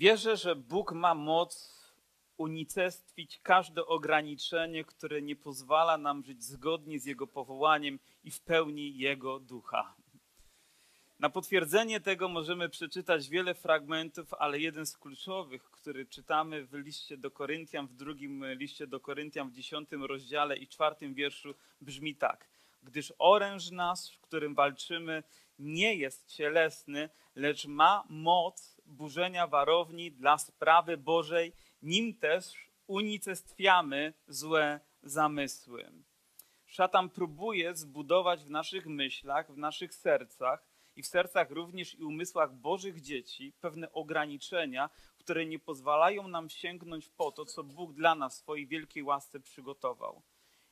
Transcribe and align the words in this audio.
Wierzę, 0.00 0.36
że 0.36 0.56
Bóg 0.56 0.92
ma 0.92 1.14
moc 1.14 1.80
unicestwić 2.36 3.40
każde 3.42 3.86
ograniczenie, 3.86 4.84
które 4.84 5.22
nie 5.22 5.36
pozwala 5.36 5.98
nam 5.98 6.24
żyć 6.24 6.44
zgodnie 6.44 7.00
z 7.00 7.04
Jego 7.04 7.26
powołaniem 7.26 7.98
i 8.24 8.30
w 8.30 8.40
pełni 8.40 8.98
Jego 8.98 9.40
ducha. 9.40 9.94
Na 11.18 11.30
potwierdzenie 11.30 12.00
tego 12.00 12.28
możemy 12.28 12.68
przeczytać 12.68 13.28
wiele 13.28 13.54
fragmentów, 13.54 14.34
ale 14.34 14.58
jeden 14.58 14.86
z 14.86 14.98
kluczowych, 14.98 15.70
który 15.70 16.06
czytamy 16.06 16.66
w 16.66 16.74
liście 16.74 17.16
do 17.16 17.30
Koryntian, 17.30 17.86
w 17.86 17.94
drugim 17.94 18.44
liście 18.52 18.86
do 18.86 19.00
Koryntian, 19.00 19.50
w 19.50 19.54
dziesiątym 19.54 20.04
rozdziale 20.04 20.56
i 20.56 20.68
czwartym 20.68 21.14
wierszu, 21.14 21.54
brzmi 21.80 22.16
tak. 22.16 22.48
Gdyż 22.82 23.12
oręż 23.18 23.70
nasz, 23.70 24.16
w 24.16 24.20
którym 24.20 24.54
walczymy, 24.54 25.22
nie 25.58 25.94
jest 25.94 26.26
cielesny, 26.26 27.08
lecz 27.34 27.66
ma 27.66 28.04
moc 28.08 28.69
burzenia 28.90 29.46
warowni 29.46 30.12
dla 30.12 30.38
sprawy 30.38 30.96
Bożej, 30.96 31.52
nim 31.82 32.14
też 32.14 32.70
unicestwiamy 32.86 34.14
złe 34.28 34.80
zamysły. 35.02 35.92
Szatan 36.66 37.10
próbuje 37.10 37.74
zbudować 37.74 38.44
w 38.44 38.50
naszych 38.50 38.86
myślach, 38.86 39.52
w 39.52 39.58
naszych 39.58 39.94
sercach 39.94 40.64
i 40.96 41.02
w 41.02 41.06
sercach 41.06 41.50
również 41.50 41.94
i 41.94 42.04
umysłach 42.04 42.54
Bożych 42.54 43.00
dzieci 43.00 43.52
pewne 43.60 43.92
ograniczenia, 43.92 44.90
które 45.18 45.46
nie 45.46 45.58
pozwalają 45.58 46.28
nam 46.28 46.48
sięgnąć 46.48 47.08
po 47.08 47.32
to, 47.32 47.44
co 47.44 47.64
Bóg 47.64 47.92
dla 47.92 48.14
nas 48.14 48.36
w 48.36 48.42
swojej 48.42 48.66
wielkiej 48.66 49.02
łasce 49.02 49.40
przygotował. 49.40 50.22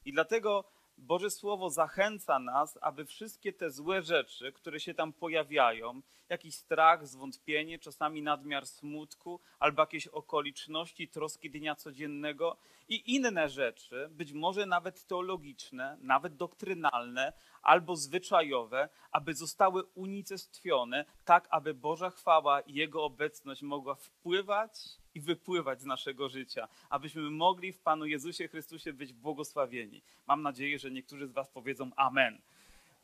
I 0.05 0.12
dlatego 0.12 0.65
Boże 0.98 1.30
Słowo 1.30 1.70
zachęca 1.70 2.38
nas, 2.38 2.79
aby 2.80 3.05
wszystkie 3.05 3.52
te 3.52 3.70
złe 3.70 4.02
rzeczy, 4.02 4.52
które 4.52 4.80
się 4.80 4.95
tam 4.95 5.12
pojawiają, 5.12 6.02
jakiś 6.29 6.55
strach, 6.55 7.06
zwątpienie, 7.06 7.79
czasami 7.79 8.23
nadmiar 8.23 8.66
smutku, 8.66 9.41
albo 9.59 9.83
jakieś 9.83 10.06
okoliczności, 10.06 11.09
troski 11.09 11.51
dnia 11.51 11.75
codziennego 11.75 12.56
i 12.89 13.14
inne 13.14 13.48
rzeczy, 13.48 14.08
być 14.11 14.33
może 14.33 14.67
nawet 14.67 15.06
teologiczne, 15.06 15.97
nawet 16.00 16.36
doktrynalne, 16.36 17.33
albo 17.62 17.97
zwyczajowe, 17.97 18.89
aby 19.12 19.34
zostały 19.34 19.84
unicestwione, 19.84 21.05
tak 21.25 21.48
aby 21.51 21.75
Boża 21.75 22.11
chwała 22.11 22.61
i 22.61 22.75
Jego 22.75 23.05
obecność 23.05 23.62
mogła 23.62 23.95
wpływać 23.95 24.73
i 25.19 25.20
wypływać 25.20 25.80
z 25.80 25.84
naszego 25.84 26.28
życia, 26.28 26.69
abyśmy 26.91 27.30
mogli 27.30 27.72
w 27.72 27.78
Panu 27.78 28.06
Jezusie 28.06 28.48
Chrystusie 28.48 28.92
być 28.92 29.12
błogosławieni. 29.12 30.02
Mam 30.27 30.42
nadzieję, 30.42 30.78
że 30.78 30.91
niektórzy 30.91 31.27
z 31.27 31.33
Was 31.33 31.48
powiedzą 31.50 31.91
Amen. 31.97 32.38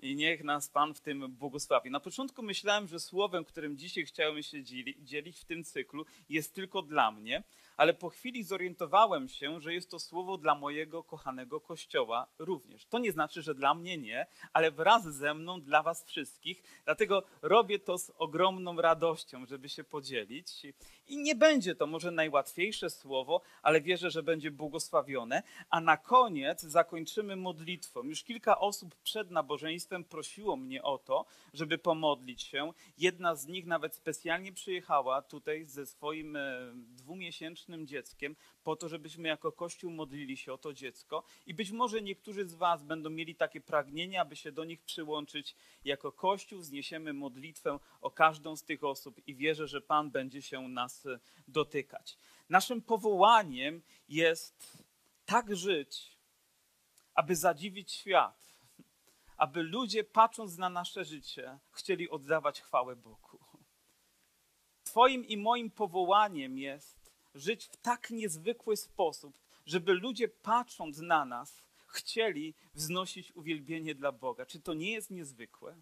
I 0.01 0.17
niech 0.17 0.45
nas 0.45 0.69
Pan 0.69 0.95
w 0.95 1.01
tym 1.01 1.33
błogosławi. 1.33 1.91
Na 1.91 2.01
początku 2.01 2.43
myślałem, 2.43 2.89
że 2.89 3.01
słowem, 3.01 3.45
którym 3.45 3.77
dzisiaj 3.77 4.05
chciałem 4.05 4.43
się 4.43 4.65
dzielić 4.99 5.39
w 5.41 5.45
tym 5.45 5.65
cyklu, 5.65 6.05
jest 6.29 6.55
tylko 6.55 6.83
dla 6.83 7.11
mnie, 7.11 7.43
ale 7.77 7.95
po 7.95 8.11
chwili 8.11 8.45
zorientowałem 8.45 9.29
się, 9.29 9.61
że 9.61 9.75
jest 9.75 9.91
to 9.91 9.99
słowo 9.99 10.39
dla 10.39 10.55
mojego 10.55 11.05
kochanego 11.05 11.61
kościoła 11.61 12.27
również. 12.39 12.87
To 12.87 12.99
nie 12.99 13.13
znaczy, 13.13 13.43
że 13.43 13.55
dla 13.55 13.75
mnie 13.75 13.99
nie, 13.99 14.27
ale 14.53 14.71
wraz 14.71 15.05
ze 15.05 15.35
mną 15.35 15.61
dla 15.61 15.83
Was 15.83 16.05
wszystkich. 16.05 16.63
Dlatego 16.85 17.23
robię 17.43 17.79
to 17.79 17.99
z 17.99 18.11
ogromną 18.19 18.81
radością, 18.81 19.47
żeby 19.47 19.69
się 19.69 19.85
podzielić. 19.85 20.67
I 21.07 21.17
nie 21.17 21.35
będzie 21.35 21.75
to 21.75 21.87
może 21.87 22.11
najłatwiejsze 22.11 22.91
słowo, 22.91 23.41
ale 23.63 23.81
wierzę, 23.81 24.11
że 24.11 24.23
będzie 24.23 24.51
błogosławione. 24.51 25.43
A 25.71 25.81
na 25.81 25.97
koniec 25.97 26.63
zakończymy 26.63 27.37
modlitwą. 27.37 28.03
Już 28.03 28.25
kilka 28.25 28.59
osób 28.59 28.95
przed 28.95 29.31
nabożeństwem 29.31 30.05
prosiło 30.05 30.57
mnie 30.57 30.83
o 30.83 30.99
to, 30.99 31.27
żeby 31.53 31.79
pomodlić 31.79 32.43
się. 32.43 32.73
Jedna 32.99 33.35
z 33.35 33.47
nich 33.47 33.67
nawet 33.67 33.95
specjalnie 33.95 34.53
przyjechała 34.53 35.23
tutaj 35.23 35.67
ze 35.67 35.87
swoim 35.87 36.37
e, 36.37 36.41
dzieckiem, 37.87 38.37
po 38.65 38.77
to, 38.77 38.89
żebyśmy 38.89 39.29
jako 39.29 39.53
Kościół 39.53 39.91
modlili 39.91 40.37
się 40.37 40.53
o 40.53 40.59
to 40.59 40.73
dziecko. 40.73 41.25
I 41.47 41.55
być 41.55 41.71
może 41.71 42.03
niektórzy 42.03 42.49
z 42.49 42.55
Was 42.55 42.83
będą 42.83 43.11
mieli 43.11 43.35
takie 43.35 43.61
pragnienie, 43.61 44.21
aby 44.21 44.37
się 44.37 44.53
do 44.53 44.65
nich 44.65 44.83
przyłączyć. 44.83 45.57
Jako 45.85 46.13
Kościół 46.13 46.63
zniesiemy 46.63 47.13
modlitwę 47.13 47.79
o 48.01 48.11
każdą 48.11 48.57
z 48.57 48.65
tych 48.65 48.85
osób 48.85 49.29
i 49.29 49.35
wierzę, 49.35 49.69
że 49.69 49.81
Pan 49.81 50.11
będzie 50.11 50.43
się 50.43 50.69
nas 50.69 51.07
e, 51.07 51.19
dotykać. 51.49 52.19
Naszym 52.49 52.83
powołaniem 52.83 53.83
jest 54.09 54.85
tak 55.27 55.57
żyć, 55.57 56.17
aby 57.15 57.37
zadziwić 57.37 57.93
świat, 57.93 58.45
aby 59.37 59.63
ludzie 59.63 60.05
patrząc 60.05 60.59
na 60.59 60.69
nasze 60.69 61.05
życie 61.05 61.59
chcieli 61.73 62.11
oddawać 62.11 62.61
chwałę 62.61 62.97
Bogu. 62.97 63.39
Twoim 64.85 65.25
i 65.25 65.37
moim 65.37 65.71
powołaniem 65.71 66.59
jest 66.59 67.04
żyć 67.35 67.67
w 67.67 67.77
tak 67.77 68.11
niezwykły 68.11 68.77
sposób, 68.77 69.39
żeby 69.67 69.93
ludzie 69.93 70.29
patrząc 70.29 70.99
na 70.99 71.25
nas 71.25 71.63
chcieli 71.87 72.55
wznosić 72.75 73.33
uwielbienie 73.33 73.95
dla 73.95 74.13
Boga. 74.13 74.47
Czy 74.47 74.61
to 74.61 74.75
nie 74.75 74.93
jest 74.93 75.11
niezwykłe? 75.11 75.77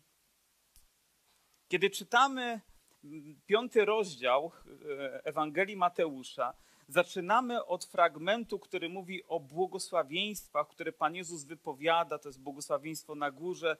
Kiedy 1.68 1.90
czytamy 1.90 2.60
piąty 3.46 3.84
rozdział 3.84 4.52
e, 4.90 5.24
Ewangelii 5.24 5.76
Mateusza, 5.76 6.54
zaczynamy 6.88 7.64
od 7.64 7.84
fragmentu, 7.84 8.58
który 8.58 8.88
mówi 8.88 9.24
o 9.24 9.40
błogosławieństwach, 9.40 10.68
które 10.68 10.92
Pan 10.92 11.14
Jezus 11.14 11.44
wypowiada. 11.44 12.18
To 12.18 12.28
jest 12.28 12.40
błogosławieństwo 12.40 13.14
na 13.14 13.30
górze, 13.30 13.76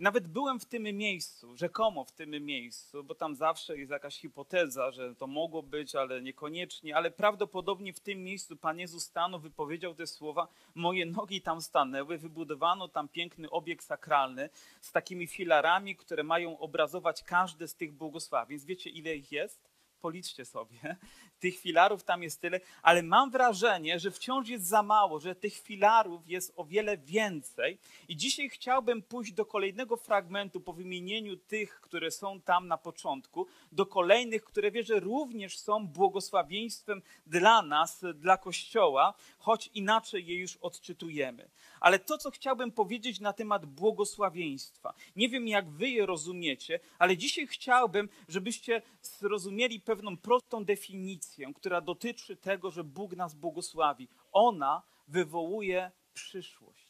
nawet 0.00 0.28
byłem 0.28 0.60
w 0.60 0.64
tym 0.64 0.82
miejscu, 0.82 1.56
rzekomo 1.56 2.04
w 2.04 2.12
tym 2.12 2.30
miejscu, 2.30 3.04
bo 3.04 3.14
tam 3.14 3.34
zawsze 3.34 3.78
jest 3.78 3.90
jakaś 3.90 4.16
hipoteza, 4.18 4.90
że 4.90 5.14
to 5.14 5.26
mogło 5.26 5.62
być, 5.62 5.94
ale 5.94 6.22
niekoniecznie, 6.22 6.96
ale 6.96 7.10
prawdopodobnie 7.10 7.92
w 7.92 8.00
tym 8.00 8.24
miejscu 8.24 8.56
Pan 8.56 8.78
Jezus 8.78 9.04
stanął, 9.04 9.40
wypowiedział 9.40 9.94
te 9.94 10.06
słowa, 10.06 10.48
moje 10.74 11.06
nogi 11.06 11.40
tam 11.40 11.60
stanęły, 11.60 12.18
wybudowano 12.18 12.88
tam 12.88 13.08
piękny 13.08 13.50
obiekt 13.50 13.84
sakralny 13.84 14.50
z 14.80 14.92
takimi 14.92 15.26
filarami, 15.26 15.96
które 15.96 16.22
mają 16.22 16.58
obrazować 16.58 17.22
każde 17.22 17.68
z 17.68 17.74
tych 17.74 17.92
błogosławieństw. 17.92 18.68
Wiecie, 18.68 18.90
ile 18.90 19.16
ich 19.16 19.32
jest? 19.32 19.69
Policzcie 20.00 20.44
sobie. 20.44 20.96
Tych 21.40 21.58
filarów 21.58 22.04
tam 22.04 22.22
jest 22.22 22.40
tyle, 22.40 22.60
ale 22.82 23.02
mam 23.02 23.30
wrażenie, 23.30 23.98
że 23.98 24.10
wciąż 24.10 24.48
jest 24.48 24.66
za 24.66 24.82
mało, 24.82 25.20
że 25.20 25.34
tych 25.34 25.54
filarów 25.54 26.28
jest 26.28 26.52
o 26.56 26.64
wiele 26.64 26.98
więcej. 26.98 27.78
I 28.08 28.16
dzisiaj 28.16 28.48
chciałbym 28.48 29.02
pójść 29.02 29.32
do 29.32 29.46
kolejnego 29.46 29.96
fragmentu 29.96 30.60
po 30.60 30.72
wymienieniu 30.72 31.36
tych, 31.36 31.80
które 31.80 32.10
są 32.10 32.40
tam 32.40 32.68
na 32.68 32.78
początku, 32.78 33.46
do 33.72 33.86
kolejnych, 33.86 34.44
które 34.44 34.70
wierzę 34.70 35.00
również 35.00 35.58
są 35.58 35.86
błogosławieństwem 35.86 37.02
dla 37.26 37.62
nas, 37.62 38.04
dla 38.14 38.36
Kościoła, 38.36 39.14
choć 39.38 39.70
inaczej 39.74 40.26
je 40.26 40.34
już 40.34 40.56
odczytujemy. 40.56 41.48
Ale 41.80 41.98
to, 41.98 42.18
co 42.18 42.30
chciałbym 42.30 42.72
powiedzieć 42.72 43.20
na 43.20 43.32
temat 43.32 43.66
błogosławieństwa, 43.66 44.94
nie 45.16 45.28
wiem 45.28 45.48
jak 45.48 45.70
wy 45.70 45.88
je 45.88 46.06
rozumiecie, 46.06 46.80
ale 46.98 47.16
dzisiaj 47.16 47.46
chciałbym, 47.46 48.08
żebyście 48.28 48.82
zrozumieli 49.02 49.80
pewną 49.80 50.16
prostą 50.16 50.64
definicję, 50.64 51.54
która 51.54 51.80
dotyczy 51.80 52.36
tego, 52.36 52.70
że 52.70 52.84
Bóg 52.84 53.16
nas 53.16 53.34
błogosławi. 53.34 54.08
Ona 54.32 54.82
wywołuje 55.08 55.90
przyszłość. 56.14 56.88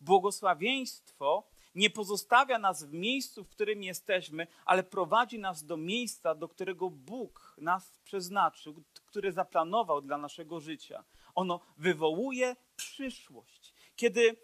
Błogosławieństwo 0.00 1.50
nie 1.74 1.90
pozostawia 1.90 2.58
nas 2.58 2.84
w 2.84 2.92
miejscu, 2.92 3.44
w 3.44 3.48
którym 3.48 3.82
jesteśmy, 3.82 4.46
ale 4.64 4.82
prowadzi 4.82 5.38
nas 5.38 5.64
do 5.64 5.76
miejsca, 5.76 6.34
do 6.34 6.48
którego 6.48 6.90
Bóg 6.90 7.56
nas 7.58 7.98
przeznaczył, 8.04 8.82
które 9.06 9.32
zaplanował 9.32 10.00
dla 10.00 10.18
naszego 10.18 10.60
życia. 10.60 11.04
Ono 11.34 11.60
wywołuje 11.78 12.56
przyszłość. 12.76 13.69
Kiedy, 14.00 14.36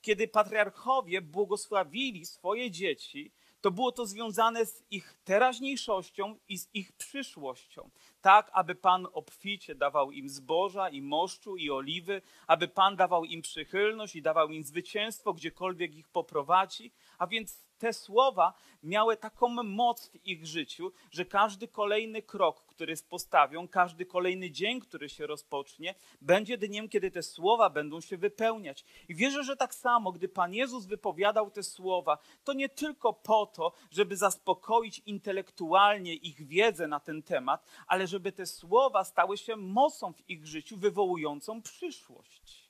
kiedy 0.00 0.28
patriarchowie 0.28 1.22
błogosławili 1.22 2.26
swoje 2.26 2.70
dzieci, 2.70 3.32
to 3.60 3.70
było 3.70 3.92
to 3.92 4.06
związane 4.06 4.66
z 4.66 4.82
ich 4.90 5.18
teraźniejszością 5.24 6.38
i 6.48 6.58
z 6.58 6.68
ich 6.74 6.92
przyszłością. 6.92 7.90
Tak, 8.20 8.50
aby 8.52 8.74
Pan 8.74 9.06
obficie 9.12 9.74
dawał 9.74 10.12
im 10.12 10.28
zboża 10.28 10.88
i 10.88 11.02
moszczu 11.02 11.56
i 11.56 11.70
oliwy, 11.70 12.22
aby 12.46 12.68
Pan 12.68 12.96
dawał 12.96 13.24
im 13.24 13.42
przychylność 13.42 14.16
i 14.16 14.22
dawał 14.22 14.48
im 14.48 14.64
zwycięstwo, 14.64 15.32
gdziekolwiek 15.32 15.94
ich 15.94 16.08
poprowadzi. 16.08 16.92
A 17.18 17.26
więc 17.26 17.64
te 17.78 17.92
słowa 17.92 18.54
miały 18.82 19.16
taką 19.16 19.48
moc 19.62 20.08
w 20.08 20.26
ich 20.26 20.46
życiu, 20.46 20.92
że 21.10 21.24
każdy 21.24 21.68
kolejny 21.68 22.22
krok, 22.22 22.64
który 22.82 22.96
postawią, 22.96 23.68
każdy 23.68 24.06
kolejny 24.06 24.50
dzień, 24.50 24.80
który 24.80 25.08
się 25.08 25.26
rozpocznie, 25.26 25.94
będzie 26.20 26.58
dniem, 26.58 26.88
kiedy 26.88 27.10
te 27.10 27.22
słowa 27.22 27.70
będą 27.70 28.00
się 28.00 28.16
wypełniać. 28.16 28.84
I 29.08 29.14
wierzę, 29.14 29.44
że 29.44 29.56
tak 29.56 29.74
samo, 29.74 30.12
gdy 30.12 30.28
Pan 30.28 30.54
Jezus 30.54 30.86
wypowiadał 30.86 31.50
te 31.50 31.62
słowa, 31.62 32.18
to 32.44 32.52
nie 32.52 32.68
tylko 32.68 33.12
po 33.12 33.46
to, 33.46 33.72
żeby 33.90 34.16
zaspokoić 34.16 35.02
intelektualnie 35.06 36.14
ich 36.14 36.46
wiedzę 36.46 36.86
na 36.86 37.00
ten 37.00 37.22
temat, 37.22 37.64
ale 37.86 38.06
żeby 38.06 38.32
te 38.32 38.46
słowa 38.46 39.04
stały 39.04 39.38
się 39.38 39.56
mocą 39.56 40.12
w 40.12 40.30
ich 40.30 40.46
życiu, 40.46 40.76
wywołującą 40.76 41.62
przyszłość. 41.62 42.61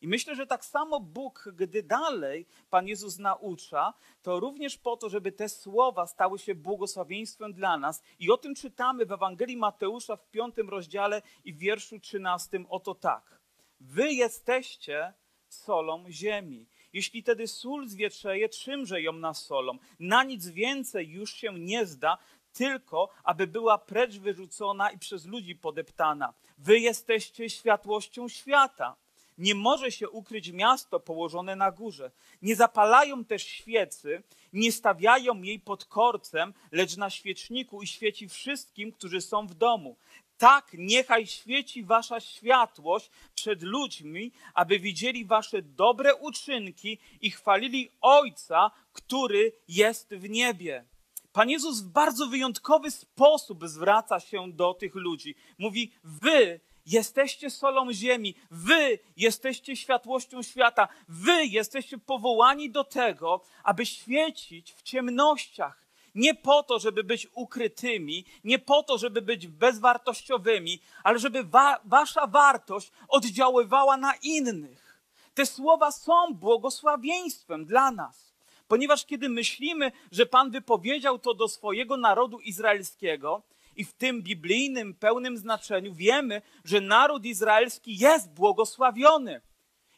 I 0.00 0.08
myślę, 0.08 0.34
że 0.34 0.46
tak 0.46 0.64
samo 0.64 1.00
Bóg, 1.00 1.48
gdy 1.56 1.82
dalej 1.82 2.46
Pan 2.70 2.88
Jezus 2.88 3.18
naucza, 3.18 3.94
to 4.22 4.40
również 4.40 4.78
po 4.78 4.96
to, 4.96 5.08
żeby 5.08 5.32
te 5.32 5.48
słowa 5.48 6.06
stały 6.06 6.38
się 6.38 6.54
błogosławieństwem 6.54 7.52
dla 7.52 7.78
nas. 7.78 8.02
I 8.18 8.30
o 8.30 8.36
tym 8.36 8.54
czytamy 8.54 9.06
w 9.06 9.12
Ewangelii 9.12 9.56
Mateusza 9.56 10.16
w 10.16 10.30
piątym 10.30 10.68
rozdziale 10.68 11.22
i 11.44 11.52
w 11.52 11.58
wierszu 11.58 12.00
trzynastym. 12.00 12.66
Oto 12.68 12.94
tak. 12.94 13.40
Wy 13.80 14.12
jesteście 14.12 15.12
solą 15.48 16.04
ziemi. 16.10 16.66
Jeśli 16.92 17.22
tedy 17.22 17.48
sól 17.48 17.88
zwietrzeje, 17.88 18.48
czymże 18.48 19.02
ją 19.02 19.12
nasolą? 19.12 19.78
Na 19.98 20.24
nic 20.24 20.48
więcej 20.48 21.08
już 21.08 21.32
się 21.32 21.52
nie 21.58 21.86
zda, 21.86 22.18
tylko 22.52 23.08
aby 23.24 23.46
była 23.46 23.78
precz 23.78 24.18
wyrzucona 24.18 24.90
i 24.90 24.98
przez 24.98 25.26
ludzi 25.26 25.56
podeptana. 25.56 26.34
Wy 26.58 26.78
jesteście 26.78 27.50
światłością 27.50 28.28
świata. 28.28 28.96
Nie 29.38 29.54
może 29.54 29.92
się 29.92 30.08
ukryć 30.08 30.52
miasto 30.52 31.00
położone 31.00 31.56
na 31.56 31.70
górze. 31.70 32.10
Nie 32.42 32.56
zapalają 32.56 33.24
też 33.24 33.42
świecy, 33.42 34.22
nie 34.52 34.72
stawiają 34.72 35.42
jej 35.42 35.60
pod 35.60 35.84
korcem, 35.84 36.54
lecz 36.72 36.96
na 36.96 37.10
świeczniku 37.10 37.82
i 37.82 37.86
świeci 37.86 38.28
wszystkim, 38.28 38.92
którzy 38.92 39.20
są 39.20 39.46
w 39.46 39.54
domu. 39.54 39.96
Tak 40.38 40.70
niechaj 40.78 41.26
świeci 41.26 41.84
wasza 41.84 42.20
światłość 42.20 43.10
przed 43.34 43.62
ludźmi, 43.62 44.32
aby 44.54 44.78
widzieli 44.78 45.24
wasze 45.24 45.62
dobre 45.62 46.14
uczynki 46.14 46.98
i 47.20 47.30
chwalili 47.30 47.90
Ojca, 48.00 48.70
który 48.92 49.52
jest 49.68 50.14
w 50.14 50.30
niebie. 50.30 50.84
Pan 51.32 51.50
Jezus 51.50 51.82
w 51.82 51.88
bardzo 51.88 52.26
wyjątkowy 52.26 52.90
sposób 52.90 53.68
zwraca 53.68 54.20
się 54.20 54.52
do 54.52 54.74
tych 54.74 54.94
ludzi. 54.94 55.34
Mówi: 55.58 55.92
Wy 56.04 56.60
jesteście 56.92 57.50
solą 57.50 57.92
ziemi, 57.92 58.34
wy 58.50 58.98
jesteście 59.16 59.76
światłością 59.76 60.42
świata, 60.42 60.88
wy 61.08 61.46
jesteście 61.46 61.98
powołani 61.98 62.70
do 62.70 62.84
tego, 62.84 63.40
aby 63.64 63.86
świecić 63.86 64.72
w 64.72 64.82
ciemnościach. 64.82 65.88
Nie 66.14 66.34
po 66.34 66.62
to, 66.62 66.78
żeby 66.78 67.04
być 67.04 67.28
ukrytymi, 67.34 68.24
nie 68.44 68.58
po 68.58 68.82
to, 68.82 68.98
żeby 68.98 69.22
być 69.22 69.46
bezwartościowymi, 69.46 70.80
ale 71.02 71.18
żeby 71.18 71.44
wa 71.44 71.80
wasza 71.84 72.26
wartość 72.26 72.92
oddziaływała 73.08 73.96
na 73.96 74.14
innych. 74.22 75.00
Te 75.34 75.46
słowa 75.46 75.92
są 75.92 76.34
błogosławieństwem 76.34 77.64
dla 77.64 77.90
nas, 77.90 78.32
ponieważ 78.68 79.06
kiedy 79.06 79.28
myślimy, 79.28 79.92
że 80.12 80.26
Pan 80.26 80.50
wypowiedział 80.50 81.18
to 81.18 81.34
do 81.34 81.48
swojego 81.48 81.96
narodu 81.96 82.40
izraelskiego, 82.40 83.42
i 83.78 83.84
w 83.84 83.92
tym 83.92 84.22
biblijnym, 84.22 84.94
pełnym 84.94 85.38
znaczeniu 85.38 85.94
wiemy, 85.94 86.42
że 86.64 86.80
naród 86.80 87.24
izraelski 87.24 87.98
jest 87.98 88.30
błogosławiony. 88.30 89.40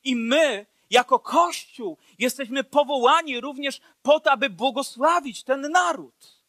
I 0.05 0.17
my, 0.17 0.67
jako 0.91 1.19
Kościół, 1.19 1.99
jesteśmy 2.19 2.65
powołani 2.65 3.41
również 3.41 3.81
po 4.03 4.21
to, 4.21 4.31
aby 4.31 4.50
błogosławić 4.50 5.43
ten 5.43 5.61
naród. 5.61 6.41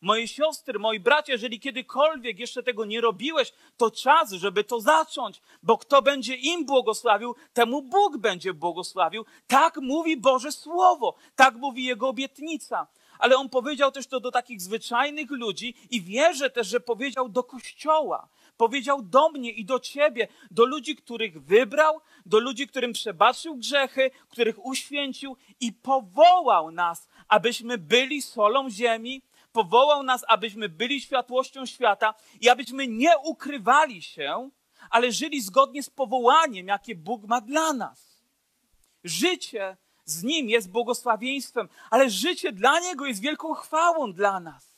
Moje 0.00 0.28
siostry, 0.28 0.78
moi 0.78 1.00
bracia, 1.00 1.32
jeżeli 1.32 1.60
kiedykolwiek 1.60 2.38
jeszcze 2.38 2.62
tego 2.62 2.84
nie 2.84 3.00
robiłeś, 3.00 3.52
to 3.76 3.90
czas, 3.90 4.32
żeby 4.32 4.64
to 4.64 4.80
zacząć, 4.80 5.40
bo 5.62 5.78
kto 5.78 6.02
będzie 6.02 6.34
im 6.34 6.66
błogosławił, 6.66 7.34
temu 7.52 7.82
Bóg 7.82 8.16
będzie 8.16 8.54
błogosławił. 8.54 9.24
Tak 9.46 9.76
mówi 9.76 10.16
Boże 10.16 10.52
Słowo, 10.52 11.14
tak 11.36 11.54
mówi 11.54 11.84
Jego 11.84 12.08
obietnica 12.08 12.86
ale 13.18 13.36
on 13.36 13.48
powiedział 13.48 13.92
też 13.92 14.06
to 14.06 14.20
do 14.20 14.30
takich 14.30 14.60
zwyczajnych 14.60 15.30
ludzi 15.30 15.74
i 15.90 16.02
wierzę 16.02 16.50
też, 16.50 16.66
że 16.66 16.80
powiedział 16.80 17.28
do 17.28 17.42
kościoła. 17.42 18.28
Powiedział 18.56 19.02
do 19.02 19.30
mnie 19.30 19.50
i 19.50 19.64
do 19.64 19.80
ciebie, 19.80 20.28
do 20.50 20.64
ludzi, 20.64 20.96
których 20.96 21.42
wybrał, 21.42 22.00
do 22.26 22.38
ludzi, 22.38 22.66
którym 22.66 22.92
przebaczył 22.92 23.56
grzechy, 23.56 24.10
których 24.28 24.66
uświęcił 24.66 25.36
i 25.60 25.72
powołał 25.72 26.70
nas, 26.70 27.08
abyśmy 27.28 27.78
byli 27.78 28.22
solą 28.22 28.70
ziemi, 28.70 29.22
powołał 29.52 30.02
nas, 30.02 30.24
abyśmy 30.28 30.68
byli 30.68 31.00
światłością 31.00 31.66
świata 31.66 32.14
i 32.40 32.48
abyśmy 32.48 32.88
nie 32.88 33.18
ukrywali 33.18 34.02
się, 34.02 34.50
ale 34.90 35.12
żyli 35.12 35.40
zgodnie 35.40 35.82
z 35.82 35.90
powołaniem, 35.90 36.66
jakie 36.66 36.94
Bóg 36.94 37.24
ma 37.24 37.40
dla 37.40 37.72
nas. 37.72 38.22
Życie 39.04 39.76
z 40.10 40.22
Nim 40.22 40.48
jest 40.48 40.70
błogosławieństwem, 40.70 41.68
ale 41.90 42.10
życie 42.10 42.52
dla 42.52 42.80
Niego 42.80 43.06
jest 43.06 43.20
wielką 43.20 43.54
chwałą 43.54 44.12
dla 44.12 44.40
nas. 44.40 44.68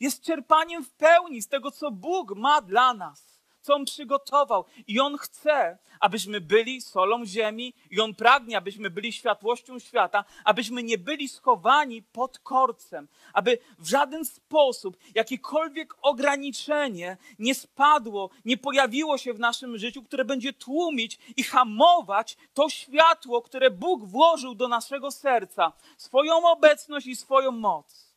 Jest 0.00 0.22
czerpaniem 0.22 0.84
w 0.84 0.90
pełni 0.90 1.42
z 1.42 1.48
tego, 1.48 1.70
co 1.70 1.90
Bóg 1.90 2.36
ma 2.36 2.60
dla 2.60 2.94
nas 2.94 3.31
co 3.62 3.74
On 3.74 3.84
przygotował. 3.84 4.64
I 4.86 5.00
On 5.00 5.18
chce, 5.18 5.78
abyśmy 6.00 6.40
byli 6.40 6.80
solą 6.80 7.26
ziemi, 7.26 7.74
i 7.90 8.00
On 8.00 8.14
pragnie, 8.14 8.56
abyśmy 8.56 8.90
byli 8.90 9.12
światłością 9.12 9.78
świata, 9.78 10.24
abyśmy 10.44 10.82
nie 10.82 10.98
byli 10.98 11.28
schowani 11.28 12.02
pod 12.02 12.38
korcem, 12.38 13.08
aby 13.32 13.58
w 13.78 13.88
żaden 13.88 14.24
sposób 14.24 14.96
jakiekolwiek 15.14 15.94
ograniczenie 16.02 17.16
nie 17.38 17.54
spadło, 17.54 18.30
nie 18.44 18.56
pojawiło 18.56 19.18
się 19.18 19.32
w 19.34 19.38
naszym 19.38 19.78
życiu, 19.78 20.02
które 20.02 20.24
będzie 20.24 20.52
tłumić 20.52 21.18
i 21.36 21.42
hamować 21.42 22.36
to 22.54 22.68
światło, 22.68 23.42
które 23.42 23.70
Bóg 23.70 24.04
włożył 24.04 24.54
do 24.54 24.68
naszego 24.68 25.10
serca, 25.10 25.72
swoją 25.96 26.50
obecność 26.50 27.06
i 27.06 27.16
swoją 27.16 27.50
moc. 27.50 28.11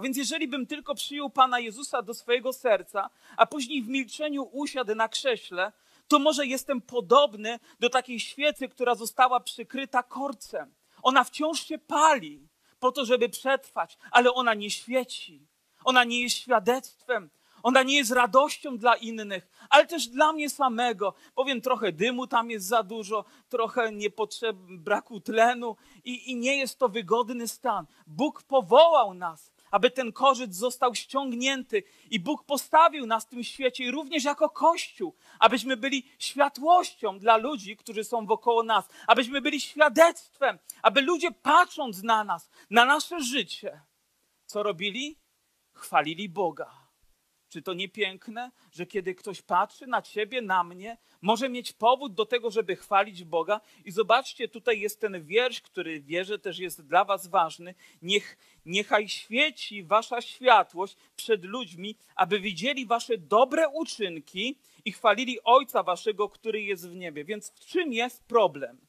Więc 0.00 0.16
jeżeli 0.16 0.48
bym 0.48 0.66
tylko 0.66 0.94
przyjął 0.94 1.30
Pana 1.30 1.60
Jezusa 1.60 2.02
do 2.02 2.14
swojego 2.14 2.52
serca, 2.52 3.10
a 3.36 3.46
później 3.46 3.82
w 3.82 3.88
milczeniu 3.88 4.48
usiadł 4.52 4.94
na 4.94 5.08
krześle, 5.08 5.72
to 6.08 6.18
może 6.18 6.46
jestem 6.46 6.80
podobny 6.80 7.58
do 7.80 7.90
takiej 7.90 8.20
świecy, 8.20 8.68
która 8.68 8.94
została 8.94 9.40
przykryta 9.40 10.02
korcem. 10.02 10.74
Ona 11.02 11.24
wciąż 11.24 11.66
się 11.66 11.78
pali 11.78 12.48
po 12.78 12.92
to, 12.92 13.04
żeby 13.04 13.28
przetrwać, 13.28 13.98
ale 14.10 14.32
ona 14.32 14.54
nie 14.54 14.70
świeci. 14.70 15.46
Ona 15.84 16.04
nie 16.04 16.22
jest 16.22 16.36
świadectwem. 16.36 17.30
Ona 17.62 17.82
nie 17.82 17.96
jest 17.96 18.10
radością 18.10 18.78
dla 18.78 18.94
innych, 18.94 19.48
ale 19.70 19.86
też 19.86 20.06
dla 20.08 20.32
mnie 20.32 20.50
samego. 20.50 21.14
Powiem, 21.34 21.60
trochę 21.60 21.92
dymu 21.92 22.26
tam 22.26 22.50
jest 22.50 22.66
za 22.66 22.82
dużo, 22.82 23.24
trochę 23.48 23.92
niepotrzeb, 23.92 24.56
braku 24.56 25.20
tlenu 25.20 25.76
i, 26.04 26.30
i 26.30 26.36
nie 26.36 26.56
jest 26.56 26.78
to 26.78 26.88
wygodny 26.88 27.48
stan. 27.48 27.86
Bóg 28.06 28.42
powołał 28.42 29.14
nas, 29.14 29.52
aby 29.70 29.90
ten 29.90 30.12
korzyc 30.12 30.54
został 30.54 30.94
ściągnięty 30.94 31.82
i 32.10 32.20
Bóg 32.20 32.44
postawił 32.44 33.06
nas 33.06 33.24
w 33.24 33.28
tym 33.28 33.44
świecie 33.44 33.90
również 33.90 34.24
jako 34.24 34.50
Kościół, 34.50 35.14
abyśmy 35.38 35.76
byli 35.76 36.10
światłością 36.18 37.18
dla 37.18 37.36
ludzi, 37.36 37.76
którzy 37.76 38.04
są 38.04 38.26
wokoło 38.26 38.62
nas, 38.62 38.88
abyśmy 39.06 39.40
byli 39.40 39.60
świadectwem, 39.60 40.58
aby 40.82 41.00
ludzie 41.00 41.30
patrząc 41.32 42.02
na 42.02 42.24
nas, 42.24 42.50
na 42.70 42.84
nasze 42.84 43.20
życie, 43.20 43.80
co 44.46 44.62
robili? 44.62 45.16
Chwalili 45.72 46.28
Boga. 46.28 46.79
Czy 47.50 47.62
to 47.62 47.74
nie 47.74 47.88
piękne, 47.88 48.50
że 48.72 48.86
kiedy 48.86 49.14
ktoś 49.14 49.42
patrzy 49.42 49.86
na 49.86 50.02
ciebie, 50.02 50.42
na 50.42 50.64
mnie, 50.64 50.96
może 51.22 51.48
mieć 51.48 51.72
powód 51.72 52.14
do 52.14 52.26
tego, 52.26 52.50
żeby 52.50 52.76
chwalić 52.76 53.24
Boga? 53.24 53.60
I 53.84 53.90
zobaczcie, 53.90 54.48
tutaj 54.48 54.80
jest 54.80 55.00
ten 55.00 55.24
wiersz, 55.24 55.60
który 55.60 56.00
wierzę 56.00 56.38
też 56.38 56.58
jest 56.58 56.86
dla 56.86 57.04
Was 57.04 57.26
ważny. 57.26 57.74
Niech, 58.02 58.36
niechaj 58.66 59.08
świeci 59.08 59.84
Wasza 59.84 60.20
światłość 60.20 60.96
przed 61.16 61.44
ludźmi, 61.44 61.96
aby 62.16 62.40
widzieli 62.40 62.86
Wasze 62.86 63.18
dobre 63.18 63.68
uczynki 63.68 64.58
i 64.84 64.92
chwalili 64.92 65.42
Ojca 65.44 65.82
Waszego, 65.82 66.28
który 66.28 66.62
jest 66.62 66.88
w 66.88 66.94
niebie. 66.94 67.24
Więc 67.24 67.50
w 67.50 67.66
czym 67.66 67.92
jest 67.92 68.24
problem? 68.24 68.80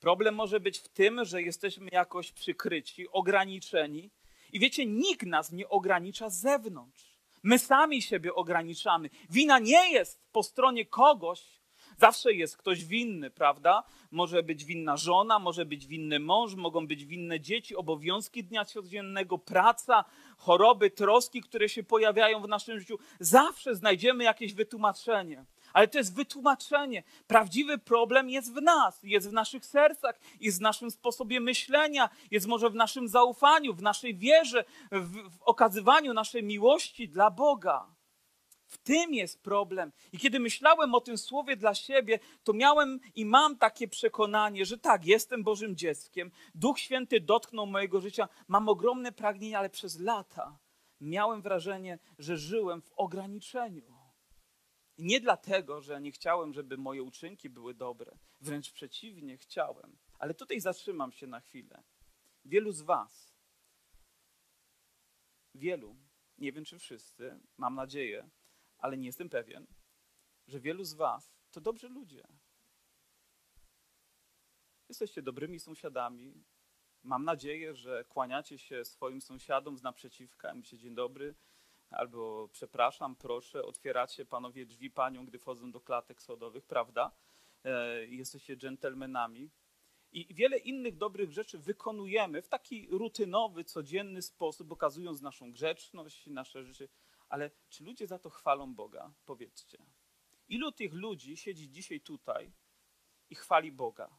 Problem 0.00 0.34
może 0.34 0.60
być 0.60 0.78
w 0.78 0.88
tym, 0.88 1.24
że 1.24 1.42
jesteśmy 1.42 1.88
jakoś 1.92 2.32
przykryci, 2.32 3.08
ograniczeni. 3.08 4.10
I 4.52 4.60
wiecie, 4.60 4.86
nikt 4.86 5.26
nas 5.26 5.52
nie 5.52 5.68
ogranicza 5.68 6.30
z 6.30 6.40
zewnątrz. 6.40 7.05
My 7.46 7.58
sami 7.58 8.02
siebie 8.02 8.34
ograniczamy. 8.34 9.10
Wina 9.30 9.58
nie 9.58 9.92
jest 9.92 10.20
po 10.32 10.42
stronie 10.42 10.86
kogoś, 10.86 11.56
Zawsze 11.98 12.32
jest 12.32 12.56
ktoś 12.56 12.84
winny, 12.84 13.30
prawda? 13.30 13.82
Może 14.10 14.42
być 14.42 14.64
winna 14.64 14.96
żona, 14.96 15.38
może 15.38 15.64
być 15.64 15.86
winny 15.86 16.20
mąż, 16.20 16.54
mogą 16.54 16.86
być 16.86 17.04
winne 17.04 17.40
dzieci, 17.40 17.76
obowiązki 17.76 18.44
dnia 18.44 18.64
codziennego, 18.64 19.38
praca, 19.38 20.04
choroby, 20.36 20.90
troski, 20.90 21.40
które 21.40 21.68
się 21.68 21.82
pojawiają 21.82 22.42
w 22.42 22.48
naszym 22.48 22.78
życiu. 22.78 22.98
Zawsze 23.20 23.74
znajdziemy 23.74 24.24
jakieś 24.24 24.54
wytłumaczenie 24.54 25.44
ale 25.76 25.88
to 25.88 25.98
jest 25.98 26.14
wytłumaczenie. 26.14 27.02
Prawdziwy 27.26 27.78
problem 27.78 28.30
jest 28.30 28.52
w 28.52 28.62
nas, 28.62 29.02
jest 29.02 29.30
w 29.30 29.32
naszych 29.32 29.66
sercach, 29.66 30.20
jest 30.40 30.58
w 30.58 30.60
naszym 30.60 30.90
sposobie 30.90 31.40
myślenia, 31.40 32.08
jest 32.30 32.46
może 32.46 32.70
w 32.70 32.74
naszym 32.74 33.08
zaufaniu, 33.08 33.74
w 33.74 33.82
naszej 33.82 34.16
wierze, 34.16 34.64
w, 34.92 35.30
w 35.38 35.42
okazywaniu 35.42 36.14
naszej 36.14 36.42
miłości 36.42 37.08
dla 37.08 37.30
Boga. 37.30 37.94
W 38.66 38.78
tym 38.78 39.14
jest 39.14 39.42
problem. 39.42 39.92
I 40.12 40.18
kiedy 40.18 40.40
myślałem 40.40 40.94
o 40.94 41.00
tym 41.00 41.18
słowie 41.18 41.56
dla 41.56 41.74
siebie, 41.74 42.18
to 42.44 42.52
miałem 42.52 43.00
i 43.14 43.24
mam 43.24 43.58
takie 43.58 43.88
przekonanie, 43.88 44.64
że 44.64 44.78
tak, 44.78 45.06
jestem 45.06 45.42
Bożym 45.42 45.76
dzieckiem. 45.76 46.30
Duch 46.54 46.78
Święty 46.78 47.20
dotknął 47.20 47.66
mojego 47.66 48.00
życia. 48.00 48.28
Mam 48.48 48.68
ogromne 48.68 49.12
pragnienia, 49.12 49.58
ale 49.58 49.70
przez 49.70 50.00
lata 50.00 50.58
miałem 51.00 51.42
wrażenie, 51.42 51.98
że 52.18 52.36
żyłem 52.36 52.82
w 52.82 52.92
ograniczeniu 52.92 53.95
Nie 54.98 55.20
dlatego, 55.20 55.80
że 55.80 56.00
nie 56.00 56.12
chciałem, 56.12 56.52
żeby 56.52 56.76
moje 56.76 57.02
uczynki 57.02 57.50
były 57.50 57.74
dobre. 57.74 58.18
Wręcz 58.40 58.72
przeciwnie, 58.72 59.38
chciałem. 59.38 59.98
Ale 60.18 60.34
tutaj 60.34 60.60
zatrzymam 60.60 61.12
się 61.12 61.26
na 61.26 61.40
chwilę. 61.40 61.82
Wielu 62.44 62.72
z 62.72 62.82
Was, 62.82 63.34
wielu, 65.54 65.96
nie 66.38 66.52
wiem 66.52 66.64
czy 66.64 66.78
wszyscy, 66.78 67.40
mam 67.56 67.74
nadzieję, 67.74 68.30
ale 68.78 68.96
nie 68.96 69.06
jestem 69.06 69.28
pewien, 69.28 69.66
że 70.46 70.60
wielu 70.60 70.84
z 70.84 70.94
Was 70.94 71.36
to 71.50 71.60
dobrzy 71.60 71.88
ludzie. 71.88 72.26
Jesteście 74.88 75.22
dobrymi 75.22 75.60
sąsiadami. 75.60 76.44
Mam 77.02 77.24
nadzieję, 77.24 77.74
że 77.74 78.04
kłaniacie 78.04 78.58
się 78.58 78.84
swoim 78.84 79.20
sąsiadom 79.20 79.78
z 79.78 79.82
naprzeciwka 79.82 80.52
i 80.52 80.54
mówicie 80.54 80.78
dzień 80.78 80.94
dobry, 80.94 81.34
albo 81.90 82.48
przepraszam, 82.52 83.16
proszę, 83.16 83.62
otwieracie 83.64 84.26
panowie 84.26 84.66
drzwi 84.66 84.90
paniom, 84.90 85.26
gdy 85.26 85.38
wchodzą 85.38 85.72
do 85.72 85.80
klatek 85.80 86.22
sodowych, 86.22 86.66
prawda? 86.66 87.12
E, 87.64 88.06
jesteście 88.06 88.56
dżentelmenami. 88.56 89.50
I 90.12 90.34
wiele 90.34 90.58
innych 90.58 90.96
dobrych 90.96 91.32
rzeczy 91.32 91.58
wykonujemy 91.58 92.42
w 92.42 92.48
taki 92.48 92.88
rutynowy, 92.90 93.64
codzienny 93.64 94.22
sposób, 94.22 94.72
okazując 94.72 95.20
naszą 95.20 95.52
grzeczność, 95.52 96.26
nasze 96.26 96.64
życie. 96.64 96.88
Ale 97.28 97.50
czy 97.68 97.84
ludzie 97.84 98.06
za 98.06 98.18
to 98.18 98.30
chwalą 98.30 98.74
Boga? 98.74 99.12
Powiedzcie. 99.24 99.78
Ilu 100.48 100.72
tych 100.72 100.92
ludzi 100.92 101.36
siedzi 101.36 101.70
dzisiaj 101.70 102.00
tutaj 102.00 102.52
i 103.30 103.34
chwali 103.34 103.72
Boga? 103.72 104.10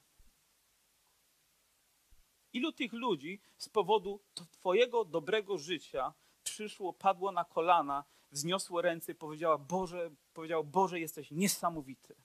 Ilu 2.54 2.72
tych 2.72 2.94
ludzi 2.94 3.42
z 3.58 3.70
powodu 3.70 4.20
Twojego 4.52 5.06
dobrego 5.06 5.58
życia 5.58 6.14
przyszło, 6.50 6.94
padło 6.94 7.32
na 7.32 7.46
kolana, 7.46 8.04
wzniosło 8.32 8.82
ręce 8.82 9.12
i 9.12 9.16
powiedziała: 9.16 9.58
Boże, 9.58 10.12
powiedział, 10.34 10.64
Boże, 10.64 11.00
jesteś 11.00 11.32
niesamowity. 11.32 12.16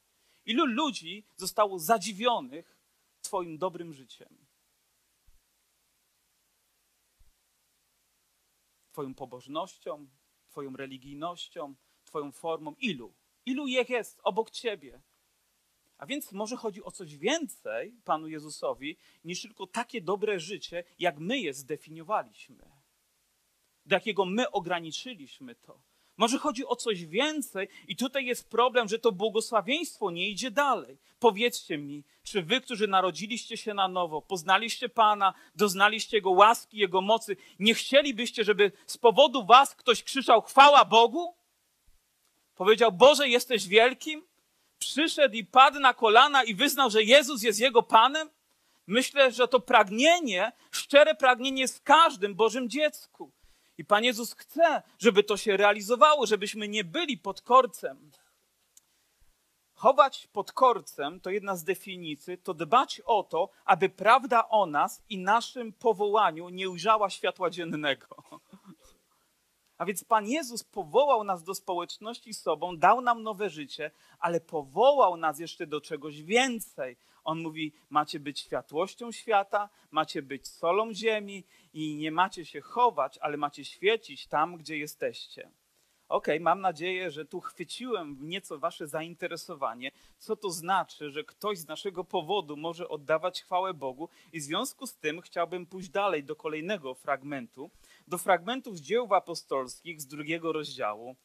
Ilu 0.45 0.67
ludzi 0.67 1.27
zostało 1.37 1.79
zadziwionych 1.79 2.79
Twoim 3.23 3.59
dobrym 3.59 3.93
życiem? 3.93 4.47
Twoją 8.93 9.15
pobożnością, 9.15 10.09
Twoją 10.49 10.77
religijnością, 10.77 11.75
Twoją 12.05 12.33
formą. 12.33 12.75
Ilu? 12.79 13.15
Ilu 13.47 13.67
ich 13.67 13.89
jest 13.89 14.21
obok 14.23 14.51
Ciebie? 14.51 15.03
A 15.99 16.07
więc 16.07 16.33
może 16.33 16.57
chodzi 16.57 16.83
o 16.83 16.91
coś 16.91 17.17
więcej 17.17 18.01
Panu 18.05 18.29
Jezusowi 18.29 18.97
niż 19.25 19.43
tylko 19.43 19.67
takie 19.67 20.01
dobre 20.01 20.41
życie, 20.41 20.85
jak 20.99 21.19
my 21.19 21.39
je 21.39 21.55
zdefiniowaliśmy, 21.55 22.82
do 23.87 23.97
jakiego 23.97 24.25
my 24.25 24.51
ograniczyliśmy 24.51 25.55
to. 25.55 25.81
Może 26.17 26.39
chodzi 26.39 26.67
o 26.67 26.77
coś 26.77 27.07
więcej, 27.07 27.69
i 27.89 27.97
tutaj 27.97 28.27
jest 28.27 28.51
problem, 28.51 28.89
że 28.89 28.99
to 28.99 29.13
błogosławieństwo 29.13 30.11
nie 30.11 30.29
idzie 30.29 30.51
dalej. 30.51 30.99
Powiedzcie 31.19 31.79
mi, 31.79 32.05
czy 32.23 32.43
wy, 32.43 32.61
którzy 32.61 32.89
narodziliście 32.89 33.57
się 33.57 33.75
na 33.75 33.89
nowo, 33.89 34.23
poznaliście 34.23 34.89
Pana, 34.89 35.35
doznaliście 35.55 36.17
Jego 36.17 36.31
łaski, 36.31 36.79
Jego 36.79 37.01
mocy, 37.01 37.37
nie 37.59 37.75
chcielibyście, 37.75 38.45
żeby 38.45 38.73
z 38.87 38.99
powodu 38.99 39.47
was 39.47 39.75
ktoś 39.75 40.03
krzyczał 40.03 40.43
chwała 40.43 40.85
Bogu? 40.85 41.35
Powiedział, 42.55 42.93
Boże, 42.93 43.29
jesteś 43.29 43.69
wielkim? 43.69 44.27
Przyszedł 44.79 45.35
i 45.35 45.45
padł 45.45 45.81
na 45.81 45.95
kolana 45.95 46.45
i 46.45 46.55
wyznał, 46.55 46.91
że 46.91 47.03
Jezus 47.03 47.43
jest 47.43 47.61
Jego 47.61 47.83
Panem? 47.83 48.31
Myślę, 48.87 49.33
że 49.33 49.49
to 49.49 49.61
pragnienie, 49.61 50.53
szczere 50.71 51.15
pragnienie 51.15 51.61
jest 51.61 51.79
w 51.79 51.83
każdym 51.83 52.35
Bożym 52.35 52.71
dziecku. 52.71 53.33
I 53.83 53.85
Pan 53.85 54.05
Jezus 54.05 54.35
chce, 54.35 54.83
żeby 54.99 55.23
to 55.23 55.37
się 55.37 55.57
realizowało, 55.57 56.27
żebyśmy 56.27 56.69
nie 56.69 56.85
byli 56.85 57.19
pod 57.19 57.43
korcem. 57.43 58.11
Chować 59.75 60.27
pod 60.27 60.53
korcem 60.53 61.21
to 61.21 61.31
jedna 61.31 61.57
z 61.57 61.65
definicji, 61.65 62.39
to 62.39 62.55
dbać 62.55 63.01
o 63.05 63.23
to, 63.23 63.51
aby 63.65 63.89
prawda 63.89 64.49
o 64.49 64.67
nas 64.67 65.03
i 65.09 65.19
naszym 65.19 65.73
powołaniu 65.73 66.49
nie 66.49 66.71
ujrzała 66.71 67.11
światła 67.11 67.51
dziennego. 67.51 68.07
A 69.83 69.85
więc 69.85 70.05
Pan 70.05 70.27
Jezus 70.27 70.65
powołał 70.65 71.25
nas 71.25 71.43
do 71.43 71.55
społeczności 71.55 72.35
z 72.35 72.43
sobą, 72.43 72.77
dał 72.77 73.01
nam 73.01 73.23
nowe 73.23 73.51
życie, 73.51 73.91
ale 74.19 74.41
powołał 74.41 75.17
nas 75.17 75.39
jeszcze 75.39 75.67
do 75.67 75.81
czegoś 75.81 76.23
więcej. 76.23 76.97
On 77.25 77.41
mówi: 77.41 77.73
Macie 77.91 78.21
być 78.21 78.41
światłością 78.41 79.13
świata, 79.13 79.69
macie 79.91 80.23
być 80.23 80.49
solą 80.49 80.95
ziemi 80.95 81.45
i 81.75 81.97
nie 81.97 82.13
macie 82.13 82.45
się 82.45 82.61
chować, 82.61 83.19
ale 83.19 83.37
macie 83.37 83.65
świecić 83.65 84.27
tam, 84.27 84.57
gdzie 84.57 84.79
jesteście. 84.79 85.51
OK, 86.13 86.27
mam 86.41 86.61
nadzieję, 86.61 87.11
że 87.11 87.25
tu 87.25 87.41
chwyciłem 87.41 88.17
nieco 88.21 88.59
Wasze 88.59 88.87
zainteresowanie, 88.87 89.91
co 90.19 90.37
to 90.37 90.51
znaczy, 90.51 91.11
że 91.11 91.25
ktoś 91.25 91.59
z 91.59 91.67
naszego 91.67 92.05
powodu 92.05 92.57
może 92.57 92.89
oddawać 92.89 93.43
chwałę 93.43 93.75
Bogu, 93.75 94.09
i 94.33 94.41
w 94.41 94.43
związku 94.43 94.87
z 94.87 94.97
tym 94.97 95.21
chciałbym 95.21 95.67
pójść 95.67 95.89
dalej 95.89 96.25
do 96.25 96.37
kolejnego 96.37 96.95
fragmentu, 96.95 97.71
do 98.09 98.19
fragmentów 98.19 98.77
dzieł 98.77 99.15
apostolskich 99.15 100.01
z 100.01 100.07
drugiego 100.07 100.53
rozdziału. 100.53 101.17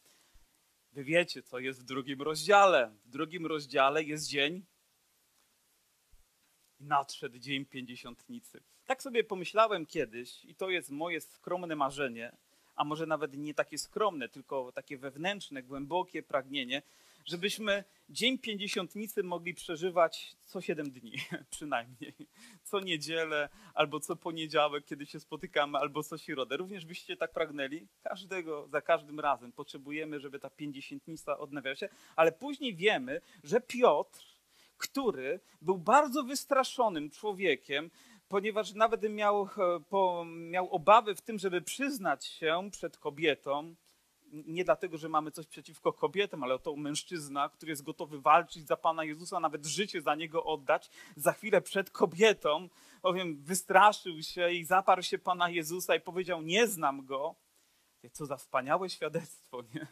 Wy 0.91 1.03
wiecie, 1.03 1.43
co 1.43 1.59
jest 1.59 1.81
w 1.81 1.83
drugim 1.83 2.21
rozdziale. 2.21 2.95
W 3.05 3.09
drugim 3.09 3.45
rozdziale 3.45 4.03
jest 4.03 4.27
dzień 4.27 4.65
nadszedł 6.79 7.37
dzień 7.37 7.65
pięćdziesiątnicy. 7.65 8.63
Tak 8.85 9.01
sobie 9.01 9.23
pomyślałem 9.23 9.85
kiedyś, 9.85 10.45
i 10.45 10.55
to 10.55 10.69
jest 10.69 10.89
moje 10.89 11.21
skromne 11.21 11.75
marzenie, 11.75 12.35
a 12.75 12.83
może 12.83 13.05
nawet 13.05 13.37
nie 13.37 13.53
takie 13.53 13.77
skromne, 13.77 14.29
tylko 14.29 14.71
takie 14.71 14.97
wewnętrzne, 14.97 15.63
głębokie 15.63 16.23
pragnienie, 16.23 16.81
żebyśmy 17.27 17.83
Dzień 18.09 18.39
Pięćdziesiątnicy 18.39 19.23
mogli 19.23 19.53
przeżywać 19.53 20.35
co 20.45 20.61
siedem 20.61 20.91
dni, 20.91 21.13
przynajmniej. 21.49 22.15
Co 22.63 22.79
niedzielę, 22.79 23.49
albo 23.73 23.99
co 23.99 24.15
poniedziałek, 24.15 24.85
kiedy 24.85 25.05
się 25.05 25.19
spotykamy, 25.19 25.77
albo 25.77 26.03
co 26.03 26.17
środę. 26.17 26.57
Również 26.57 26.85
byście 26.85 27.17
tak 27.17 27.31
pragnęli? 27.31 27.87
Każdego, 28.03 28.67
za 28.67 28.81
każdym 28.81 29.19
razem 29.19 29.51
potrzebujemy, 29.51 30.19
żeby 30.19 30.39
ta 30.39 30.49
pięćdziesiątnica 30.49 31.37
odnawiała 31.37 31.75
się, 31.75 31.89
ale 32.15 32.31
później 32.31 32.75
wiemy, 32.75 33.21
że 33.43 33.61
Piotr, 33.61 34.25
który 34.77 35.39
był 35.61 35.77
bardzo 35.77 36.23
wystraszonym 36.23 37.09
człowiekiem, 37.09 37.91
ponieważ 38.27 38.73
nawet 38.73 39.01
miał, 39.09 39.49
e, 39.91 40.25
miał 40.25 40.69
obawy 40.69 41.15
w 41.15 41.21
tym, 41.21 41.39
żeby 41.39 41.61
przyznać 41.61 42.25
się 42.25 42.69
przed 42.71 42.97
kobietą, 42.97 43.75
nie 44.31 44.63
dlatego, 44.63 44.97
że 44.97 45.09
mamy 45.09 45.31
coś 45.31 45.47
przeciwko 45.47 45.93
kobietom, 45.93 46.43
ale 46.43 46.59
to 46.59 46.75
mężczyzna, 46.75 47.49
który 47.49 47.69
jest 47.69 47.83
gotowy 47.83 48.21
walczyć 48.21 48.67
za 48.67 48.77
Pana 48.77 49.03
Jezusa, 49.03 49.39
nawet 49.39 49.65
życie 49.65 50.01
za 50.01 50.15
Niego 50.15 50.43
oddać, 50.43 50.89
za 51.15 51.33
chwilę 51.33 51.61
przed 51.61 51.89
kobietą, 51.89 52.69
powiem, 53.01 53.43
wystraszył 53.43 54.21
się 54.21 54.51
i 54.51 54.65
zaparł 54.65 55.01
się 55.01 55.17
Pana 55.17 55.49
Jezusa 55.49 55.95
i 55.95 56.01
powiedział, 56.01 56.41
nie 56.41 56.67
znam 56.67 57.05
Go. 57.05 57.35
Co 58.11 58.25
za 58.25 58.37
wspaniałe 58.37 58.89
świadectwo, 58.89 59.61
nie? 59.75 59.87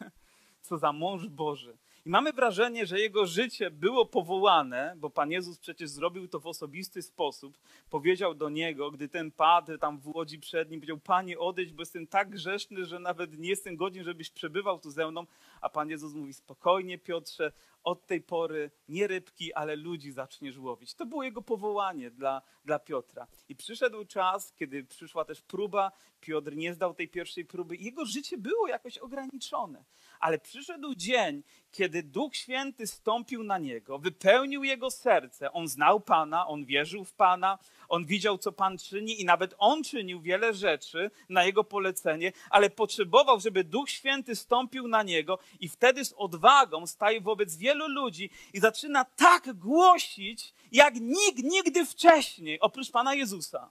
Co 0.62 0.78
za 0.78 0.92
mąż 0.92 1.28
Boży. 1.28 1.78
I 2.06 2.10
mamy 2.10 2.34
wrażenie, 2.34 2.86
że 2.86 3.00
jego 3.00 3.26
życie 3.26 3.72
było 3.72 4.06
powołane, 4.06 4.96
bo 4.98 5.10
Pan 5.10 5.32
Jezus 5.32 5.60
przecież 5.60 5.90
zrobił 5.90 6.28
to 6.28 6.40
w 6.40 6.48
osobisty 6.48 7.02
sposób. 7.02 7.58
Powiedział 7.90 8.36
do 8.36 8.50
niego, 8.50 8.92
gdy 8.92 9.10
ten 9.10 9.32
padł 9.32 9.78
tam 9.78 10.00
w 10.00 10.08
łodzi 10.08 10.40
przed 10.40 10.70
nim, 10.70 10.80
powiedział: 10.80 10.98
Panie, 10.98 11.40
odejdź, 11.40 11.74
bo 11.74 11.82
jestem 11.82 12.08
tak 12.08 12.30
grzeszny, 12.30 12.86
że 12.86 13.00
nawet 13.00 13.38
nie 13.38 13.50
jestem 13.50 13.76
godzien, 13.76 14.04
żebyś 14.04 14.30
przebywał 14.30 14.80
tu 14.80 14.92
ze 14.92 15.12
mną. 15.12 15.26
A 15.62 15.70
Pan 15.70 15.90
Jezus 15.90 16.14
mówi: 16.14 16.34
Spokojnie, 16.34 16.98
Piotrze, 16.98 17.52
od 17.84 18.08
tej 18.08 18.22
pory 18.22 18.72
nie 18.90 19.08
rybki, 19.08 19.54
ale 19.54 19.76
ludzi 19.76 20.12
zaczniesz 20.12 20.58
łowić. 20.58 20.96
To 20.96 21.06
było 21.06 21.24
jego 21.24 21.42
powołanie 21.42 22.12
dla, 22.12 22.42
dla 22.66 22.80
Piotra. 22.80 23.28
I 23.50 23.56
przyszedł 23.56 24.06
czas, 24.06 24.54
kiedy 24.54 24.84
przyszła 24.84 25.26
też 25.26 25.42
próba. 25.42 25.92
Piotr 26.20 26.56
nie 26.56 26.74
zdał 26.74 26.94
tej 26.94 27.10
pierwszej 27.10 27.46
próby. 27.46 27.76
Jego 27.76 28.06
życie 28.06 28.38
było 28.38 28.68
jakoś 28.68 28.98
ograniczone. 28.98 29.86
Ale 30.26 30.40
przyszedł 30.40 30.96
dzień, 30.96 31.44
kiedy 31.72 32.04
Duch 32.04 32.36
Święty 32.36 32.88
stąpił 32.88 33.44
na 33.44 33.58
niego, 33.58 34.00
wypełnił 34.00 34.64
jego 34.64 34.92
serce. 34.92 35.52
On 35.52 35.68
znał 35.68 36.00
Pana, 36.00 36.48
on 36.48 36.66
wierzył 36.66 37.06
w 37.06 37.14
Pana, 37.14 37.60
on 37.90 38.06
widział, 38.06 38.38
co 38.38 38.52
Pan 38.52 38.78
czyni 38.78 39.22
i 39.22 39.26
nawet 39.26 39.56
on 39.58 39.84
czynił 39.84 40.22
wiele 40.22 40.54
rzeczy 40.54 41.12
na 41.30 41.44
jego 41.44 41.64
polecenie, 41.64 42.32
ale 42.50 42.70
potrzebował, 42.70 43.40
żeby 43.40 43.64
Duch 43.64 43.90
Święty 43.90 44.36
stąpił 44.36 44.88
na 44.88 45.04
niego 45.04 45.40
i 45.60 45.70
wtedy 45.70 46.06
z 46.06 46.14
odwagą 46.18 46.88
staje 46.88 47.22
wobec 47.22 47.56
wielu 47.56 47.88
ludzi 47.88 48.30
i 48.54 48.60
zaczyna 48.60 49.06
tak 49.06 49.54
głosić, 49.54 50.54
jak 50.72 50.96
nikt 50.96 51.44
nigdy 51.44 51.86
wcześniej, 51.86 52.60
oprócz 52.60 52.92
Pana 52.92 53.14
Jezusa 53.14 53.70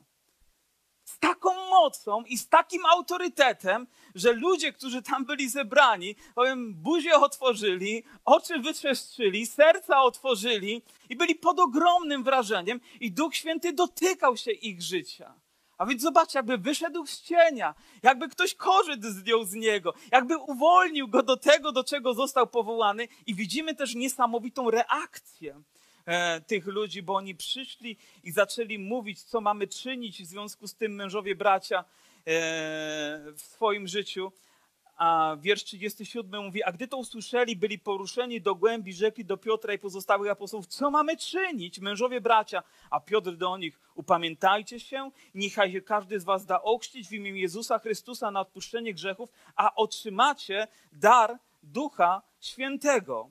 taką 1.25 1.69
mocą 1.71 2.23
i 2.23 2.39
z 2.39 2.49
takim 2.49 2.87
autorytetem, 2.87 3.87
że 4.15 4.33
ludzie, 4.33 4.73
którzy 4.73 5.03
tam 5.03 5.25
byli 5.25 5.49
zebrani, 5.49 6.17
powiem, 6.35 6.75
buzię 6.75 7.15
otworzyli, 7.15 8.05
oczy 8.25 8.59
wytrzeszczyli, 8.59 9.47
serca 9.47 10.03
otworzyli 10.03 10.83
i 11.09 11.17
byli 11.17 11.35
pod 11.35 11.61
ogromnym 11.61 12.25
wrażeniem 12.25 12.81
i 13.01 13.13
Duch 13.13 13.35
Święty 13.37 13.73
dotykał 13.73 14.37
się 14.37 14.51
ich 14.51 14.83
życia. 14.83 15.35
A 15.79 15.87
więc 15.87 16.03
zobacz, 16.03 16.35
jakby 16.35 16.59
wyszedł 16.59 17.07
z 17.07 17.23
cienia, 17.23 17.75
jakby 18.03 18.29
ktoś 18.29 18.55
korzyść 18.55 19.05
zdjął 19.05 19.45
z 19.45 19.53
niego, 19.55 19.95
jakby 20.13 20.37
uwolnił 20.37 21.09
go 21.09 21.23
do 21.23 21.37
tego, 21.37 21.73
do 21.73 21.85
czego 21.85 22.15
został 22.15 22.47
powołany. 22.47 23.09
I 23.27 23.35
widzimy 23.35 23.75
też 23.75 23.95
niesamowitą 23.95 24.71
reakcję 24.71 25.63
e, 26.07 26.41
tych 26.41 26.67
ludzi, 26.67 27.03
bo 27.03 27.15
oni 27.15 27.35
przyszli 27.35 27.97
i 28.25 28.33
zaczęli 28.33 28.79
mówić, 28.79 29.23
co 29.23 29.41
mamy 29.41 29.67
czynić 29.67 30.23
w 30.23 30.27
związku 30.27 30.69
z 30.69 30.75
tym 30.75 30.95
mężowie 30.95 31.35
bracia 31.35 31.79
e, 31.79 31.85
w 33.37 33.41
swoim 33.41 33.89
życiu 33.89 34.33
a 34.97 35.37
wiersz 35.41 35.65
37 35.65 36.45
mówi, 36.45 36.63
a 36.63 36.73
gdy 36.73 36.89
to 36.89 36.97
usłyszeli, 36.97 37.57
byli 37.57 37.79
poruszeni 37.79 38.41
do 38.41 38.55
głębi, 38.55 38.93
rzekli 38.93 39.25
do 39.25 39.37
Piotra 39.37 39.75
i 39.75 39.79
pozostałych 39.79 40.31
apostołów, 40.31 40.67
co 40.67 40.91
mamy 40.91 41.17
czynić, 41.17 41.79
mężowie 41.79 42.21
bracia? 42.21 42.63
A 42.91 43.01
Piotr 43.01 43.37
do 43.37 43.59
nich, 43.59 43.81
upamiętajcie 43.95 44.81
się, 44.81 45.11
niechaj 45.35 45.73
się 45.73 45.81
każdy 45.81 46.21
z 46.21 46.25
was 46.25 46.47
da 46.47 46.63
ochrzcić 46.63 47.09
w 47.09 47.13
imię 47.13 47.41
Jezusa 47.41 47.79
Chrystusa 47.79 48.31
na 48.31 48.41
odpuszczenie 48.41 48.95
grzechów, 48.95 49.31
a 49.57 49.75
otrzymacie 49.75 50.69
dar 50.93 51.39
Ducha 51.63 52.23
Świętego. 52.41 53.31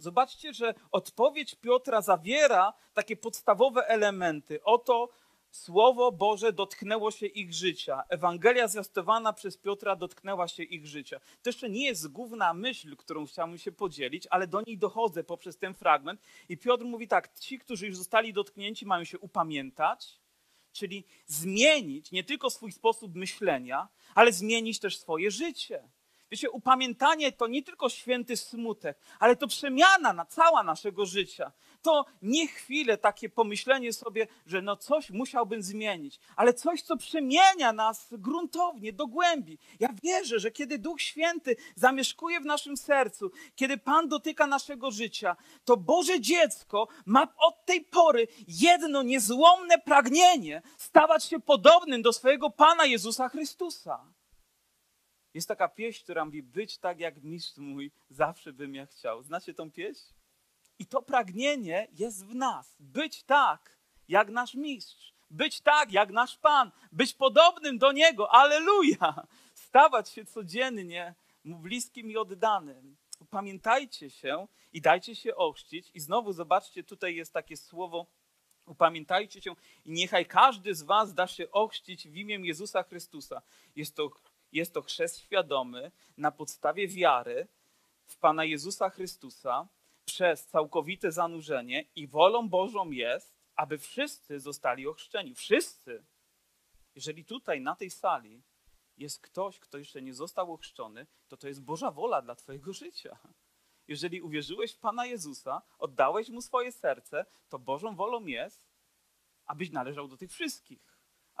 Zobaczcie, 0.00 0.52
że 0.52 0.74
odpowiedź 0.92 1.54
Piotra 1.54 2.02
zawiera 2.02 2.72
takie 2.94 3.16
podstawowe 3.16 3.88
elementy. 3.88 4.62
Oto 4.62 5.08
Słowo 5.50 6.12
Boże 6.12 6.52
dotknęło 6.52 7.10
się 7.10 7.26
ich 7.26 7.54
życia. 7.54 8.02
Ewangelia 8.08 8.68
zwiastowana 8.68 9.32
przez 9.32 9.56
Piotra 9.56 9.96
dotknęła 9.96 10.48
się 10.48 10.62
ich 10.62 10.86
życia. 10.86 11.20
To 11.42 11.50
jeszcze 11.50 11.70
nie 11.70 11.86
jest 11.86 12.08
główna 12.08 12.54
myśl, 12.54 12.96
którą 12.96 13.26
chciałbym 13.26 13.58
się 13.58 13.72
podzielić, 13.72 14.26
ale 14.30 14.46
do 14.46 14.60
niej 14.66 14.78
dochodzę 14.78 15.24
poprzez 15.24 15.58
ten 15.58 15.74
fragment. 15.74 16.20
I 16.48 16.58
Piotr 16.58 16.84
mówi 16.84 17.08
tak: 17.08 17.38
ci, 17.38 17.58
którzy 17.58 17.86
już 17.86 17.96
zostali 17.96 18.32
dotknięci, 18.32 18.86
mają 18.86 19.04
się 19.04 19.18
upamiętać, 19.18 20.20
czyli 20.72 21.04
zmienić 21.26 22.12
nie 22.12 22.24
tylko 22.24 22.50
swój 22.50 22.72
sposób 22.72 23.14
myślenia, 23.14 23.88
ale 24.14 24.32
zmienić 24.32 24.80
też 24.80 24.98
swoje 24.98 25.30
życie. 25.30 25.88
Wiecie, 26.30 26.50
upamiętanie 26.50 27.32
to 27.32 27.46
nie 27.46 27.62
tylko 27.62 27.88
święty 27.88 28.36
smutek, 28.36 28.98
ale 29.18 29.36
to 29.36 29.46
przemiana 29.46 30.12
na 30.12 30.24
cała 30.24 30.62
naszego 30.62 31.06
życia. 31.06 31.52
To 31.82 32.04
nie 32.22 32.46
chwilę 32.46 32.98
takie 32.98 33.28
pomyślenie 33.28 33.92
sobie, 33.92 34.26
że 34.46 34.62
no 34.62 34.76
coś 34.76 35.10
musiałbym 35.10 35.62
zmienić, 35.62 36.20
ale 36.36 36.54
coś, 36.54 36.82
co 36.82 36.96
przemienia 36.96 37.72
nas 37.72 38.08
gruntownie, 38.12 38.92
do 38.92 39.06
głębi. 39.06 39.58
Ja 39.80 39.88
wierzę, 40.02 40.38
że 40.38 40.50
kiedy 40.50 40.78
Duch 40.78 41.00
Święty 41.00 41.56
zamieszkuje 41.74 42.40
w 42.40 42.44
naszym 42.44 42.76
sercu, 42.76 43.30
kiedy 43.56 43.78
Pan 43.78 44.08
dotyka 44.08 44.46
naszego 44.46 44.90
życia, 44.90 45.36
to 45.64 45.76
Boże 45.76 46.20
dziecko 46.20 46.88
ma 47.06 47.22
od 47.22 47.64
tej 47.66 47.84
pory 47.84 48.28
jedno 48.48 49.02
niezłomne 49.02 49.78
pragnienie 49.78 50.62
stawać 50.78 51.24
się 51.24 51.40
podobnym 51.40 52.02
do 52.02 52.12
swojego 52.12 52.50
Pana 52.50 52.86
Jezusa 52.86 53.28
Chrystusa. 53.28 54.19
Jest 55.34 55.48
taka 55.48 55.68
pieśń, 55.68 56.04
która 56.04 56.24
mówi: 56.24 56.42
Być 56.42 56.78
tak 56.78 57.00
jak 57.00 57.22
mistrz 57.22 57.56
mój, 57.56 57.92
zawsze 58.10 58.52
bym 58.52 58.74
ja 58.74 58.86
chciał. 58.86 59.22
Znacie 59.22 59.54
tą 59.54 59.70
pieśń? 59.70 60.12
I 60.78 60.86
to 60.86 61.02
pragnienie 61.02 61.88
jest 61.92 62.26
w 62.26 62.34
nas. 62.34 62.76
Być 62.80 63.22
tak 63.22 63.78
jak 64.08 64.30
nasz 64.30 64.54
mistrz. 64.54 65.12
Być 65.30 65.60
tak 65.60 65.92
jak 65.92 66.10
nasz 66.10 66.36
Pan. 66.36 66.70
Być 66.92 67.14
podobnym 67.14 67.78
do 67.78 67.92
Niego. 67.92 68.32
Aleluja! 68.34 69.26
Stawać 69.54 70.08
się 70.08 70.24
codziennie 70.24 71.14
mu 71.44 71.58
bliskim 71.58 72.10
i 72.10 72.16
oddanym. 72.16 72.96
Upamiętajcie 73.20 74.10
się 74.10 74.46
i 74.72 74.80
dajcie 74.80 75.14
się 75.14 75.36
ochrzcić. 75.36 75.90
I 75.94 76.00
znowu 76.00 76.32
zobaczcie, 76.32 76.84
tutaj 76.84 77.14
jest 77.14 77.32
takie 77.32 77.56
słowo 77.56 78.06
upamiętajcie 78.66 79.42
się 79.42 79.54
i 79.84 79.92
niechaj 79.92 80.26
każdy 80.26 80.74
z 80.74 80.82
was 80.82 81.14
da 81.14 81.26
się 81.26 81.50
ochrzcić 81.50 82.08
w 82.08 82.16
imię 82.16 82.38
Jezusa 82.42 82.82
Chrystusa. 82.82 83.42
Jest 83.76 83.96
to 83.96 84.10
jest 84.52 84.74
to 84.74 84.82
chrzest 84.82 85.18
świadomy 85.18 85.92
na 86.16 86.30
podstawie 86.30 86.88
wiary 86.88 87.48
w 88.06 88.16
Pana 88.16 88.44
Jezusa 88.44 88.90
Chrystusa 88.90 89.68
przez 90.04 90.46
całkowite 90.46 91.12
zanurzenie 91.12 91.84
i 91.96 92.06
wolą 92.06 92.48
Bożą 92.48 92.90
jest, 92.90 93.34
aby 93.56 93.78
wszyscy 93.78 94.40
zostali 94.40 94.86
ochrzczeni. 94.86 95.34
Wszyscy. 95.34 96.04
Jeżeli 96.94 97.24
tutaj 97.24 97.60
na 97.60 97.76
tej 97.76 97.90
sali 97.90 98.42
jest 98.96 99.20
ktoś, 99.20 99.58
kto 99.58 99.78
jeszcze 99.78 100.02
nie 100.02 100.14
został 100.14 100.52
ochrzczony, 100.52 101.06
to 101.28 101.36
to 101.36 101.48
jest 101.48 101.62
Boża 101.62 101.90
wola 101.90 102.22
dla 102.22 102.34
Twojego 102.34 102.72
życia. 102.72 103.18
Jeżeli 103.88 104.22
uwierzyłeś 104.22 104.72
w 104.72 104.78
Pana 104.78 105.06
Jezusa, 105.06 105.62
oddałeś 105.78 106.28
Mu 106.28 106.42
swoje 106.42 106.72
serce, 106.72 107.26
to 107.48 107.58
Bożą 107.58 107.96
wolą 107.96 108.26
jest, 108.26 108.62
abyś 109.46 109.70
należał 109.70 110.08
do 110.08 110.16
tych 110.16 110.32
wszystkich 110.32 110.89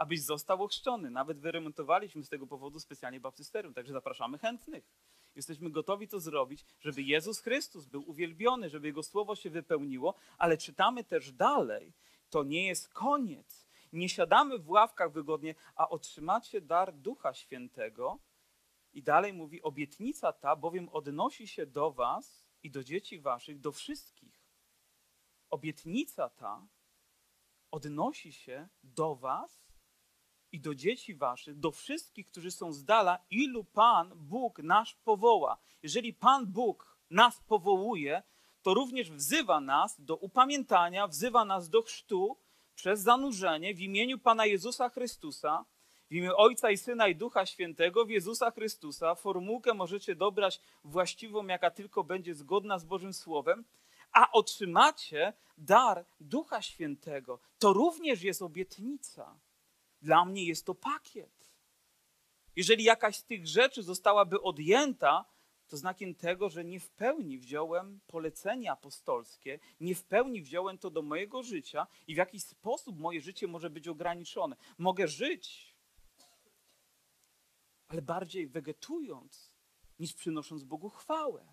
abyś 0.00 0.22
został 0.22 0.62
ochrzczony. 0.62 1.10
Nawet 1.10 1.38
wyremontowaliśmy 1.38 2.24
z 2.24 2.28
tego 2.28 2.46
powodu 2.46 2.80
specjalnie 2.80 3.20
baptysterium, 3.20 3.74
także 3.74 3.92
zapraszamy 3.92 4.38
chętnych. 4.38 4.84
Jesteśmy 5.34 5.70
gotowi 5.70 6.08
to 6.08 6.20
zrobić, 6.20 6.64
żeby 6.80 7.02
Jezus 7.02 7.40
Chrystus 7.40 7.86
był 7.86 8.10
uwielbiony, 8.10 8.68
żeby 8.68 8.86
Jego 8.86 9.02
słowo 9.02 9.36
się 9.36 9.50
wypełniło, 9.50 10.14
ale 10.38 10.58
czytamy 10.58 11.04
też 11.04 11.32
dalej. 11.32 11.92
To 12.30 12.44
nie 12.44 12.66
jest 12.66 12.88
koniec. 12.88 13.66
Nie 13.92 14.08
siadamy 14.08 14.58
w 14.58 14.70
ławkach 14.70 15.12
wygodnie, 15.12 15.54
a 15.74 15.88
otrzymacie 15.88 16.60
dar 16.60 16.94
Ducha 16.94 17.34
Świętego. 17.34 18.18
I 18.92 19.02
dalej 19.02 19.32
mówi: 19.32 19.62
Obietnica 19.62 20.32
ta 20.32 20.56
bowiem 20.56 20.88
odnosi 20.88 21.48
się 21.48 21.66
do 21.66 21.92
Was 21.92 22.46
i 22.62 22.70
do 22.70 22.84
dzieci 22.84 23.20
Waszych, 23.20 23.60
do 23.60 23.72
wszystkich. 23.72 24.44
Obietnica 25.50 26.28
ta 26.28 26.66
odnosi 27.70 28.32
się 28.32 28.68
do 28.82 29.14
Was 29.14 29.59
i 30.52 30.60
do 30.60 30.74
dzieci 30.74 31.14
waszych, 31.14 31.58
do 31.58 31.70
wszystkich, 31.70 32.26
którzy 32.26 32.50
są 32.50 32.72
z 32.72 32.84
dala, 32.84 33.18
ilu 33.30 33.64
Pan 33.64 34.12
Bóg 34.14 34.58
nasz 34.58 34.94
powoła. 34.94 35.58
Jeżeli 35.82 36.14
Pan 36.14 36.46
Bóg 36.46 36.96
nas 37.10 37.40
powołuje, 37.40 38.22
to 38.62 38.74
również 38.74 39.10
wzywa 39.10 39.60
nas 39.60 40.00
do 40.00 40.16
upamiętania, 40.16 41.06
wzywa 41.06 41.44
nas 41.44 41.68
do 41.68 41.82
chrztu 41.82 42.36
przez 42.74 43.00
zanurzenie 43.00 43.74
w 43.74 43.80
imieniu 43.80 44.18
Pana 44.18 44.46
Jezusa 44.46 44.88
Chrystusa, 44.88 45.64
w 46.10 46.14
imię 46.14 46.36
Ojca 46.36 46.70
i 46.70 46.76
Syna 46.76 47.08
i 47.08 47.16
Ducha 47.16 47.46
Świętego, 47.46 48.04
w 48.04 48.10
Jezusa 48.10 48.50
Chrystusa. 48.50 49.14
Formułkę 49.14 49.74
możecie 49.74 50.14
dobrać 50.14 50.60
właściwą, 50.84 51.46
jaka 51.46 51.70
tylko 51.70 52.04
będzie 52.04 52.34
zgodna 52.34 52.78
z 52.78 52.84
Bożym 52.84 53.12
Słowem, 53.12 53.64
a 54.12 54.32
otrzymacie 54.32 55.32
dar 55.58 56.04
Ducha 56.20 56.62
Świętego. 56.62 57.38
To 57.58 57.72
również 57.72 58.22
jest 58.22 58.42
obietnica. 58.42 59.38
Dla 60.02 60.24
mnie 60.24 60.44
jest 60.44 60.66
to 60.66 60.74
pakiet. 60.74 61.50
Jeżeli 62.56 62.84
jakaś 62.84 63.16
z 63.16 63.24
tych 63.24 63.46
rzeczy 63.46 63.82
zostałaby 63.82 64.42
odjęta, 64.42 65.24
to 65.68 65.76
znakiem 65.76 66.14
tego, 66.14 66.48
że 66.48 66.64
nie 66.64 66.80
w 66.80 66.90
pełni 66.90 67.38
wziąłem 67.38 68.00
polecenie 68.06 68.72
apostolskie, 68.72 69.58
nie 69.80 69.94
w 69.94 70.04
pełni 70.04 70.42
wziąłem 70.42 70.78
to 70.78 70.90
do 70.90 71.02
mojego 71.02 71.42
życia 71.42 71.86
i 72.06 72.14
w 72.14 72.16
jakiś 72.16 72.44
sposób 72.44 72.98
moje 72.98 73.20
życie 73.20 73.46
może 73.46 73.70
być 73.70 73.88
ograniczone. 73.88 74.56
Mogę 74.78 75.08
żyć, 75.08 75.76
ale 77.88 78.02
bardziej 78.02 78.46
wegetując, 78.46 79.50
niż 79.98 80.12
przynosząc 80.12 80.64
Bogu 80.64 80.88
chwałę. 80.88 81.46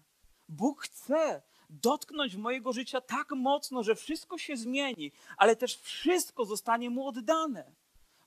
Bóg 0.49 0.81
chce 0.83 1.41
dotknąć 1.69 2.35
mojego 2.35 2.73
życia 2.73 3.01
tak 3.01 3.31
mocno, 3.31 3.83
że 3.83 3.95
wszystko 3.95 4.37
się 4.37 4.57
zmieni, 4.57 5.11
ale 5.37 5.55
też 5.55 5.75
wszystko 5.75 6.45
zostanie 6.45 6.89
mu 6.89 7.07
oddane 7.07 7.71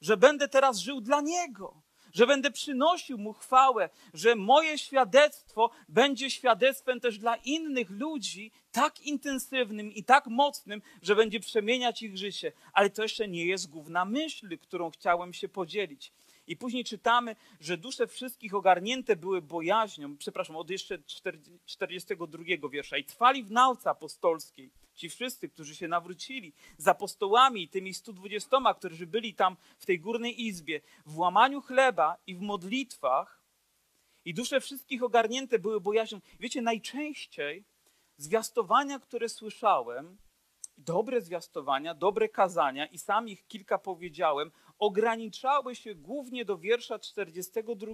że 0.00 0.16
będę 0.16 0.48
teraz 0.48 0.78
żył 0.78 1.00
dla 1.00 1.20
Niego, 1.20 1.82
że 2.12 2.26
będę 2.26 2.50
przynosił 2.50 3.18
Mu 3.18 3.32
chwałę, 3.32 3.90
że 4.14 4.34
moje 4.34 4.78
świadectwo 4.78 5.70
będzie 5.88 6.30
świadectwem 6.30 7.00
też 7.00 7.18
dla 7.18 7.36
innych 7.36 7.90
ludzi, 7.90 8.52
tak 8.72 9.00
intensywnym 9.00 9.92
i 9.92 10.04
tak 10.04 10.26
mocnym, 10.26 10.82
że 11.02 11.16
będzie 11.16 11.40
przemieniać 11.40 12.02
ich 12.02 12.18
życie. 12.18 12.52
Ale 12.72 12.90
to 12.90 13.02
jeszcze 13.02 13.28
nie 13.28 13.44
jest 13.44 13.70
główna 13.70 14.04
myśl, 14.04 14.58
którą 14.58 14.90
chciałem 14.90 15.32
się 15.32 15.48
podzielić. 15.48 16.12
I 16.46 16.56
później 16.56 16.84
czytamy, 16.84 17.36
że 17.60 17.76
dusze 17.76 18.06
wszystkich 18.06 18.54
ogarnięte 18.54 19.16
były 19.16 19.42
bojaźnią, 19.42 20.16
przepraszam, 20.16 20.56
od 20.56 20.70
jeszcze 20.70 20.98
42 21.66 22.68
wiersza, 22.70 22.96
i 22.96 23.04
trwali 23.04 23.44
w 23.44 23.50
nauce 23.50 23.90
apostolskiej. 23.90 24.70
Ci 25.00 25.08
wszyscy, 25.08 25.48
którzy 25.48 25.74
się 25.74 25.88
nawrócili 25.88 26.52
z 26.78 26.88
apostołami, 26.88 27.68
tymi 27.68 27.94
120, 27.94 28.74
którzy 28.78 29.06
byli 29.06 29.34
tam 29.34 29.56
w 29.78 29.86
tej 29.86 30.00
górnej 30.00 30.42
izbie, 30.42 30.80
w 31.06 31.18
łamaniu 31.18 31.60
chleba 31.60 32.16
i 32.26 32.34
w 32.34 32.40
modlitwach, 32.40 33.42
i 34.24 34.34
dusze 34.34 34.60
wszystkich 34.60 35.02
ogarnięte 35.02 35.58
były 35.58 35.80
bojaźnią. 35.80 36.20
Wiecie, 36.40 36.62
najczęściej 36.62 37.64
zwiastowania, 38.16 38.98
które 38.98 39.28
słyszałem, 39.28 40.18
dobre 40.78 41.20
zwiastowania, 41.20 41.94
dobre 41.94 42.28
kazania, 42.28 42.86
i 42.86 42.98
sam 42.98 43.28
ich 43.28 43.46
kilka 43.46 43.78
powiedziałem, 43.78 44.50
ograniczały 44.80 45.74
się 45.74 45.94
głównie 45.94 46.44
do 46.44 46.58
wiersza 46.58 46.98
42, 46.98 47.92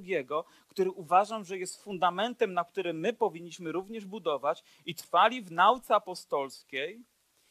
który 0.68 0.90
uważam, 0.90 1.44
że 1.44 1.58
jest 1.58 1.82
fundamentem, 1.82 2.52
na 2.52 2.64
którym 2.64 3.00
my 3.00 3.12
powinniśmy 3.12 3.72
również 3.72 4.06
budować 4.06 4.62
i 4.86 4.94
trwali 4.94 5.42
w 5.42 5.52
nauce 5.52 5.94
apostolskiej 5.94 7.04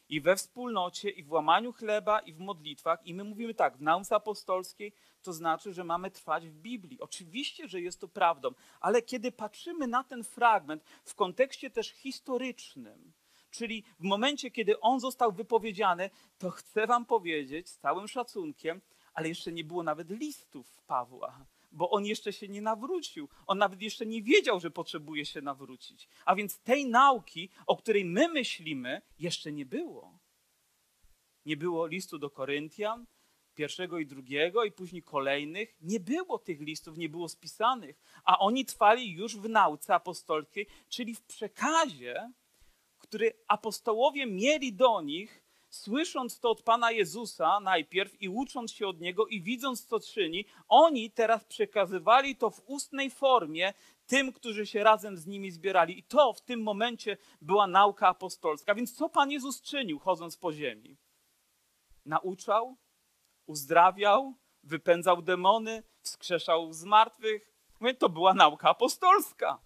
i 0.09 0.21
we 0.21 0.35
wspólnocie, 0.35 1.09
i 1.09 1.23
w 1.23 1.31
łamaniu 1.31 1.73
chleba, 1.73 2.19
i 2.19 2.33
w 2.33 2.39
modlitwach. 2.39 3.05
I 3.07 3.13
my 3.13 3.23
mówimy 3.23 3.53
tak, 3.53 3.77
w 3.77 3.81
nauce 3.81 4.15
apostolskiej 4.15 4.93
to 5.21 5.33
znaczy, 5.33 5.73
że 5.73 5.83
mamy 5.83 6.11
trwać 6.11 6.47
w 6.47 6.53
Biblii. 6.53 6.99
Oczywiście, 6.99 7.67
że 7.67 7.81
jest 7.81 8.01
to 8.01 8.07
prawdą, 8.07 8.49
ale 8.79 9.01
kiedy 9.01 9.31
patrzymy 9.31 9.87
na 9.87 10.03
ten 10.03 10.23
fragment 10.23 10.83
w 11.03 11.15
kontekście 11.15 11.69
też 11.69 11.89
historycznym, 11.89 13.13
czyli 13.49 13.83
w 13.99 14.03
momencie, 14.03 14.51
kiedy 14.51 14.79
on 14.79 14.99
został 14.99 15.31
wypowiedziany, 15.31 16.09
to 16.37 16.49
chcę 16.49 16.87
wam 16.87 17.05
powiedzieć 17.05 17.69
z 17.69 17.77
całym 17.77 18.07
szacunkiem, 18.07 18.81
ale 19.15 19.27
jeszcze 19.27 19.51
nie 19.51 19.63
było 19.63 19.83
nawet 19.83 20.09
listów 20.09 20.81
Pawła 20.87 21.45
bo 21.75 21.89
on 21.89 22.05
jeszcze 22.05 22.33
się 22.33 22.47
nie 22.47 22.61
nawrócił. 22.61 23.29
On 23.47 23.57
nawet 23.57 23.81
jeszcze 23.81 24.05
nie 24.05 24.21
wiedział, 24.21 24.59
że 24.59 24.71
potrzebuje 24.71 25.25
się 25.25 25.41
nawrócić. 25.41 26.07
A 26.25 26.35
więc 26.35 26.59
tej 26.59 26.85
nauki, 26.85 27.49
o 27.67 27.77
której 27.77 28.05
my 28.05 28.27
myślimy, 28.27 29.01
jeszcze 29.19 29.51
nie 29.51 29.65
było. 29.65 30.19
Nie 31.45 31.57
było 31.57 31.87
listu 31.87 32.19
do 32.19 32.29
Koryntian, 32.29 33.05
pierwszego 33.55 33.99
i 33.99 34.05
drugiego, 34.05 34.63
i 34.63 34.71
później 34.71 35.03
kolejnych. 35.03 35.77
Nie 35.81 35.99
było 35.99 36.39
tych 36.39 36.61
listów, 36.61 36.97
nie 36.97 37.09
było 37.09 37.29
spisanych, 37.29 37.99
a 38.23 38.39
oni 38.39 38.65
trwali 38.65 39.11
już 39.11 39.37
w 39.37 39.49
nauce 39.49 39.95
apostolskiej, 39.95 40.67
czyli 40.89 41.15
w 41.15 41.21
przekazie, 41.21 42.31
który 42.97 43.33
apostołowie 43.47 44.25
mieli 44.25 44.73
do 44.73 45.01
nich 45.01 45.44
słysząc 45.75 46.39
to 46.39 46.51
od 46.51 46.61
Pana 46.61 46.91
Jezusa 46.91 47.59
najpierw 47.59 48.21
i 48.21 48.29
ucząc 48.29 48.71
się 48.71 48.87
od 48.87 49.01
Niego 49.01 49.27
i 49.27 49.41
widząc, 49.41 49.85
co 49.85 49.99
czyni, 49.99 50.45
oni 50.67 51.11
teraz 51.11 51.43
przekazywali 51.43 52.35
to 52.35 52.49
w 52.49 52.61
ustnej 52.65 53.11
formie 53.11 53.73
tym, 54.07 54.33
którzy 54.33 54.65
się 54.65 54.83
razem 54.83 55.17
z 55.17 55.25
nimi 55.25 55.51
zbierali. 55.51 55.99
I 55.99 56.03
to 56.03 56.33
w 56.33 56.41
tym 56.41 56.63
momencie 56.63 57.17
była 57.41 57.67
nauka 57.67 58.07
apostolska. 58.07 58.75
Więc 58.75 58.95
co 58.95 59.09
Pan 59.09 59.31
Jezus 59.31 59.61
czynił, 59.61 59.99
chodząc 59.99 60.37
po 60.37 60.53
ziemi? 60.53 60.97
Nauczał, 62.05 62.77
uzdrawiał, 63.45 64.33
wypędzał 64.63 65.21
demony, 65.21 65.83
wskrzeszał 66.01 66.73
z 66.73 66.83
martwych. 66.83 67.51
To 67.99 68.09
była 68.09 68.33
nauka 68.33 68.69
apostolska. 68.69 69.59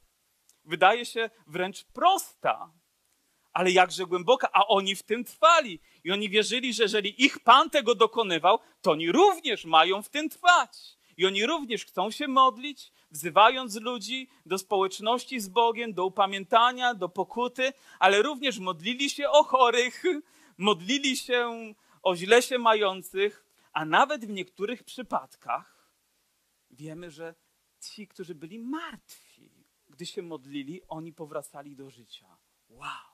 Wydaje 0.66 1.06
się 1.06 1.30
wręcz 1.48 1.84
prosta, 1.84 2.72
ale 3.54 3.72
jakże 3.72 4.06
głęboka, 4.06 4.50
a 4.54 4.68
oni 4.68 4.96
w 4.96 5.04
tym 5.04 5.24
trwali. 5.24 5.80
I 6.04 6.12
oni 6.12 6.30
wierzyli, 6.30 6.74
że 6.74 6.84
jeżeli 6.84 7.24
ich 7.24 7.40
Pan 7.40 7.70
tego 7.70 7.96
dokonywał, 7.96 8.60
to 8.82 8.92
oni 8.92 9.12
również 9.12 9.66
mają 9.66 10.02
w 10.02 10.10
tym 10.10 10.30
trwać. 10.30 10.98
I 11.18 11.26
oni 11.26 11.46
również 11.46 11.86
chcą 11.86 12.12
się 12.12 12.28
modlić, 12.28 12.92
wzywając 13.12 13.76
ludzi 13.76 14.30
do 14.46 14.58
społeczności 14.58 15.40
z 15.40 15.50
Bogiem, 15.50 15.94
do 15.94 16.06
upamiętania, 16.06 16.94
do 16.94 17.10
pokuty, 17.10 17.74
ale 18.00 18.22
również 18.22 18.60
modlili 18.60 19.10
się 19.10 19.30
o 19.30 19.44
chorych, 19.44 20.04
modlili 20.58 21.18
się 21.18 21.74
o 22.04 22.16
źle 22.16 22.42
się 22.42 22.60
mających, 22.60 23.46
a 23.74 23.86
nawet 23.86 24.26
w 24.26 24.30
niektórych 24.30 24.84
przypadkach 24.84 25.92
wiemy, 26.72 27.12
że 27.12 27.36
ci, 27.82 28.08
którzy 28.08 28.36
byli 28.36 28.60
martwi, 28.60 29.52
gdy 29.90 30.06
się 30.06 30.22
modlili, 30.22 30.82
oni 30.88 31.14
powracali 31.14 31.76
do 31.76 31.90
życia. 31.90 32.38
Wow! 32.70 33.09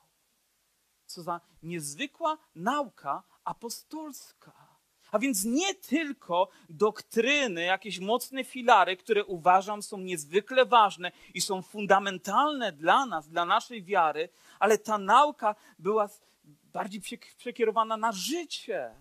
Co 1.16 1.22
za 1.22 1.40
niezwykła 1.62 2.38
nauka 2.54 3.22
apostolska. 3.44 4.52
A 5.12 5.18
więc 5.18 5.44
nie 5.44 5.74
tylko 5.74 6.48
doktryny, 6.68 7.62
jakieś 7.62 7.98
mocne 7.98 8.44
filary, 8.44 8.96
które 8.96 9.24
uważam 9.24 9.82
są 9.82 9.98
niezwykle 9.98 10.66
ważne 10.66 11.12
i 11.34 11.40
są 11.40 11.62
fundamentalne 11.62 12.72
dla 12.72 13.06
nas, 13.06 13.28
dla 13.28 13.44
naszej 13.44 13.84
wiary, 13.84 14.28
ale 14.58 14.78
ta 14.78 14.98
nauka 14.98 15.54
była 15.78 16.08
bardziej 16.72 17.00
przekierowana 17.38 17.96
na 17.96 18.12
życie 18.12 18.94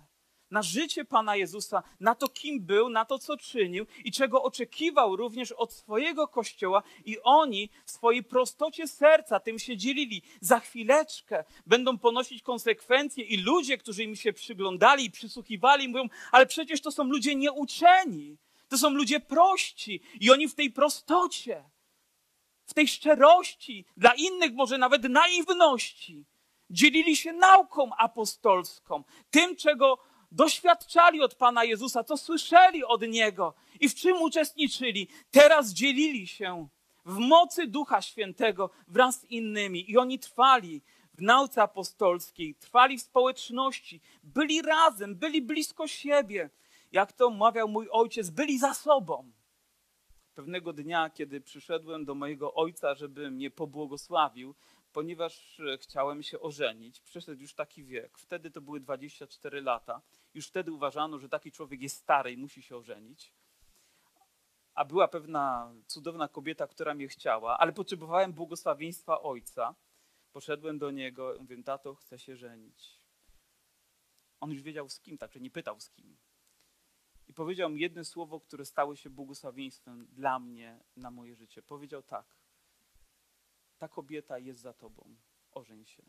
na 0.52 0.62
życie 0.62 1.06
Pana 1.06 1.36
Jezusa, 1.36 1.84
na 2.00 2.16
to, 2.16 2.30
kim 2.30 2.66
był, 2.66 2.90
na 2.90 3.06
to, 3.06 3.20
co 3.20 3.38
czynił 3.38 3.86
i 4.06 4.12
czego 4.12 4.44
oczekiwał 4.44 5.16
również 5.16 5.52
od 5.52 5.74
swojego 5.74 6.28
Kościoła, 6.28 6.84
i 7.06 7.20
oni 7.24 7.70
w 7.86 7.92
swojej 7.92 8.24
prostocie 8.24 8.88
serca 8.88 9.40
tym 9.40 9.60
się 9.60 9.78
dzielili. 9.78 10.22
Za 10.42 10.60
chwileczkę 10.60 11.44
będą 11.66 11.98
ponosić 11.98 12.42
konsekwencje, 12.42 13.24
i 13.24 13.38
ludzie, 13.38 13.78
którzy 13.78 14.04
im 14.04 14.16
się 14.16 14.34
przyglądali 14.34 15.06
i 15.06 15.12
przysłuchiwali, 15.12 15.88
mówią: 15.88 16.08
Ale 16.32 16.46
przecież 16.46 16.82
to 16.82 16.92
są 16.92 17.04
ludzie 17.04 17.36
nieuczeni, 17.36 18.38
to 18.68 18.78
są 18.78 18.90
ludzie 18.90 19.20
prości, 19.20 20.02
i 20.20 20.32
oni 20.32 20.48
w 20.48 20.56
tej 20.56 20.72
prostocie, 20.72 21.64
w 22.66 22.74
tej 22.74 22.88
szczerości, 22.88 23.86
dla 23.98 24.14
innych 24.14 24.54
może 24.54 24.78
nawet 24.78 25.04
naiwności, 25.04 26.26
dzielili 26.70 27.16
się 27.16 27.34
nauką 27.34 27.96
apostolską, 27.96 29.04
tym, 29.32 29.56
czego 29.56 30.00
doświadczali 30.36 31.22
od 31.22 31.36
Pana 31.36 31.64
Jezusa, 31.64 32.04
co 32.04 32.18
słyszeli 32.18 32.84
od 32.84 33.02
Niego 33.02 33.54
i 33.80 33.90
w 33.90 33.96
czym 33.96 34.22
uczestniczyli, 34.22 35.08
teraz 35.32 35.74
dzielili 35.74 36.28
się 36.28 36.68
w 37.06 37.18
mocy 37.18 37.68
Ducha 37.68 38.02
Świętego 38.02 38.70
wraz 38.88 39.20
z 39.20 39.24
innymi. 39.24 39.92
I 39.92 39.98
oni 39.98 40.20
trwali 40.20 40.82
w 41.14 41.22
nauce 41.22 41.62
apostolskiej, 41.62 42.56
trwali 42.56 42.98
w 42.98 43.02
społeczności, 43.02 44.02
byli 44.24 44.62
razem, 44.62 45.16
byli 45.16 45.42
blisko 45.42 45.88
siebie. 45.88 46.50
Jak 46.92 47.14
to 47.14 47.30
mawiał 47.30 47.68
mój 47.68 47.88
ojciec, 47.92 48.30
byli 48.30 48.60
za 48.60 48.74
sobą. 48.74 49.32
Pewnego 50.36 50.74
dnia, 50.74 51.10
kiedy 51.10 51.42
przyszedłem 51.42 52.06
do 52.06 52.16
mojego 52.16 52.54
ojca, 52.54 52.96
żeby 52.96 53.32
mnie 53.32 53.52
pobłogosławił, 53.52 54.56
ponieważ 54.94 55.60
e, 55.60 55.78
chciałem 55.78 56.24
się 56.24 56.40
ożenić. 56.40 57.02
Przeszedł 57.02 57.42
już 57.42 57.54
taki 57.54 57.84
wiek. 57.84 58.18
Wtedy 58.18 58.52
to 58.52 58.62
były 58.62 58.80
24 58.80 59.62
lata. 59.62 60.02
Już 60.36 60.48
wtedy 60.48 60.72
uważano, 60.72 61.20
że 61.20 61.30
taki 61.30 61.52
człowiek 61.52 61.82
jest 61.82 61.98
stary 61.98 62.32
i 62.32 62.38
musi 62.38 62.62
się 62.62 62.78
ożenić. 62.78 63.34
A 64.74 64.86
była 64.86 65.08
pewna 65.08 65.74
cudowna 65.88 66.28
kobieta, 66.28 66.68
która 66.68 66.94
mnie 66.94 67.08
chciała, 67.08 67.58
ale 67.58 67.74
potrzebowałem 67.74 68.34
błogosławieństwa 68.34 69.22
ojca. 69.22 69.76
Poszedłem 70.32 70.78
do 70.78 70.92
niego 70.92 71.36
i 71.36 71.40
mówię, 71.40 71.64
tato, 71.64 71.96
chcę 71.96 72.20
się 72.20 72.36
żenić. 72.36 73.02
On 74.40 74.52
już 74.52 74.62
wiedział 74.62 74.90
z 74.90 75.00
kim, 75.00 75.18
także 75.18 75.40
nie 75.40 75.52
pytał 75.52 75.80
z 75.80 75.90
kim. 75.90 76.18
I 77.28 77.34
powiedział 77.34 77.70
mi 77.70 77.82
jedno 77.82 78.04
słowo, 78.04 78.40
które 78.40 78.66
stało 78.66 78.96
się 78.96 79.10
błogosławieństwem 79.10 80.08
dla 80.12 80.40
mnie 80.40 80.80
na 80.96 81.12
moje 81.12 81.36
życie. 81.36 81.62
Powiedział 81.64 82.04
tak 82.04 82.26
ta 83.78 83.88
kobieta 83.88 84.40
jest 84.40 84.62
za 84.62 84.74
tobą. 84.74 85.16
Ożeń 85.52 85.86
się. 85.86 86.04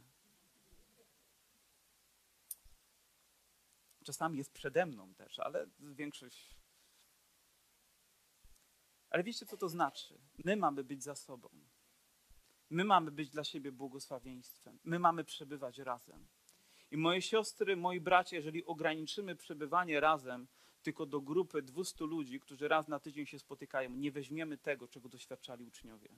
Czasami 4.06 4.38
jest 4.38 4.52
przede 4.52 4.86
mną 4.86 5.14
też, 5.14 5.38
ale 5.38 5.66
większość. 5.78 6.56
Ale 9.10 9.22
wiecie, 9.22 9.46
co 9.46 9.56
to 9.56 9.68
znaczy? 9.68 10.18
My 10.44 10.56
mamy 10.56 10.84
być 10.84 11.02
za 11.02 11.14
sobą. 11.14 11.48
My 12.70 12.84
mamy 12.84 13.10
być 13.10 13.30
dla 13.30 13.44
siebie 13.44 13.72
błogosławieństwem. 13.72 14.78
My 14.84 14.98
mamy 14.98 15.24
przebywać 15.24 15.78
razem. 15.78 16.28
I 16.90 16.96
moje 16.96 17.22
siostry, 17.22 17.76
moi 17.76 18.00
bracia, 18.00 18.36
jeżeli 18.36 18.64
ograniczymy 18.64 19.36
przebywanie 19.36 20.00
razem 20.00 20.48
tylko 20.82 21.06
do 21.06 21.20
grupy 21.20 21.62
200 21.62 22.04
ludzi, 22.04 22.40
którzy 22.40 22.68
raz 22.68 22.88
na 22.88 23.00
tydzień 23.00 23.26
się 23.26 23.38
spotykają, 23.38 23.90
nie 23.90 24.12
weźmiemy 24.12 24.58
tego, 24.58 24.88
czego 24.88 25.08
doświadczali 25.08 25.64
uczniowie. 25.64 26.08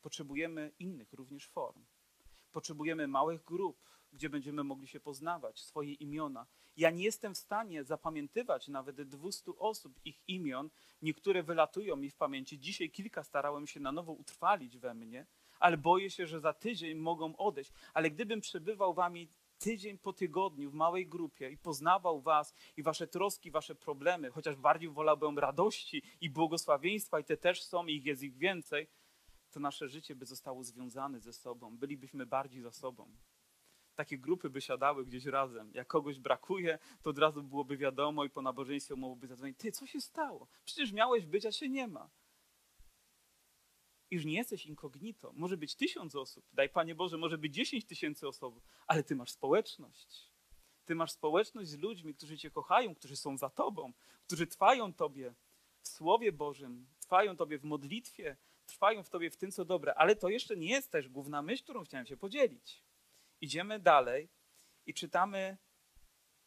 Potrzebujemy 0.00 0.72
innych 0.78 1.12
również 1.12 1.48
form. 1.48 1.84
Potrzebujemy 2.54 3.08
małych 3.08 3.44
grup, 3.44 3.76
gdzie 4.12 4.28
będziemy 4.28 4.64
mogli 4.64 4.88
się 4.88 5.00
poznawać, 5.00 5.60
swoje 5.60 5.92
imiona. 5.92 6.46
Ja 6.76 6.90
nie 6.90 7.04
jestem 7.04 7.34
w 7.34 7.38
stanie 7.38 7.84
zapamiętywać 7.84 8.68
nawet 8.68 9.02
200 9.02 9.52
osób, 9.58 10.00
ich 10.04 10.28
imion. 10.28 10.70
Niektóre 11.02 11.42
wylatują 11.42 11.96
mi 11.96 12.10
w 12.10 12.14
pamięci. 12.14 12.58
Dzisiaj 12.58 12.90
kilka 12.90 13.24
starałem 13.24 13.66
się 13.66 13.80
na 13.80 13.92
nowo 13.92 14.12
utrwalić 14.12 14.78
we 14.78 14.94
mnie, 14.94 15.26
ale 15.60 15.76
boję 15.76 16.10
się, 16.10 16.26
że 16.26 16.40
za 16.40 16.52
tydzień 16.52 16.98
mogą 16.98 17.36
odejść. 17.36 17.72
Ale 17.94 18.10
gdybym 18.10 18.40
przebywał 18.40 18.94
wami 18.94 19.28
tydzień 19.58 19.98
po 19.98 20.12
tygodniu 20.12 20.70
w 20.70 20.74
małej 20.74 21.06
grupie 21.06 21.50
i 21.50 21.58
poznawał 21.58 22.20
was 22.20 22.54
i 22.76 22.82
wasze 22.82 23.06
troski, 23.06 23.50
wasze 23.50 23.74
problemy, 23.74 24.30
chociaż 24.30 24.56
bardziej 24.56 24.90
wolałbym 24.90 25.38
radości 25.38 26.02
i 26.20 26.30
błogosławieństwa 26.30 27.20
i 27.20 27.24
te 27.24 27.36
też 27.36 27.62
są, 27.62 27.86
ich 27.86 28.04
jest 28.04 28.22
ich 28.22 28.36
więcej, 28.36 28.88
to 29.54 29.60
nasze 29.60 29.88
życie 29.88 30.14
by 30.14 30.26
zostało 30.26 30.64
związane 30.64 31.20
ze 31.20 31.32
sobą, 31.32 31.76
bylibyśmy 31.78 32.26
bardziej 32.26 32.62
za 32.62 32.72
sobą. 32.72 33.16
Takie 33.94 34.18
grupy 34.18 34.50
by 34.50 34.60
siadały 34.60 35.06
gdzieś 35.06 35.24
razem. 35.24 35.70
Jak 35.74 35.86
kogoś 35.86 36.18
brakuje, 36.18 36.78
to 37.02 37.10
od 37.10 37.18
razu 37.18 37.42
byłoby 37.42 37.76
wiadomo 37.76 38.24
i 38.24 38.30
po 38.30 38.42
nabożeństwie 38.42 38.96
mogłoby 38.96 39.26
zadzwonić. 39.26 39.58
Ty, 39.58 39.72
co 39.72 39.86
się 39.86 40.00
stało? 40.00 40.48
Przecież 40.64 40.92
miałeś 40.92 41.26
być, 41.26 41.46
a 41.46 41.52
się 41.52 41.68
nie 41.68 41.88
ma. 41.88 42.10
Iż 44.10 44.24
nie 44.24 44.34
jesteś 44.34 44.66
inkognito. 44.66 45.32
Może 45.32 45.56
być 45.56 45.74
tysiąc 45.74 46.14
osób. 46.14 46.44
Daj 46.52 46.68
Panie 46.68 46.94
Boże, 46.94 47.18
może 47.18 47.38
być 47.38 47.54
dziesięć 47.54 47.84
tysięcy 47.84 48.28
osób, 48.28 48.60
ale 48.86 49.04
Ty 49.04 49.16
masz 49.16 49.30
społeczność. 49.30 50.30
Ty 50.84 50.94
masz 50.94 51.12
społeczność 51.12 51.70
z 51.70 51.78
ludźmi, 51.78 52.14
którzy 52.14 52.38
Cię 52.38 52.50
kochają, 52.50 52.94
którzy 52.94 53.16
są 53.16 53.36
za 53.36 53.50
Tobą, 53.50 53.92
którzy 54.26 54.46
trwają 54.46 54.92
Tobie 54.92 55.34
w 55.80 55.88
Słowie 55.88 56.32
Bożym, 56.32 56.86
trwają 57.00 57.36
Tobie 57.36 57.58
w 57.58 57.64
modlitwie, 57.64 58.36
trwają 58.66 59.02
w 59.02 59.10
tobie 59.10 59.30
w 59.30 59.36
tym, 59.36 59.52
co 59.52 59.64
dobre. 59.64 59.94
Ale 59.94 60.16
to 60.16 60.28
jeszcze 60.28 60.56
nie 60.56 60.68
jest 60.68 60.90
też 60.90 61.08
główna 61.08 61.42
myśl, 61.42 61.62
którą 61.62 61.84
chciałem 61.84 62.06
się 62.06 62.16
podzielić. 62.16 62.84
Idziemy 63.40 63.78
dalej 63.78 64.28
I 64.86 64.94
czytamy 64.94 65.56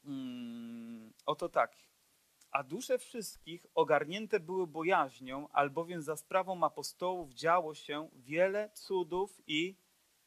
mm, 0.05 1.13
oto 1.25 1.49
tak. 1.49 1.77
A 2.51 2.63
dusze 2.63 2.97
wszystkich 2.97 3.65
ogarnięte 3.75 4.39
były 4.39 4.67
bojaźnią, 4.67 5.49
albowiem 5.49 6.01
za 6.01 6.17
sprawą 6.17 6.63
apostołów 6.63 7.33
działo 7.33 7.75
się 7.75 8.09
wiele 8.13 8.69
cudów 8.73 9.41
i 9.47 9.75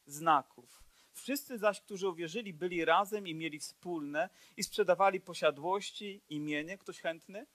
znaków. 0.06 0.82
Wszyscy 1.12 1.58
zaś, 1.58 1.80
którzy 1.80 2.08
uwierzyli, 2.08 2.52
byli 2.52 2.84
razem 2.84 3.26
i 3.26 3.34
mieli 3.34 3.58
wspólne 3.58 4.30
i 4.56 4.62
sprzedawali 4.62 5.20
posiadłości, 5.20 6.22
imienie, 6.28 6.78
ktoś 6.78 7.00
chętny, 7.00 7.46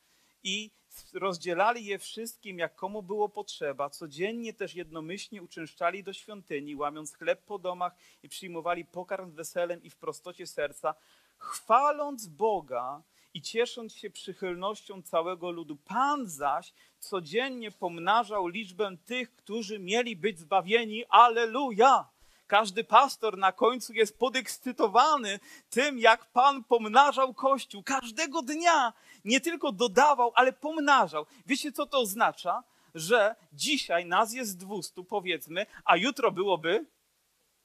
i 0.43 0.71
rozdzielali 1.13 1.85
je 1.85 1.99
wszystkim, 1.99 2.59
jak 2.59 2.75
komu 2.75 3.03
było 3.03 3.29
potrzeba. 3.29 3.89
Codziennie 3.89 4.53
też 4.53 4.75
jednomyślnie 4.75 5.41
uczęszczali 5.41 6.03
do 6.03 6.13
świątyni, 6.13 6.75
łamiąc 6.75 7.13
chleb 7.13 7.45
po 7.45 7.59
domach 7.59 7.95
i 8.23 8.29
przyjmowali 8.29 8.85
pokarm 8.85 9.31
weselem 9.31 9.83
i 9.83 9.89
w 9.89 9.95
prostocie 9.95 10.47
serca, 10.47 10.95
chwaląc 11.37 12.27
Boga 12.27 13.01
i 13.33 13.41
ciesząc 13.41 13.95
się 13.95 14.09
przychylnością 14.09 15.01
całego 15.01 15.51
ludu. 15.51 15.75
Pan 15.75 16.29
zaś 16.29 16.73
codziennie 16.99 17.71
pomnażał 17.71 18.47
liczbę 18.47 18.97
tych, 19.05 19.35
którzy 19.35 19.79
mieli 19.79 20.15
być 20.15 20.39
zbawieni. 20.39 21.05
Aleluja! 21.09 22.14
Każdy 22.47 22.83
pastor 22.83 23.37
na 23.37 23.51
końcu 23.51 23.93
jest 23.93 24.19
podekscytowany 24.19 25.39
tym, 25.69 25.99
jak 25.99 26.25
Pan 26.25 26.63
pomnażał 26.63 27.33
Kościół. 27.33 27.83
Każdego 27.83 28.41
dnia 28.41 28.93
nie 29.25 29.41
tylko 29.41 29.71
dodawał, 29.71 30.31
ale 30.35 30.53
pomnażał. 30.53 31.25
Wiecie, 31.45 31.71
co 31.71 31.85
to 31.85 31.99
oznacza? 31.99 32.63
Że 32.95 33.35
dzisiaj 33.53 34.05
nas 34.05 34.33
jest 34.33 34.57
200, 34.57 35.03
powiedzmy, 35.03 35.65
a 35.85 35.97
jutro 35.97 36.31
byłoby 36.31 36.85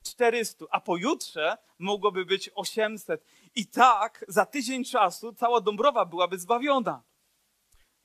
400, 0.05 0.65
a 0.71 0.81
pojutrze 0.81 1.59
mogłoby 1.79 2.25
być 2.25 2.51
800. 2.55 3.25
I 3.55 3.67
tak 3.67 4.25
za 4.29 4.47
tydzień 4.47 4.85
czasu 4.85 5.33
cała 5.33 5.61
Dąbrowa 5.61 6.05
byłaby 6.05 6.39
zbawiona. 6.39 7.03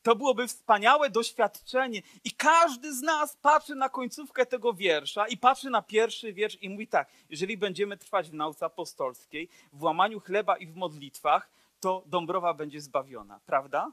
To 0.06 0.16
byłoby 0.16 0.48
wspaniałe 0.48 1.10
doświadczenie. 1.10 2.02
I 2.24 2.32
każdy 2.32 2.96
z 2.96 3.02
nas 3.02 3.38
patrzy 3.38 3.76
na 3.76 3.90
końcówkę 3.90 4.46
tego 4.46 4.74
wiersza 4.74 5.28
i 5.28 5.38
patrzy 5.38 5.70
na 5.70 5.82
pierwszy 5.82 6.34
wiersz 6.34 6.58
i 6.62 6.70
mówi 6.70 6.88
tak: 6.88 7.10
jeżeli 7.30 7.58
będziemy 7.58 7.98
trwać 7.98 8.30
w 8.30 8.34
nauce 8.34 8.66
apostolskiej, 8.66 9.50
w 9.74 9.84
łamaniu 9.84 10.20
chleba 10.20 10.58
i 10.58 10.68
w 10.68 10.76
modlitwach, 10.76 11.50
to 11.80 12.04
Dąbrowa 12.06 12.54
będzie 12.54 12.82
zbawiona, 12.82 13.40
prawda? 13.46 13.92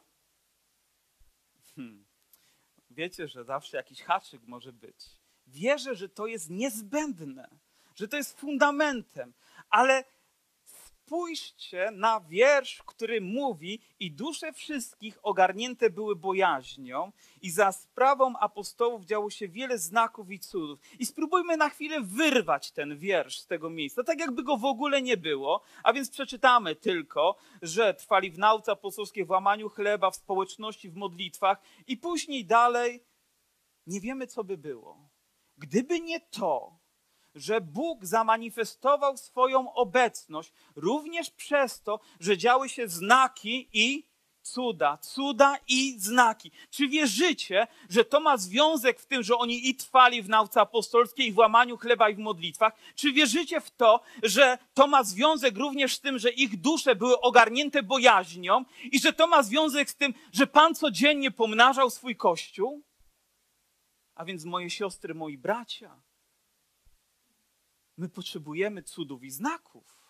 Hmm. 1.76 2.04
Wiecie, 2.90 3.28
że 3.28 3.44
zawsze 3.44 3.76
jakiś 3.76 4.02
haczyk 4.02 4.42
może 4.46 4.72
być. 4.72 4.96
Wierzę, 5.46 5.94
że 5.94 6.08
to 6.08 6.26
jest 6.26 6.50
niezbędne, 6.50 7.48
że 7.94 8.08
to 8.08 8.16
jest 8.16 8.40
fundamentem, 8.40 9.32
ale 9.70 10.04
spójrzcie 11.12 11.90
na 11.90 12.20
wiersz, 12.20 12.82
który 12.86 13.20
mówi: 13.20 13.80
I 14.00 14.12
dusze 14.12 14.52
wszystkich 14.52 15.18
ogarnięte 15.22 15.90
były 15.90 16.16
bojaźnią, 16.16 17.12
i 17.42 17.50
za 17.50 17.72
sprawą 17.72 18.38
apostołów 18.38 19.04
działo 19.04 19.30
się 19.30 19.48
wiele 19.48 19.78
znaków 19.78 20.30
i 20.30 20.38
cudów. 20.38 20.80
I 20.98 21.06
spróbujmy 21.06 21.56
na 21.56 21.68
chwilę 21.68 22.00
wyrwać 22.00 22.70
ten 22.70 22.98
wiersz 22.98 23.40
z 23.40 23.46
tego 23.46 23.70
miejsca, 23.70 24.04
tak 24.04 24.20
jakby 24.20 24.42
go 24.42 24.56
w 24.56 24.64
ogóle 24.64 25.02
nie 25.02 25.16
było. 25.16 25.62
A 25.82 25.92
więc 25.92 26.10
przeczytamy 26.10 26.76
tylko, 26.76 27.36
że 27.62 27.94
trwali 27.94 28.30
w 28.30 28.38
nauce 28.38 28.72
apostolskiej, 28.72 29.24
w 29.24 29.30
łamaniu 29.30 29.68
chleba, 29.68 30.10
w 30.10 30.16
społeczności, 30.16 30.90
w 30.90 30.96
modlitwach, 30.96 31.58
i 31.86 31.96
później 31.96 32.44
dalej 32.44 33.04
nie 33.86 34.00
wiemy, 34.00 34.26
co 34.26 34.44
by 34.44 34.56
było. 34.56 35.08
Gdyby 35.58 36.00
nie 36.00 36.20
to, 36.20 36.81
że 37.34 37.60
Bóg 37.60 38.04
zamanifestował 38.04 39.16
swoją 39.16 39.72
obecność 39.72 40.52
również 40.76 41.30
przez 41.30 41.82
to, 41.82 42.00
że 42.20 42.38
działy 42.38 42.68
się 42.68 42.88
znaki 42.88 43.68
i 43.72 44.12
cuda, 44.42 44.96
cuda 44.96 45.58
i 45.68 46.00
znaki. 46.00 46.50
Czy 46.70 46.88
wierzycie, 46.88 47.66
że 47.88 48.04
to 48.04 48.20
ma 48.20 48.36
związek 48.36 49.00
w 49.00 49.06
tym, 49.06 49.22
że 49.22 49.36
oni 49.36 49.68
i 49.68 49.74
trwali 49.74 50.22
w 50.22 50.28
nauce 50.28 50.60
apostolskiej, 50.60 51.32
w 51.32 51.38
łamaniu 51.38 51.76
chleba, 51.76 52.08
i 52.08 52.14
w 52.14 52.18
modlitwach? 52.18 52.72
Czy 52.94 53.12
wierzycie 53.12 53.60
w 53.60 53.70
to, 53.70 54.00
że 54.22 54.58
to 54.74 54.86
ma 54.86 55.04
związek 55.04 55.56
również 55.56 55.94
z 55.94 56.00
tym, 56.00 56.18
że 56.18 56.30
ich 56.30 56.60
dusze 56.60 56.96
były 56.96 57.20
ogarnięte 57.20 57.82
bojaźnią 57.82 58.64
i 58.92 59.00
że 59.00 59.12
to 59.12 59.26
ma 59.26 59.42
związek 59.42 59.90
z 59.90 59.96
tym, 59.96 60.14
że 60.32 60.46
Pan 60.46 60.74
codziennie 60.74 61.30
pomnażał 61.30 61.90
swój 61.90 62.16
Kościół? 62.16 62.82
A 64.14 64.24
więc 64.24 64.44
moje 64.44 64.70
siostry, 64.70 65.14
moi 65.14 65.38
bracia, 65.38 66.02
My 67.96 68.08
potrzebujemy 68.08 68.82
cudów 68.82 69.24
i 69.24 69.30
znaków. 69.30 70.02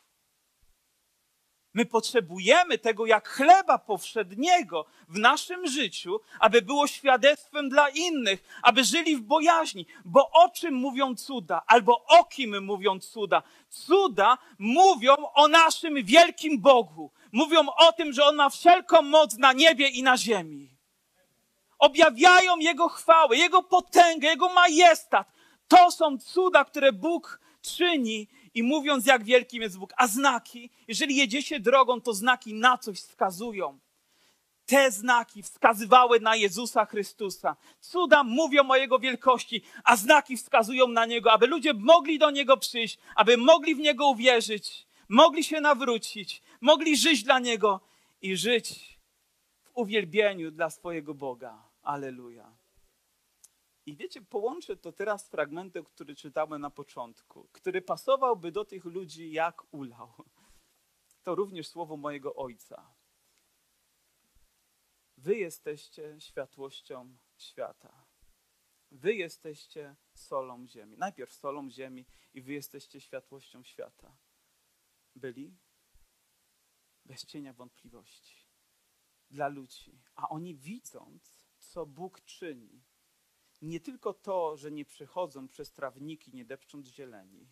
My 1.75 1.87
potrzebujemy 1.87 2.79
tego 2.79 3.07
jak 3.07 3.29
chleba 3.29 3.79
powszedniego 3.79 4.87
w 5.09 5.18
naszym 5.18 5.66
życiu, 5.66 6.21
aby 6.40 6.62
było 6.62 6.87
świadectwem 6.87 7.68
dla 7.68 7.88
innych, 7.88 8.45
aby 8.62 8.85
żyli 8.85 9.16
w 9.16 9.21
bojaźni. 9.21 9.87
Bo 10.05 10.31
o 10.31 10.49
czym 10.49 10.75
mówią 10.75 11.14
cuda, 11.14 11.62
albo 11.66 12.05
o 12.05 12.25
kim 12.25 12.64
mówią 12.64 13.01
cuda? 13.01 13.42
Cuda 13.68 14.38
mówią 14.59 15.14
o 15.35 15.49
naszym 15.49 16.05
wielkim 16.05 16.61
Bogu. 16.61 17.11
Mówią 17.33 17.66
o 17.77 17.92
tym, 17.92 18.12
że 18.12 18.25
On 18.25 18.37
ma 18.37 18.51
wszelką 18.51 19.03
moc 19.03 19.38
na 19.38 19.53
niebie 19.53 19.88
i 19.88 20.03
na 20.03 20.16
ziemi. 20.16 20.77
Objawiają 21.79 22.57
Jego 22.59 22.88
chwałę, 22.88 23.37
Jego 23.37 23.62
potęgę, 23.62 24.29
Jego 24.29 24.49
majestat. 24.49 25.33
To 25.68 25.90
są 25.90 26.18
cuda, 26.18 26.64
które 26.64 26.92
Bóg 26.92 27.40
czyni 27.62 28.29
i 28.55 28.62
mówiąc, 28.62 29.07
jak 29.07 29.25
wielkim 29.25 29.62
jest 29.62 29.79
Bóg. 29.79 29.92
A 29.96 30.07
znaki, 30.07 30.70
jeżeli 30.88 31.16
jedziecie 31.16 31.61
drogą, 31.61 32.01
to 32.01 32.12
znaki 32.14 32.55
na 32.55 32.79
coś 32.79 32.98
wskazują. 32.98 33.79
Te 34.66 34.90
znaki 34.90 35.42
wskazywały 35.42 36.20
na 36.20 36.37
Jezusa 36.37 36.85
Chrystusa. 36.85 37.57
Cuda 37.81 38.25
mówią 38.25 38.70
o 38.70 38.77
Jego 38.77 38.98
wielkości, 38.98 39.62
a 39.85 39.96
znaki 39.96 40.37
wskazują 40.37 40.88
na 40.88 41.07
Niego, 41.07 41.33
aby 41.33 41.46
ludzie 41.46 41.75
mogli 41.75 42.18
do 42.18 42.31
Niego 42.31 42.57
przyjść, 42.57 42.98
aby 43.16 43.37
mogli 43.37 43.75
w 43.75 43.79
Niego 43.79 44.09
uwierzyć, 44.09 44.87
mogli 45.09 45.44
się 45.44 45.61
nawrócić, 45.61 46.42
mogli 46.61 46.96
żyć 46.96 47.22
dla 47.22 47.38
Niego 47.38 47.81
i 48.22 48.37
żyć 48.37 48.98
w 49.62 49.70
uwielbieniu 49.75 50.51
dla 50.51 50.70
swojego 50.70 51.14
Boga. 51.14 51.59
Aleluja. 51.83 52.62
I 53.87 53.97
wiecie, 53.97 54.23
połączę 54.23 54.77
to 54.77 54.92
teraz 54.92 55.27
z 55.27 55.29
fragmentem, 55.29 55.85
który 55.85 56.14
czytałem 56.14 56.61
na 56.61 56.71
początku, 56.71 57.49
który 57.53 57.83
pasowałby 57.83 58.53
do 58.53 58.64
tych 58.64 58.85
ludzi 58.85 59.33
jak 59.33 59.75
ulał. 59.75 60.12
To 61.23 61.35
również 61.35 61.68
słowo 61.68 61.97
mojego 61.97 62.35
ojca. 62.35 62.95
Wy 65.16 65.37
jesteście 65.37 66.21
światłością 66.21 67.16
świata. 67.37 68.07
Wy 68.90 69.14
jesteście 69.14 69.97
solą 70.14 70.66
ziemi. 70.66 70.97
Najpierw 70.97 71.33
solą 71.33 71.71
ziemi 71.71 72.07
i 72.35 72.42
wy 72.42 72.53
jesteście 72.53 73.01
światłością 73.01 73.64
świata. 73.64 74.16
Byli 75.14 75.57
bez 77.05 77.25
cienia 77.25 77.53
wątpliwości 77.53 78.47
dla 79.31 79.49
ludzi. 79.49 79.99
A 80.14 80.29
oni 80.29 80.55
widząc, 80.55 81.47
co 81.59 81.87
Bóg 81.87 82.21
czyni, 82.21 82.83
nie 83.62 83.81
tylko 83.81 84.14
to, 84.14 84.57
że 84.57 84.70
nie 84.70 84.85
przechodzą 84.85 85.48
przez 85.48 85.72
trawniki, 85.72 86.31
nie 86.35 86.44
depcząc 86.44 86.87
zieleni, 86.87 87.48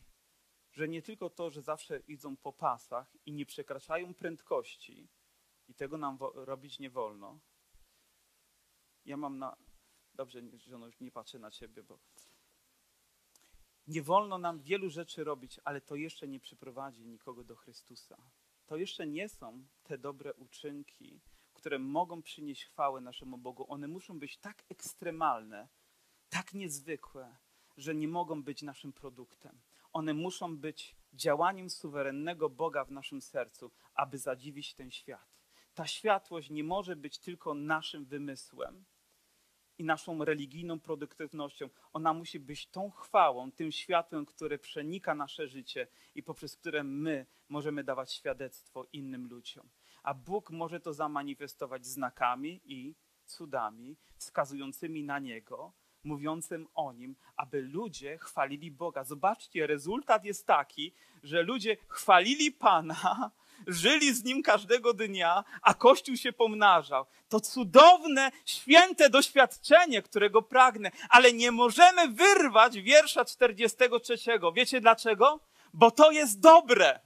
że 0.73 0.89
nie 0.89 1.03
tylko 1.03 1.31
to, 1.31 1.51
że 1.51 1.63
zawsze 1.63 1.99
idą 1.99 2.37
po 2.37 2.53
pasach 2.53 3.17
i 3.27 3.33
nie 3.33 3.47
przekraczają 3.47 4.15
prędkości, 4.15 5.09
i 5.69 5.75
tego 5.75 5.99
nam 5.99 6.19
robić 6.35 6.79
nie 6.79 6.91
wolno. 6.91 7.41
Ja 9.05 9.17
mam 9.17 9.39
na. 9.39 9.57
Dobrze, 10.15 10.43
żono, 10.59 10.87
już 10.87 11.01
nie 11.01 11.11
patrzę 11.11 11.39
na 11.39 11.51
ciebie, 11.51 11.83
bo. 11.83 11.99
Nie 13.87 14.03
wolno 14.03 14.39
nam 14.39 14.61
wielu 14.61 14.91
rzeczy 14.91 15.25
robić, 15.25 15.61
ale 15.65 15.81
to 15.81 15.97
jeszcze 15.97 16.29
nie 16.29 16.41
przyprowadzi 16.41 17.07
nikogo 17.07 17.45
do 17.45 17.57
Chrystusa. 17.57 18.17
To 18.67 18.77
jeszcze 18.77 19.07
nie 19.07 19.29
są 19.29 19.67
te 19.83 19.99
dobre 19.99 20.35
uczynki, 20.35 21.21
które 21.53 21.79
mogą 21.79 22.23
przynieść 22.23 22.65
chwałę 22.65 23.01
naszemu 23.01 23.39
Bogu. 23.39 23.73
One 23.73 23.89
muszą 23.89 24.19
być 24.19 24.39
tak 24.39 24.65
ekstremalne, 24.69 25.69
tak 26.31 26.55
niezwykłe, 26.55 27.37
że 27.77 27.95
nie 27.95 28.09
mogą 28.09 28.43
być 28.43 28.63
naszym 28.63 28.93
produktem. 28.93 29.61
One 29.93 30.15
muszą 30.15 30.57
być 30.57 30.97
działaniem 31.13 31.71
suwerennego 31.71 32.51
Boga 32.51 32.85
w 32.85 32.91
naszym 32.91 33.21
sercu, 33.23 33.71
aby 33.95 34.19
zadziwić 34.19 34.75
ten 34.75 34.91
świat. 34.91 35.41
Ta 35.75 35.87
światłość 35.87 36.51
nie 36.51 36.65
może 36.65 36.97
być 36.97 37.19
tylko 37.19 37.55
naszym 37.55 38.05
wymysłem 38.05 38.85
i 39.79 39.85
naszą 39.85 40.25
religijną 40.25 40.81
produktywnością. 40.81 41.69
Ona 41.93 42.15
musi 42.15 42.41
być 42.41 42.67
tą 42.67 42.91
chwałą, 42.91 43.53
tym 43.53 43.73
światłem, 43.73 44.27
które 44.27 44.59
przenika 44.59 45.15
nasze 45.15 45.49
życie 45.49 45.89
i 46.15 46.23
poprzez 46.23 46.57
które 46.57 46.85
my 46.85 47.27
możemy 47.49 47.85
dawać 47.85 48.13
świadectwo 48.13 48.87
innym 48.93 49.29
ludziom. 49.29 49.71
A 50.03 50.15
Bóg 50.15 50.51
może 50.51 50.81
to 50.81 50.93
zamanifestować 50.93 51.87
znakami 51.87 52.61
i 52.65 52.95
cudami 53.25 53.97
wskazującymi 54.17 55.05
na 55.05 55.19
Niego, 55.19 55.73
mówiącym 56.05 56.69
o 56.75 56.93
nim, 56.93 57.17
aby 57.37 57.61
ludzie 57.61 58.19
chwalili 58.19 58.71
Boga. 58.71 59.05
Zobaczcie, 59.05 59.67
rezultat 59.67 60.25
jest 60.25 60.47
taki, 60.47 60.93
że 61.23 61.43
ludzie 61.43 61.77
chwalili 61.89 62.53
Pana, 62.53 63.31
żyli 63.67 64.15
z 64.15 64.25
nim 64.25 64.43
każdego 64.43 64.95
dnia, 64.95 65.45
a 65.63 65.75
Kościół 65.75 66.17
się 66.17 66.33
pomnażał. 66.33 67.07
To 67.29 67.41
cudowne, 67.41 68.31
święte 68.45 69.11
doświadczenie, 69.11 70.03
którego 70.03 70.43
pragnę, 70.43 70.91
ale 71.09 71.33
nie 71.33 71.51
możemy 71.51 72.09
wyrwać 72.09 72.81
wiersza 72.81 73.25
43. 73.25 74.17
Wiecie 74.55 74.81
dlaczego? 74.81 75.41
Bo 75.73 75.91
to 75.91 76.11
jest 76.11 76.41
dobre. 76.41 77.01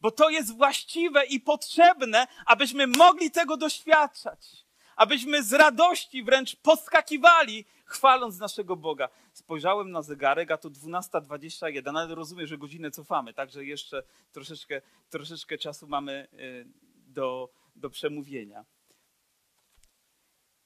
Bo 0.00 0.10
to 0.10 0.30
jest 0.30 0.56
właściwe 0.56 1.24
i 1.26 1.40
potrzebne, 1.40 2.26
abyśmy 2.46 2.86
mogli 2.86 3.30
tego 3.30 3.56
doświadczać. 3.56 4.63
Abyśmy 4.96 5.42
z 5.42 5.52
radości 5.52 6.22
wręcz 6.22 6.56
podskakiwali, 6.56 7.64
chwaląc 7.84 8.38
naszego 8.38 8.76
Boga. 8.76 9.08
Spojrzałem 9.32 9.90
na 9.90 10.02
zegarek, 10.02 10.50
a 10.50 10.56
to 10.56 10.70
12.21, 10.70 11.98
ale 11.98 12.14
rozumiem, 12.14 12.46
że 12.46 12.58
godzinę 12.58 12.90
cofamy, 12.90 13.34
także 13.34 13.64
jeszcze 13.64 14.02
troszeczkę, 14.32 14.82
troszeczkę 15.10 15.58
czasu 15.58 15.86
mamy 15.86 16.28
y, 16.32 16.66
do, 17.06 17.50
do 17.76 17.90
przemówienia. 17.90 18.64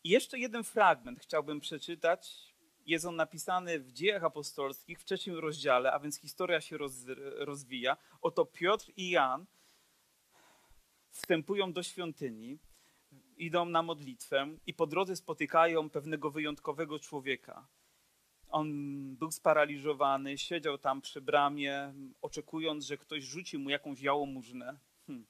I 0.04 0.08
jeszcze 0.08 0.38
jeden 0.38 0.64
fragment 0.64 1.20
chciałbym 1.20 1.60
przeczytać. 1.60 2.54
Jest 2.86 3.04
on 3.04 3.16
napisany 3.16 3.80
w 3.80 3.92
Dziejach 3.92 4.24
Apostolskich 4.24 5.00
w 5.00 5.04
trzecim 5.04 5.34
rozdziale, 5.34 5.92
a 5.92 5.98
więc 5.98 6.20
historia 6.20 6.60
się 6.60 6.78
roz, 6.78 6.92
rozwija. 7.36 7.96
Oto 8.22 8.44
Piotr 8.46 8.92
i 8.96 9.10
Jan 9.10 9.46
wstępują 11.10 11.72
do 11.72 11.82
świątyni, 11.82 12.58
idą 13.38 13.64
na 13.64 13.82
modlitwę 13.82 14.48
i 14.66 14.74
po 14.74 14.86
drodze 14.86 15.16
spotykają 15.16 15.90
pewnego 15.90 16.30
wyjątkowego 16.30 16.98
człowieka. 16.98 17.68
On 18.48 18.68
był 19.16 19.30
sparaliżowany, 19.30 20.38
siedział 20.38 20.78
tam 20.78 21.00
przy 21.00 21.20
bramie, 21.20 21.94
oczekując, 22.22 22.84
że 22.84 22.96
ktoś 22.96 23.24
rzuci 23.24 23.58
mu 23.58 23.70
jakąś 23.70 24.00
jałmużnę. 24.00 24.78
Hmm. 25.06 25.26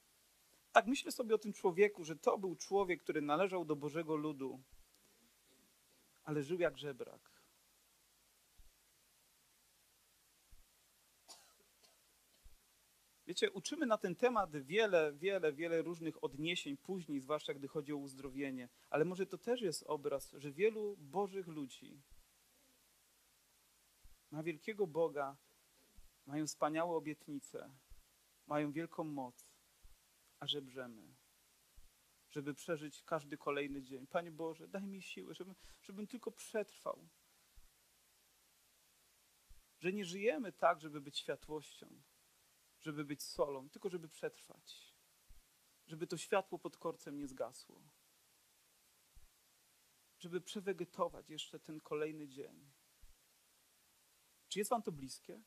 Tak 0.72 0.86
myślę 0.86 1.12
sobie 1.12 1.34
o 1.34 1.38
tym 1.38 1.52
człowieku, 1.52 2.04
że 2.04 2.16
to 2.16 2.38
był 2.38 2.56
człowiek, 2.56 3.02
który 3.02 3.22
należał 3.22 3.64
do 3.64 3.76
Bożego 3.76 4.16
ludu, 4.16 4.60
ale 6.24 6.42
żył 6.42 6.60
jak 6.60 6.78
żebrak. 6.78 7.27
Wiecie, 13.28 13.50
uczymy 13.50 13.86
na 13.86 13.98
ten 13.98 14.16
temat 14.16 14.56
wiele, 14.56 15.12
wiele, 15.12 15.52
wiele 15.52 15.82
różnych 15.82 16.24
odniesień 16.24 16.76
później, 16.76 17.20
zwłaszcza 17.20 17.54
gdy 17.54 17.68
chodzi 17.68 17.92
o 17.92 17.96
uzdrowienie, 17.96 18.68
ale 18.90 19.04
może 19.04 19.26
to 19.26 19.38
też 19.38 19.60
jest 19.60 19.82
obraz, 19.82 20.32
że 20.32 20.52
wielu 20.52 20.96
Bożych 20.96 21.46
ludzi 21.46 22.02
ma 24.30 24.42
wielkiego 24.42 24.86
Boga, 24.86 25.36
mają 26.26 26.46
wspaniałe 26.46 26.96
obietnice, 26.96 27.70
mają 28.46 28.72
wielką 28.72 29.04
moc, 29.04 29.48
a 30.40 30.46
żebrzemy, 30.46 31.14
żeby 32.30 32.54
przeżyć 32.54 33.02
każdy 33.02 33.38
kolejny 33.38 33.82
dzień. 33.82 34.06
Panie 34.06 34.30
Boże, 34.30 34.68
daj 34.68 34.86
mi 34.86 35.02
siłę, 35.02 35.34
żebym, 35.34 35.54
żebym 35.82 36.06
tylko 36.06 36.30
przetrwał. 36.30 37.08
Że 39.80 39.92
nie 39.92 40.04
żyjemy 40.04 40.52
tak, 40.52 40.80
żeby 40.80 41.00
być 41.00 41.18
światłością, 41.18 41.86
żeby 42.80 43.04
być 43.04 43.22
solą, 43.22 43.70
tylko 43.70 43.88
żeby 43.88 44.08
przetrwać. 44.08 44.94
Żeby 45.86 46.06
to 46.06 46.16
światło 46.16 46.58
pod 46.58 46.76
korcem 46.76 47.18
nie 47.18 47.28
zgasło. 47.28 47.82
Żeby 50.18 50.40
przewegetować 50.40 51.30
jeszcze 51.30 51.60
ten 51.60 51.80
kolejny 51.80 52.28
dzień. 52.28 52.70
Czy 54.48 54.58
jest 54.58 54.70
wam 54.70 54.82
to 54.82 54.92
bliskie? 54.92 55.42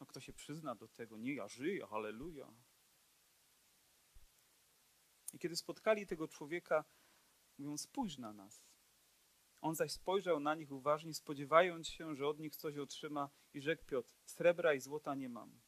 No 0.00 0.06
kto 0.06 0.20
się 0.20 0.32
przyzna 0.32 0.74
do 0.74 0.88
tego, 0.88 1.18
nie 1.18 1.34
ja 1.34 1.48
żyję, 1.48 1.86
halleluja. 1.86 2.52
I 5.32 5.38
kiedy 5.38 5.56
spotkali 5.56 6.06
tego 6.06 6.28
człowieka, 6.28 6.84
mówią, 7.58 7.76
spójrz 7.76 8.18
na 8.18 8.32
nas. 8.32 8.68
On 9.60 9.74
zaś 9.74 9.92
spojrzał 9.92 10.40
na 10.40 10.54
nich 10.54 10.72
uważnie, 10.72 11.14
spodziewając 11.14 11.88
się, 11.88 12.16
że 12.16 12.26
od 12.26 12.38
nich 12.38 12.56
coś 12.56 12.78
otrzyma 12.78 13.30
i 13.54 13.60
rzekł 13.60 13.84
Piotr, 13.84 14.10
srebra 14.24 14.74
i 14.74 14.80
złota 14.80 15.14
nie 15.14 15.28
mam. 15.28 15.60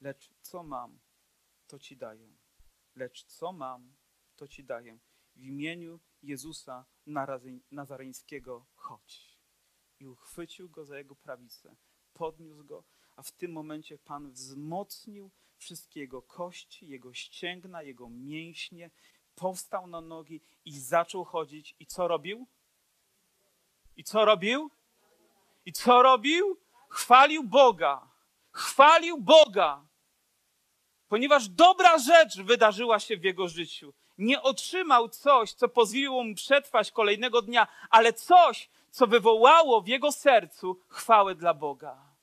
Lecz 0.00 0.30
co 0.40 0.62
mam, 0.62 0.98
to 1.66 1.78
ci 1.78 1.96
daję. 1.96 2.36
Lecz 2.96 3.24
co 3.24 3.52
mam, 3.52 3.94
to 4.36 4.48
ci 4.48 4.64
daję. 4.64 4.98
W 5.36 5.42
imieniu 5.42 6.00
Jezusa 6.22 6.84
Nazareńskiego 7.70 8.66
chodź. 8.74 9.36
I 10.00 10.06
uchwycił 10.06 10.70
go 10.70 10.84
za 10.84 10.98
jego 10.98 11.16
prawicę, 11.16 11.76
podniósł 12.12 12.64
go, 12.64 12.84
a 13.16 13.22
w 13.22 13.32
tym 13.32 13.52
momencie 13.52 13.98
Pan 13.98 14.32
wzmocnił 14.32 15.30
wszystkie 15.56 16.00
jego 16.00 16.22
kości, 16.22 16.88
jego 16.88 17.14
ścięgna, 17.14 17.82
jego 17.82 18.08
mięśnie, 18.08 18.90
powstał 19.34 19.86
na 19.86 20.00
nogi 20.00 20.40
i 20.64 20.80
zaczął 20.80 21.24
chodzić. 21.24 21.74
I 21.78 21.86
co 21.86 22.08
robił? 22.08 22.46
I 23.96 24.04
co 24.04 24.24
robił? 24.24 24.70
I 25.66 25.72
co 25.72 26.02
robił? 26.02 26.60
Chwalił 26.88 27.44
Boga. 27.44 28.10
Chwalił 28.52 29.20
Boga 29.20 29.85
ponieważ 31.08 31.48
dobra 31.48 31.98
rzecz 31.98 32.40
wydarzyła 32.40 32.98
się 32.98 33.16
w 33.16 33.24
jego 33.24 33.48
życiu. 33.48 33.94
Nie 34.18 34.42
otrzymał 34.42 35.08
coś, 35.08 35.52
co 35.52 35.68
pozwoliło 35.68 36.24
mu 36.24 36.34
przetrwać 36.34 36.92
kolejnego 36.92 37.42
dnia, 37.42 37.66
ale 37.90 38.12
coś, 38.12 38.68
co 38.90 39.06
wywołało 39.06 39.82
w 39.82 39.88
jego 39.88 40.12
sercu 40.12 40.80
chwałę 40.88 41.34
dla 41.34 41.54
Boga. 41.54 42.16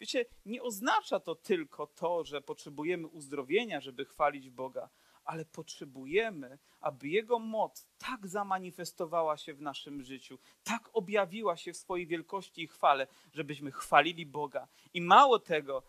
Wiecie, 0.00 0.24
nie 0.46 0.62
oznacza 0.62 1.20
to 1.20 1.34
tylko 1.34 1.86
to, 1.86 2.24
że 2.24 2.40
potrzebujemy 2.40 3.06
uzdrowienia, 3.06 3.80
żeby 3.80 4.04
chwalić 4.04 4.50
Boga, 4.50 4.88
ale 5.24 5.44
potrzebujemy, 5.44 6.58
aby 6.80 7.08
Jego 7.08 7.38
moc 7.38 7.86
tak 7.98 8.26
zamanifestowała 8.26 9.36
się 9.36 9.54
w 9.54 9.60
naszym 9.60 10.02
życiu, 10.02 10.38
tak 10.64 10.90
objawiła 10.92 11.56
się 11.56 11.72
w 11.72 11.76
swojej 11.76 12.06
wielkości 12.06 12.62
i 12.62 12.66
chwale, 12.66 13.06
żebyśmy 13.32 13.72
chwalili 13.72 14.26
Boga. 14.26 14.68
I 14.94 15.00
mało 15.00 15.38
tego, 15.38 15.82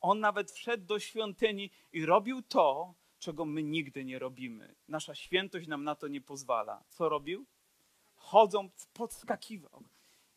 on 0.00 0.20
nawet 0.20 0.50
wszedł 0.50 0.84
do 0.84 0.98
świątyni 0.98 1.70
i 1.92 2.06
robił 2.06 2.42
to, 2.42 2.94
czego 3.18 3.44
my 3.44 3.62
nigdy 3.62 4.04
nie 4.04 4.18
robimy. 4.18 4.74
Nasza 4.88 5.14
świętość 5.14 5.68
nam 5.68 5.84
na 5.84 5.94
to 5.94 6.08
nie 6.08 6.20
pozwala. 6.20 6.82
Co 6.88 7.08
robił? 7.08 7.46
Chodzą, 8.16 8.70
podskakiwał. 8.92 9.84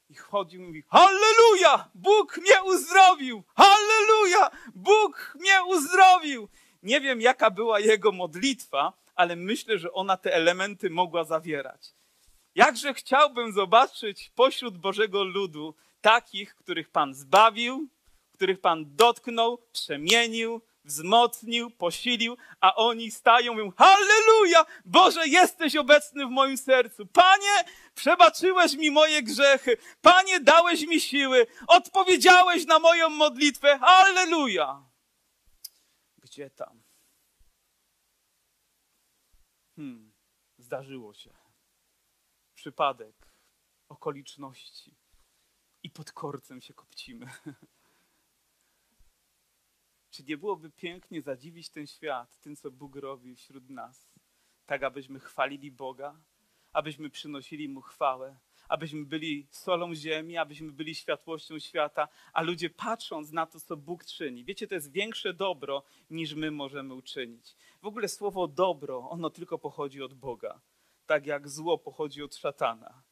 I 0.10 0.15
chodził 0.15 0.62
i 0.62 0.67
mówi: 0.67 0.84
Halleluja! 0.88 1.89
Bóg 1.95 2.38
mnie 2.38 2.63
uzdrowił! 2.63 3.43
Halleluja! 3.56 4.52
Bóg 4.76 5.38
mnie 5.39 5.63
uzdrowił! 5.67 6.50
Nie 6.84 7.02
wiem, 7.02 7.21
jaka 7.21 7.52
była 7.52 7.80
jego 7.80 8.12
modlitwa, 8.12 8.93
ale 9.15 9.36
myślę, 9.36 9.78
że 9.78 9.93
ona 9.93 10.17
te 10.17 10.34
elementy 10.34 10.89
mogła 10.89 11.24
zawierać. 11.24 11.93
Jakże 12.56 12.93
chciałbym 12.93 13.54
zobaczyć 13.54 14.32
pośród 14.36 14.78
Bożego 14.78 15.24
ludu 15.24 15.76
takich, 16.02 16.56
których 16.56 16.89
Pan 16.89 17.13
zbawił, 17.13 17.88
których 18.41 18.62
Pan 18.62 18.95
dotknął, 18.95 19.58
przemienił, 19.71 20.62
wzmocnił, 20.84 21.71
posilił, 21.71 22.38
a 22.62 22.75
oni 22.75 23.12
stają 23.12 23.54
i 23.54 23.56
mówią, 23.56 23.71
halleluja, 23.71 24.65
Boże, 24.86 25.27
jesteś 25.27 25.75
obecny 25.75 26.25
w 26.25 26.30
moim 26.30 26.58
sercu. 26.58 27.06
Panie, 27.06 27.63
przebaczyłeś 27.95 28.73
mi 28.73 28.91
moje 28.91 29.23
grzechy. 29.23 29.77
Panie, 30.01 30.39
dałeś 30.39 30.82
mi 30.82 31.01
siły. 31.01 31.47
Odpowiedziałeś 31.67 32.65
na 32.65 32.80
moją 32.80 33.10
modlitwę. 33.10 33.80
Halleluja. 33.80 34.89
Gdzie 36.17 36.49
tam? 36.49 36.84
Hmm, 39.75 40.13
zdarzyło 40.58 41.13
się. 41.13 41.34
Przypadek, 42.56 43.34
okoliczności. 43.89 44.95
I 45.84 45.89
pod 45.89 46.12
korcem 46.12 46.62
się 46.62 46.73
kopcimy. 46.73 47.25
Czy 50.12 50.24
nie 50.24 50.38
byłoby 50.38 50.69
pięknie 50.69 51.21
zadziwić 51.21 51.69
ten 51.69 51.88
świat 51.88 52.39
tym, 52.39 52.56
co 52.56 52.71
Bóg 52.71 52.95
robi 52.95 53.36
wśród 53.36 53.69
nas, 53.69 54.10
tak 54.65 54.84
abyśmy 54.84 55.19
chwalili 55.19 55.71
Boga, 55.71 56.21
abyśmy 56.74 57.10
przynosili 57.10 57.69
Mu 57.69 57.82
chwałę, 57.82 58.39
abyśmy 58.67 59.06
byli 59.06 59.47
solą 59.52 59.95
ziemi, 59.95 60.38
abyśmy 60.38 60.71
byli 60.71 60.95
światłością 60.95 61.60
świata, 61.60 62.08
a 62.34 62.41
ludzie 62.41 62.69
patrząc 62.69 63.32
na 63.32 63.45
to, 63.45 63.60
co 63.60 63.78
Bóg 63.78 64.06
czyni. 64.06 64.45
Wiecie, 64.45 64.67
to 64.67 64.76
jest 64.76 64.91
większe 64.91 65.34
dobro, 65.34 65.84
niż 66.10 66.34
my 66.34 66.52
możemy 66.52 66.93
uczynić. 66.93 67.56
W 67.82 67.86
ogóle 67.86 68.08
słowo 68.08 68.47
dobro, 68.47 69.09
ono 69.09 69.30
tylko 69.30 69.57
pochodzi 69.57 70.01
od 70.01 70.14
Boga, 70.14 70.62
tak 71.05 71.26
jak 71.26 71.49
zło 71.49 71.78
pochodzi 71.78 72.24
od 72.24 72.36
szatana. 72.36 73.03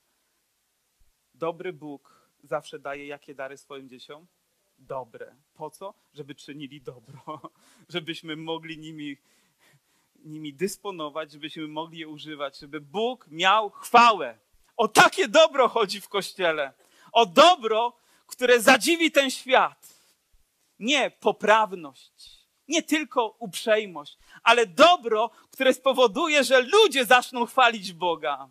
Dobry 1.33 1.73
Bóg 1.73 2.31
zawsze 2.43 2.79
daje 2.79 3.07
jakie 3.07 3.35
dary 3.35 3.57
swoim 3.57 3.89
dzieciom? 3.89 4.27
Dobre. 4.79 5.35
Po 5.53 5.69
co? 5.69 5.93
Żeby 6.13 6.35
czynili 6.35 6.81
dobro, 6.81 7.41
żebyśmy 7.89 8.35
mogli 8.35 8.77
nimi, 8.77 9.17
nimi 10.15 10.53
dysponować, 10.53 11.31
żebyśmy 11.31 11.67
mogli 11.67 11.99
je 11.99 12.07
używać, 12.07 12.59
żeby 12.59 12.81
Bóg 12.81 13.27
miał 13.27 13.69
chwałę. 13.69 14.39
O 14.77 14.87
takie 14.87 15.27
dobro 15.27 15.67
chodzi 15.67 16.01
w 16.01 16.09
kościele. 16.09 16.73
O 17.11 17.25
dobro, 17.25 17.97
które 18.27 18.61
zadziwi 18.61 19.11
ten 19.11 19.31
świat. 19.31 19.99
Nie 20.79 21.11
poprawność, 21.11 22.47
nie 22.67 22.83
tylko 22.83 23.35
uprzejmość, 23.39 24.17
ale 24.43 24.65
dobro, 24.65 25.31
które 25.51 25.73
spowoduje, 25.73 26.43
że 26.43 26.61
ludzie 26.61 27.05
zaczną 27.05 27.45
chwalić 27.45 27.93
Boga. 27.93 28.49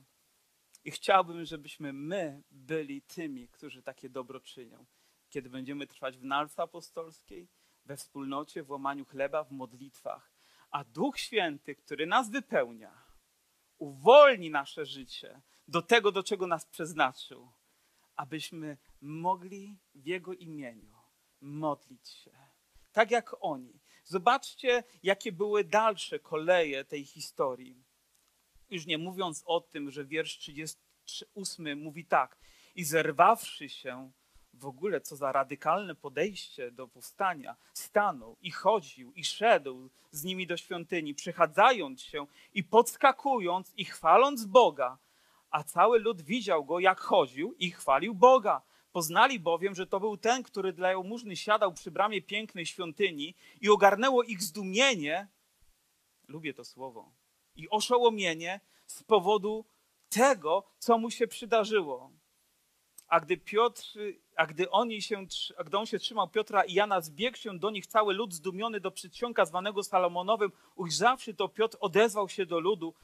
I 0.84 0.90
chciałbym, 0.90 1.44
żebyśmy 1.44 1.92
my 1.92 2.42
byli 2.50 3.02
tymi, 3.02 3.48
którzy 3.48 3.82
takie 3.82 4.08
dobro 4.08 4.40
czynią. 4.40 4.84
Kiedy 5.30 5.50
będziemy 5.50 5.86
trwać 5.86 6.18
w 6.18 6.24
nauce 6.24 6.62
apostolskiej, 6.62 7.48
we 7.84 7.96
wspólnocie, 7.96 8.62
w 8.62 8.70
łamaniu 8.70 9.04
chleba, 9.04 9.44
w 9.44 9.50
modlitwach. 9.50 10.32
A 10.70 10.84
Duch 10.84 11.18
Święty, 11.18 11.74
który 11.74 12.06
nas 12.06 12.30
wypełnia, 12.30 13.02
uwolni 13.78 14.50
nasze 14.50 14.86
życie 14.86 15.40
do 15.68 15.82
tego, 15.82 16.12
do 16.12 16.22
czego 16.22 16.46
nas 16.46 16.66
przeznaczył, 16.66 17.52
abyśmy 18.16 18.76
mogli 19.00 19.78
w 19.94 20.06
Jego 20.06 20.34
imieniu 20.34 20.96
modlić 21.40 22.08
się. 22.08 22.30
Tak 22.92 23.10
jak 23.10 23.36
oni. 23.40 23.80
Zobaczcie, 24.04 24.84
jakie 25.02 25.32
były 25.32 25.64
dalsze 25.64 26.18
koleje 26.18 26.84
tej 26.84 27.04
historii. 27.04 27.84
Już 28.70 28.86
nie 28.86 28.98
mówiąc 28.98 29.42
o 29.46 29.60
tym, 29.60 29.90
że 29.90 30.04
wiersz 30.04 30.38
38 30.38 31.82
mówi 31.82 32.04
tak. 32.04 32.38
I 32.74 32.84
zerwawszy 32.84 33.68
się, 33.68 34.12
w 34.58 34.66
ogóle 34.66 35.00
co 35.00 35.16
za 35.16 35.32
radykalne 35.32 35.94
podejście 35.94 36.70
do 36.70 36.88
powstania, 36.88 37.56
stanął 37.74 38.36
i 38.40 38.50
chodził 38.50 39.12
i 39.12 39.24
szedł 39.24 39.90
z 40.10 40.24
nimi 40.24 40.46
do 40.46 40.56
świątyni, 40.56 41.14
przechadzając 41.14 42.02
się 42.02 42.26
i 42.54 42.64
podskakując 42.64 43.72
i 43.76 43.84
chwaląc 43.84 44.44
Boga, 44.44 44.98
a 45.50 45.64
cały 45.64 45.98
lud 45.98 46.22
widział 46.22 46.64
go, 46.64 46.78
jak 46.78 47.00
chodził 47.00 47.54
i 47.58 47.70
chwalił 47.70 48.14
Boga. 48.14 48.62
Poznali 48.92 49.40
bowiem, 49.40 49.74
że 49.74 49.86
to 49.86 50.00
był 50.00 50.16
ten, 50.16 50.42
który 50.42 50.72
dla 50.72 50.90
jałmużny 50.90 51.36
siadał 51.36 51.72
przy 51.72 51.90
bramie 51.90 52.22
pięknej 52.22 52.66
świątyni 52.66 53.34
i 53.60 53.68
ogarnęło 53.68 54.22
ich 54.22 54.42
zdumienie, 54.42 55.28
lubię 56.28 56.54
to 56.54 56.64
słowo, 56.64 57.12
i 57.56 57.68
oszołomienie 57.68 58.60
z 58.86 59.02
powodu 59.02 59.64
tego, 60.08 60.64
co 60.78 60.98
mu 60.98 61.10
się 61.10 61.26
przydarzyło. 61.26 62.10
A 63.08 63.20
gdy 63.20 63.36
Piotr, 63.36 63.98
a 64.38 64.46
gdy, 64.46 64.70
oni 64.70 65.02
się, 65.02 65.26
a 65.56 65.64
gdy 65.64 65.78
on 65.78 65.86
się 65.86 65.98
trzymał 65.98 66.28
Piotra 66.28 66.64
i 66.64 66.74
Jana, 66.74 67.00
zbiegł 67.00 67.36
się 67.36 67.58
do 67.58 67.70
nich 67.70 67.86
cały 67.86 68.14
lud 68.14 68.34
zdumiony 68.34 68.80
do 68.80 68.90
przedsionka 68.90 69.44
zwanego 69.44 69.82
Salomonowym. 69.82 70.52
Ujrzawszy 70.76 71.34
to, 71.34 71.48
Piotr 71.48 71.76
odezwał 71.80 72.28
się 72.28 72.46
do 72.46 72.60
ludu. 72.60 72.94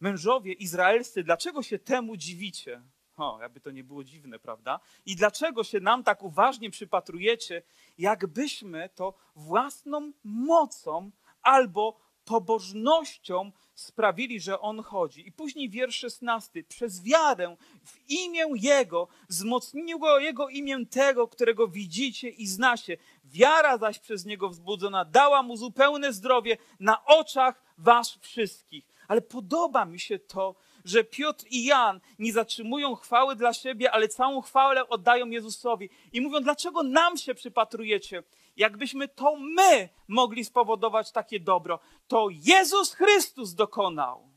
Mężowie 0.00 0.52
izraelscy, 0.52 1.24
dlaczego 1.24 1.62
się 1.62 1.78
temu 1.78 2.16
dziwicie? 2.16 2.82
O, 3.16 3.38
jakby 3.40 3.60
to 3.60 3.70
nie 3.70 3.84
było 3.84 4.04
dziwne, 4.04 4.38
prawda? 4.38 4.80
I 5.06 5.16
dlaczego 5.16 5.64
się 5.64 5.80
nam 5.80 6.04
tak 6.04 6.22
uważnie 6.22 6.70
przypatrujecie, 6.70 7.62
jakbyśmy 7.98 8.88
to 8.94 9.14
własną 9.36 10.12
mocą 10.24 11.10
albo 11.42 12.00
pobożnością 12.24 13.52
sprawili, 13.74 14.40
że 14.40 14.60
On 14.60 14.82
chodzi. 14.82 15.28
I 15.28 15.32
później 15.32 15.70
wiersz 15.70 15.96
16. 15.96 16.64
Przez 16.64 17.02
wiarę 17.02 17.56
w 17.84 18.10
imię 18.10 18.44
Jego 18.54 19.08
wzmocniło 19.28 20.18
Jego 20.18 20.48
imię 20.48 20.86
tego, 20.86 21.28
którego 21.28 21.68
widzicie 21.68 22.28
i 22.28 22.46
znacie. 22.46 22.96
Wiara 23.24 23.78
zaś 23.78 23.98
przez 23.98 24.24
Niego 24.24 24.48
wzbudzona 24.48 25.04
dała 25.04 25.42
Mu 25.42 25.56
zupełne 25.56 26.12
zdrowie 26.12 26.56
na 26.80 27.04
oczach 27.04 27.62
Was 27.78 28.18
wszystkich. 28.20 28.94
Ale 29.08 29.22
podoba 29.22 29.84
mi 29.84 30.00
się 30.00 30.18
to, 30.18 30.54
że 30.84 31.04
Piotr 31.04 31.44
i 31.50 31.64
Jan 31.64 32.00
nie 32.18 32.32
zatrzymują 32.32 32.94
chwały 32.94 33.36
dla 33.36 33.52
siebie, 33.52 33.90
ale 33.90 34.08
całą 34.08 34.40
chwałę 34.40 34.88
oddają 34.88 35.26
Jezusowi. 35.30 35.90
I 36.12 36.20
mówią, 36.20 36.40
dlaczego 36.40 36.82
nam 36.82 37.16
się 37.16 37.34
przypatrujecie? 37.34 38.22
Jakbyśmy 38.56 39.08
to 39.08 39.36
my 39.36 39.88
mogli 40.08 40.44
spowodować 40.44 41.12
takie 41.12 41.40
dobro, 41.40 41.78
to 42.06 42.28
Jezus 42.30 42.94
Chrystus 42.94 43.54
dokonał. 43.54 44.32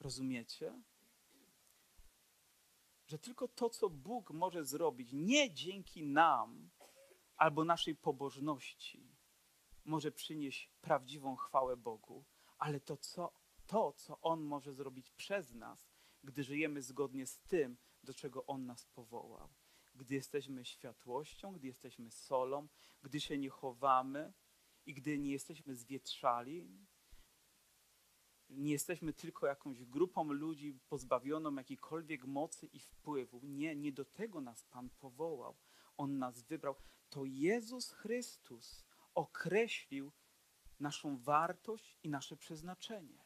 Rozumiecie? 0.00 0.82
Że 3.06 3.18
tylko 3.18 3.48
to, 3.48 3.70
co 3.70 3.90
Bóg 3.90 4.30
może 4.30 4.64
zrobić, 4.64 5.08
nie 5.12 5.54
dzięki 5.54 6.06
nam 6.06 6.70
albo 7.36 7.64
naszej 7.64 7.96
pobożności, 7.96 9.18
może 9.84 10.12
przynieść 10.12 10.70
prawdziwą 10.80 11.36
chwałę 11.36 11.76
Bogu, 11.76 12.24
ale 12.58 12.80
to, 12.80 12.96
co, 12.96 13.32
to, 13.66 13.92
co 13.92 14.20
On 14.20 14.40
może 14.40 14.74
zrobić 14.74 15.10
przez 15.10 15.54
nas, 15.54 15.90
gdy 16.24 16.44
żyjemy 16.44 16.82
zgodnie 16.82 17.26
z 17.26 17.38
tym, 17.38 17.76
do 18.02 18.14
czego 18.14 18.46
On 18.46 18.66
nas 18.66 18.86
powołał. 18.86 19.48
Gdy 19.98 20.14
jesteśmy 20.14 20.64
światłością, 20.64 21.52
gdy 21.52 21.66
jesteśmy 21.66 22.10
solą, 22.10 22.68
gdy 23.02 23.20
się 23.20 23.38
nie 23.38 23.50
chowamy 23.50 24.32
i 24.86 24.94
gdy 24.94 25.18
nie 25.18 25.30
jesteśmy 25.30 25.76
zwietrzali, 25.76 26.68
nie 28.48 28.72
jesteśmy 28.72 29.12
tylko 29.12 29.46
jakąś 29.46 29.84
grupą 29.84 30.32
ludzi 30.32 30.78
pozbawioną 30.88 31.54
jakiejkolwiek 31.54 32.24
mocy 32.24 32.66
i 32.66 32.80
wpływu. 32.80 33.40
Nie, 33.42 33.76
nie 33.76 33.92
do 33.92 34.04
tego 34.04 34.40
nas 34.40 34.64
Pan 34.64 34.90
powołał. 34.90 35.56
On 35.96 36.18
nas 36.18 36.42
wybrał. 36.42 36.74
To 37.10 37.24
Jezus 37.24 37.92
Chrystus 37.92 38.84
określił 39.14 40.12
naszą 40.80 41.18
wartość 41.18 41.98
i 42.02 42.08
nasze 42.08 42.36
przeznaczenie. 42.36 43.24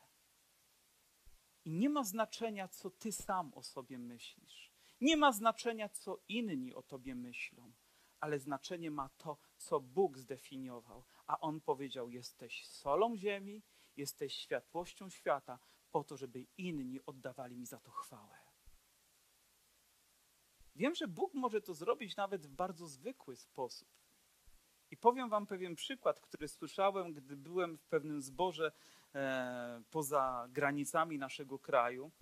I 1.64 1.70
nie 1.70 1.90
ma 1.90 2.04
znaczenia, 2.04 2.68
co 2.68 2.90
ty 2.90 3.12
sam 3.12 3.54
o 3.54 3.62
sobie 3.62 3.98
myślisz. 3.98 4.71
Nie 5.02 5.16
ma 5.16 5.32
znaczenia, 5.32 5.88
co 5.88 6.18
inni 6.28 6.74
o 6.74 6.82
tobie 6.82 7.14
myślą, 7.14 7.72
ale 8.20 8.38
znaczenie 8.38 8.90
ma 8.90 9.08
to, 9.08 9.38
co 9.56 9.80
Bóg 9.80 10.18
zdefiniował. 10.18 11.04
A 11.26 11.40
On 11.40 11.60
powiedział: 11.60 12.10
Jesteś 12.10 12.66
solą 12.66 13.16
ziemi, 13.16 13.62
jesteś 13.96 14.34
światłością 14.34 15.10
świata, 15.10 15.58
po 15.90 16.04
to, 16.04 16.16
żeby 16.16 16.46
inni 16.58 17.00
oddawali 17.06 17.56
mi 17.56 17.66
za 17.66 17.80
to 17.80 17.90
chwałę. 17.90 18.38
Wiem, 20.76 20.94
że 20.94 21.08
Bóg 21.08 21.34
może 21.34 21.60
to 21.60 21.74
zrobić 21.74 22.16
nawet 22.16 22.46
w 22.46 22.50
bardzo 22.50 22.86
zwykły 22.86 23.36
sposób. 23.36 23.88
I 24.90 24.96
powiem 24.96 25.28
Wam 25.28 25.46
pewien 25.46 25.74
przykład, 25.74 26.20
który 26.20 26.48
słyszałem, 26.48 27.12
gdy 27.12 27.36
byłem 27.36 27.78
w 27.78 27.84
pewnym 27.86 28.20
zborze 28.20 28.72
e, 29.14 29.82
poza 29.90 30.48
granicami 30.50 31.18
naszego 31.18 31.58
kraju, 31.58 32.12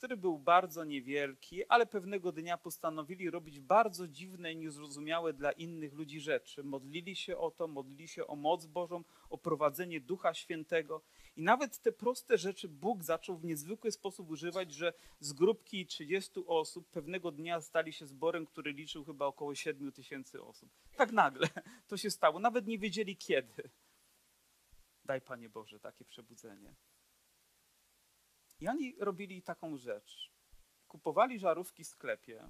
który 0.00 0.16
był 0.16 0.38
bardzo 0.38 0.84
niewielki, 0.84 1.64
ale 1.64 1.86
pewnego 1.86 2.32
dnia 2.32 2.58
postanowili 2.58 3.30
robić 3.30 3.60
bardzo 3.60 4.08
dziwne 4.08 4.52
i 4.52 4.56
niezrozumiałe 4.56 5.32
dla 5.32 5.52
innych 5.52 5.92
ludzi 5.92 6.20
rzeczy. 6.20 6.64
Modlili 6.64 7.16
się 7.16 7.38
o 7.38 7.50
to, 7.50 7.68
modlili 7.68 8.08
się 8.08 8.26
o 8.26 8.36
moc 8.36 8.66
Bożą, 8.66 9.04
o 9.30 9.38
prowadzenie 9.38 10.00
Ducha 10.00 10.34
Świętego. 10.34 11.02
I 11.36 11.42
nawet 11.42 11.78
te 11.78 11.92
proste 11.92 12.38
rzeczy 12.38 12.68
Bóg 12.68 13.04
zaczął 13.04 13.38
w 13.38 13.44
niezwykły 13.44 13.92
sposób 13.92 14.30
używać, 14.30 14.72
że 14.72 14.92
z 15.20 15.32
grupki 15.32 15.86
30 15.86 16.40
osób 16.46 16.90
pewnego 16.90 17.32
dnia 17.32 17.60
stali 17.60 17.92
się 17.92 18.06
zborem, 18.06 18.46
który 18.46 18.72
liczył 18.72 19.04
chyba 19.04 19.26
około 19.26 19.54
7 19.54 19.92
tysięcy 19.92 20.42
osób. 20.42 20.70
Tak 20.96 21.12
nagle 21.12 21.48
to 21.88 21.96
się 21.96 22.10
stało. 22.10 22.38
Nawet 22.38 22.66
nie 22.66 22.78
wiedzieli 22.78 23.16
kiedy. 23.16 23.70
Daj 25.04 25.20
Panie 25.20 25.48
Boże 25.48 25.80
takie 25.80 26.04
przebudzenie. 26.04 26.74
I 28.60 28.68
oni 28.68 28.96
robili 28.98 29.42
taką 29.42 29.76
rzecz. 29.76 30.32
Kupowali 30.88 31.38
żarówki 31.38 31.84
w 31.84 31.88
sklepie. 31.88 32.48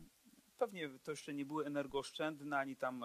Pewnie 0.58 0.98
to 1.02 1.10
jeszcze 1.10 1.34
nie 1.34 1.44
były 1.44 1.66
energooszczędne, 1.66 2.58
ani 2.58 2.76
tam 2.76 3.04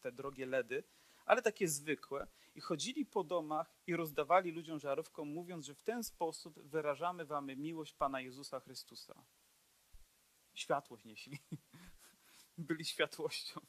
te 0.00 0.12
drogie 0.12 0.46
LEDy, 0.46 0.84
ale 1.26 1.42
takie 1.42 1.68
zwykłe. 1.68 2.26
I 2.54 2.60
chodzili 2.60 3.06
po 3.06 3.24
domach 3.24 3.76
i 3.86 3.96
rozdawali 3.96 4.50
ludziom 4.50 4.78
żarówką, 4.78 5.24
mówiąc, 5.24 5.66
że 5.66 5.74
w 5.74 5.82
ten 5.82 6.04
sposób 6.04 6.60
wyrażamy 6.60 7.24
wam 7.24 7.46
miłość 7.46 7.94
Pana 7.94 8.20
Jezusa 8.20 8.60
Chrystusa. 8.60 9.24
Światłość 10.54 11.04
nieśli. 11.04 11.38
Byli 12.58 12.84
światłością. 12.84 13.60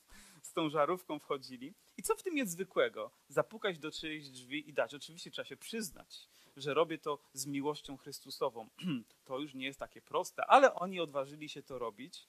Z 0.41 0.53
tą 0.53 0.69
żarówką 0.69 1.19
wchodzili. 1.19 1.75
I 1.97 2.03
co 2.03 2.15
w 2.15 2.23
tym 2.23 2.37
jest 2.37 2.51
zwykłego? 2.51 3.11
Zapukać 3.27 3.79
do 3.79 3.91
czyjejś 3.91 4.29
drzwi 4.29 4.69
i 4.69 4.73
dać. 4.73 4.93
Oczywiście 4.93 5.31
trzeba 5.31 5.45
się 5.45 5.57
przyznać 5.57 6.29
że 6.57 6.73
robię 6.73 6.97
to 6.97 7.19
z 7.33 7.45
miłością 7.45 7.97
Chrystusową. 7.97 8.69
To 9.25 9.39
już 9.39 9.53
nie 9.53 9.65
jest 9.65 9.79
takie 9.79 10.01
proste, 10.01 10.45
ale 10.45 10.75
oni 10.75 10.99
odważyli 10.99 11.49
się 11.49 11.63
to 11.63 11.79
robić. 11.79 12.27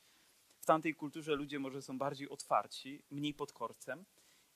W 0.60 0.66
tamtej 0.66 0.94
kulturze 0.94 1.34
ludzie 1.34 1.58
może 1.58 1.82
są 1.82 1.98
bardziej 1.98 2.28
otwarci, 2.28 3.02
mniej 3.10 3.34
pod 3.34 3.52
korcem 3.52 4.04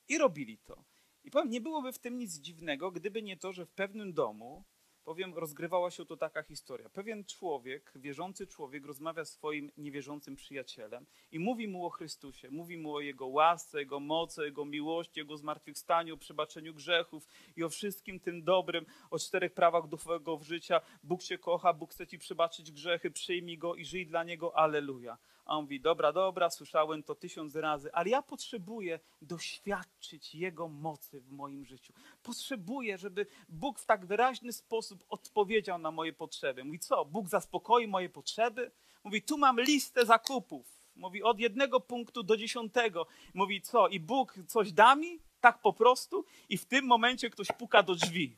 i 0.09 0.17
robili 0.17 0.57
to. 0.57 0.83
I 1.23 1.31
powiem, 1.31 1.49
nie 1.49 1.61
byłoby 1.61 1.93
w 1.93 1.99
tym 1.99 2.17
nic 2.17 2.39
dziwnego, 2.39 2.91
gdyby 2.91 3.21
nie 3.21 3.37
to, 3.37 3.53
że 3.53 3.65
w 3.65 3.71
pewnym 3.71 4.13
domu 4.13 4.63
Powiem, 5.03 5.33
rozgrywała 5.33 5.91
się 5.91 6.05
tu 6.05 6.17
taka 6.17 6.43
historia. 6.43 6.89
Pewien 6.89 7.25
człowiek, 7.25 7.91
wierzący 7.95 8.47
człowiek, 8.47 8.85
rozmawia 8.85 9.25
z 9.25 9.31
swoim 9.31 9.71
niewierzącym 9.77 10.35
przyjacielem 10.35 11.05
i 11.31 11.39
mówi 11.39 11.67
mu 11.67 11.85
o 11.85 11.89
Chrystusie, 11.89 12.49
mówi 12.51 12.77
mu 12.77 12.95
o 12.95 12.99
Jego 12.99 13.27
łasce, 13.27 13.79
Jego 13.79 13.99
mocy, 13.99 14.45
Jego 14.45 14.65
miłości, 14.65 15.19
Jego 15.19 15.37
zmartwychwstaniu, 15.37 16.17
przebaczeniu 16.17 16.73
grzechów 16.73 17.27
i 17.55 17.63
o 17.63 17.69
wszystkim 17.69 18.19
tym 18.19 18.43
dobrym, 18.43 18.85
o 19.09 19.19
czterech 19.19 19.53
prawach 19.53 19.87
duchowego 19.87 20.37
w 20.37 20.43
życia. 20.43 20.81
Bóg 21.03 21.23
cię 21.23 21.37
kocha, 21.37 21.73
Bóg 21.73 21.91
chce 21.91 22.07
ci 22.07 22.19
przebaczyć 22.19 22.71
grzechy, 22.71 23.11
przyjmij 23.11 23.57
Go 23.57 23.75
i 23.75 23.85
żyj 23.85 24.07
dla 24.07 24.23
Niego, 24.23 24.57
aleluja. 24.57 25.17
A 25.45 25.57
on 25.57 25.63
mówi, 25.63 25.81
dobra, 25.81 26.13
dobra, 26.13 26.49
słyszałem 26.49 27.03
to 27.03 27.15
tysiąc 27.15 27.55
razy, 27.55 27.93
ale 27.93 28.09
ja 28.09 28.21
potrzebuję 28.21 28.99
doświadczyć 29.21 30.35
Jego 30.35 30.67
mocy 30.67 31.21
w 31.21 31.31
moim 31.31 31.65
życiu. 31.65 31.93
Potrzebuję, 32.23 32.97
żeby 32.97 33.25
Bóg 33.49 33.79
w 33.79 33.85
tak 33.85 34.05
wyraźny 34.05 34.53
sposób 34.53 34.90
odpowiedział 35.09 35.79
na 35.79 35.91
moje 35.91 36.13
potrzeby. 36.13 36.63
Mówi, 36.63 36.79
co, 36.79 37.05
Bóg 37.05 37.29
zaspokoi 37.29 37.87
moje 37.87 38.09
potrzeby? 38.09 38.71
Mówi, 39.03 39.21
tu 39.21 39.37
mam 39.37 39.61
listę 39.61 40.05
zakupów. 40.05 40.91
Mówi, 40.95 41.23
od 41.23 41.39
jednego 41.39 41.79
punktu 41.79 42.23
do 42.23 42.37
dziesiątego. 42.37 43.07
Mówi, 43.33 43.61
co, 43.61 43.87
i 43.87 43.99
Bóg 43.99 44.35
coś 44.47 44.71
da 44.71 44.95
mi? 44.95 45.19
Tak 45.39 45.61
po 45.61 45.73
prostu? 45.73 46.25
I 46.49 46.57
w 46.57 46.65
tym 46.65 46.85
momencie 46.85 47.29
ktoś 47.29 47.47
puka 47.47 47.83
do 47.83 47.95
drzwi. 47.95 48.37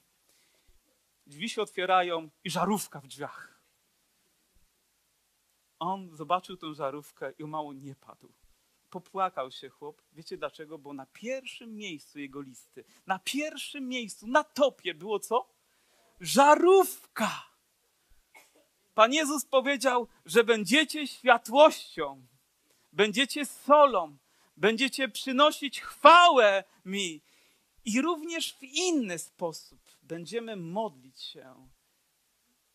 Drzwi 1.27 1.49
się 1.49 1.61
otwierają 1.61 2.29
i 2.43 2.49
żarówka 2.49 2.99
w 3.01 3.07
drzwiach 3.07 3.53
on 5.83 6.15
zobaczył 6.15 6.57
tę 6.57 6.73
żarówkę 6.73 7.33
i 7.39 7.43
o 7.43 7.47
mało 7.47 7.73
nie 7.73 7.95
padł. 7.95 8.33
Popłakał 8.89 9.51
się 9.51 9.69
chłop. 9.69 10.01
Wiecie 10.13 10.37
dlaczego? 10.37 10.77
Bo 10.77 10.93
na 10.93 11.05
pierwszym 11.05 11.75
miejscu 11.75 12.19
jego 12.19 12.41
listy, 12.41 12.83
na 13.07 13.19
pierwszym 13.19 13.87
miejscu, 13.87 14.27
na 14.27 14.43
topie 14.43 14.93
było 14.93 15.19
co? 15.19 15.52
Żarówka. 16.19 17.43
Pan 18.93 19.13
Jezus 19.13 19.45
powiedział, 19.45 20.07
że 20.25 20.43
będziecie 20.43 21.07
światłością, 21.07 22.27
będziecie 22.91 23.45
solą, 23.45 24.17
będziecie 24.57 25.09
przynosić 25.09 25.81
chwałę 25.81 26.63
mi. 26.85 27.21
I 27.85 28.01
również 28.01 28.53
w 28.53 28.63
inny 28.63 29.19
sposób 29.19 29.81
będziemy 30.01 30.55
modlić 30.55 31.21
się 31.21 31.69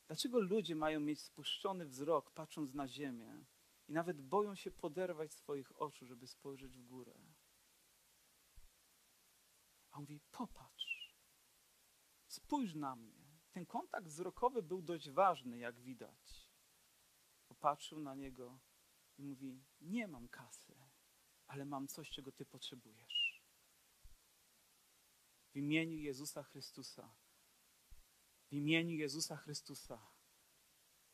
Dlaczego 0.09 0.41
ludzie 0.41 0.75
mają 0.75 1.01
mieć 1.01 1.21
spuszczony 1.21 1.87
wzrok, 1.87 2.31
patrząc 2.31 2.75
na 2.75 2.89
ziemię 2.89 3.45
i 3.89 3.93
nawet 3.93 4.23
boją 4.23 4.55
się 4.55 4.71
poderwać 4.71 5.33
swoich 5.33 5.83
oczu, 5.83 6.07
żeby 6.07 6.27
spojrzeć 6.27 6.79
w 6.79 6.87
górę? 6.87 7.15
A 9.91 9.97
on 9.97 10.03
mówi: 10.03 10.21
Popatrz, 10.31 11.15
spójrz 12.27 12.75
na 12.75 12.97
mnie. 12.97 13.18
Ten 13.59 13.67
kontakt 13.67 14.07
wzrokowy 14.07 14.63
był 14.63 14.83
dość 14.83 15.11
ważny, 15.11 15.59
jak 15.59 15.81
widać. 15.81 16.51
Popatrzył 17.49 18.01
na 18.01 18.15
niego 18.15 18.59
i 19.19 19.23
mówi: 19.23 19.65
Nie 19.81 20.09
mam 20.09 20.29
kasy, 20.29 20.77
ale 21.47 21.65
mam 21.65 21.89
coś, 21.89 22.11
czego 22.11 22.33
ty 22.33 22.47
potrzebujesz. 22.47 23.43
W 25.53 25.57
imieniu 25.57 25.99
Jezusa 25.99 26.43
Chrystusa 26.43 27.15
w 28.49 28.53
imieniu 28.53 28.97
Jezusa 28.97 29.37
Chrystusa 29.37 29.99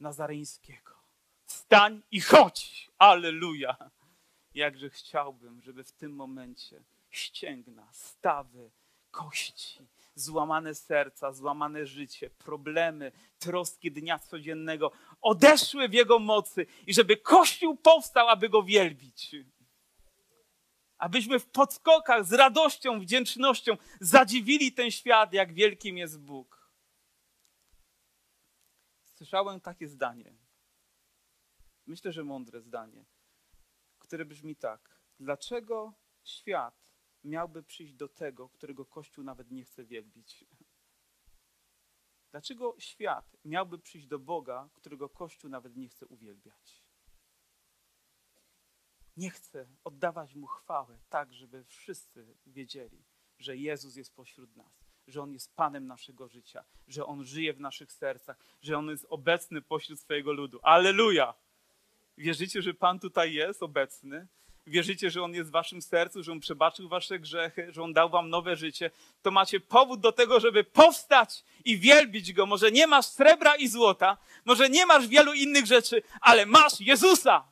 Nazareńskiego. 0.01 0.95
Wstań 1.45 2.03
i 2.11 2.21
chodź! 2.21 2.91
Aleluja! 2.99 3.91
Jakże 4.55 4.91
chciałbym, 4.91 5.63
żeby 5.63 5.85
w 5.85 5.93
tym 5.93 6.13
momencie 6.13 6.85
ścięgna, 7.11 7.93
stawy, 7.93 8.71
kości, 9.11 9.89
złamane 10.15 10.75
serca, 10.75 11.33
złamane 11.33 11.87
życie, 11.87 12.31
problemy, 12.31 13.13
troski 13.39 13.93
dnia 13.93 14.19
codziennego 14.19 14.93
odeszły 15.21 15.89
w 15.89 15.93
Jego 15.93 16.19
mocy 16.19 16.67
i 16.87 16.95
żeby 16.95 17.17
Kościół 17.17 17.77
powstał, 17.77 18.29
aby 18.29 18.49
Go 18.49 18.63
wielbić. 18.63 19.37
Abyśmy 20.99 21.39
w 21.39 21.47
podskokach 21.47 22.25
z 22.25 22.33
radością, 22.33 23.01
wdzięcznością 23.01 23.77
zadziwili 24.01 24.73
ten 24.73 24.91
świat, 24.91 25.33
jak 25.33 25.53
wielkim 25.53 25.99
jest 25.99 26.21
Bóg 26.21 26.65
słyszałem 29.25 29.61
takie 29.61 29.89
zdanie. 29.89 30.35
Myślę, 31.87 32.13
że 32.13 32.25
mądre 32.25 32.61
zdanie, 32.61 33.05
które 33.99 34.25
brzmi 34.25 34.57
tak. 34.57 35.01
Dlaczego 35.21 35.95
świat 36.25 36.84
miałby 37.25 37.63
przyjść 37.63 37.95
do 37.95 38.09
tego, 38.09 38.49
którego 38.49 38.85
Kościół 38.85 39.25
nawet 39.25 39.51
nie 39.51 39.65
chce 39.65 39.85
wielbić? 39.85 40.45
Dlaczego 42.31 42.75
świat 42.79 43.37
miałby 43.45 43.79
przyjść 43.79 44.07
do 44.07 44.19
Boga, 44.19 44.69
którego 44.73 45.09
Kościół 45.09 45.51
nawet 45.51 45.77
nie 45.77 45.89
chce 45.89 46.07
uwielbiać? 46.07 46.85
Nie 49.17 49.31
chce 49.31 49.69
oddawać 49.85 50.35
Mu 50.35 50.47
chwałę 50.47 50.99
tak, 51.09 51.33
żeby 51.33 51.65
wszyscy 51.65 52.37
wiedzieli, 52.47 53.05
że 53.39 53.57
Jezus 53.57 53.97
jest 53.97 54.15
pośród 54.15 54.57
nas 54.57 54.85
że 55.07 55.23
On 55.23 55.33
jest 55.33 55.57
Panem 55.57 55.87
naszego 55.87 56.29
życia, 56.29 56.65
że 56.89 57.07
On 57.07 57.25
żyje 57.25 57.53
w 57.53 57.61
naszych 57.61 57.93
sercach, 57.93 58.37
że 58.63 58.79
On 58.79 58.89
jest 58.89 59.07
obecny 59.09 59.63
pośród 59.63 60.01
swojego 60.01 60.33
ludu. 60.33 60.61
Aleluja! 60.63 61.35
Wierzycie, 62.19 62.63
że 62.63 62.75
Pan 62.75 62.99
tutaj 62.99 63.33
jest 63.33 63.63
obecny? 63.63 64.29
Wierzycie, 64.67 65.11
że 65.11 65.23
On 65.23 65.35
jest 65.35 65.51
w 65.51 65.53
waszym 65.53 65.83
sercu, 65.83 66.23
że 66.23 66.33
On 66.33 66.41
przebaczył 66.41 66.89
wasze 66.89 67.19
grzechy, 67.19 67.73
że 67.73 67.83
On 67.83 67.93
dał 67.93 68.11
wam 68.11 68.31
nowe 68.31 68.57
życie? 68.57 68.91
To 69.23 69.31
macie 69.31 69.61
powód 69.61 70.01
do 70.01 70.13
tego, 70.13 70.41
żeby 70.41 70.65
powstać 70.65 71.45
i 71.65 71.79
wielbić 71.79 72.33
Go. 72.33 72.47
Może 72.47 72.71
nie 72.73 72.87
masz 72.87 73.07
srebra 73.07 73.55
i 73.55 73.69
złota, 73.69 74.17
może 74.45 74.69
nie 74.69 74.87
masz 74.87 75.07
wielu 75.07 75.33
innych 75.33 75.67
rzeczy, 75.67 76.03
ale 76.21 76.47
masz 76.47 76.81
Jezusa. 76.81 77.45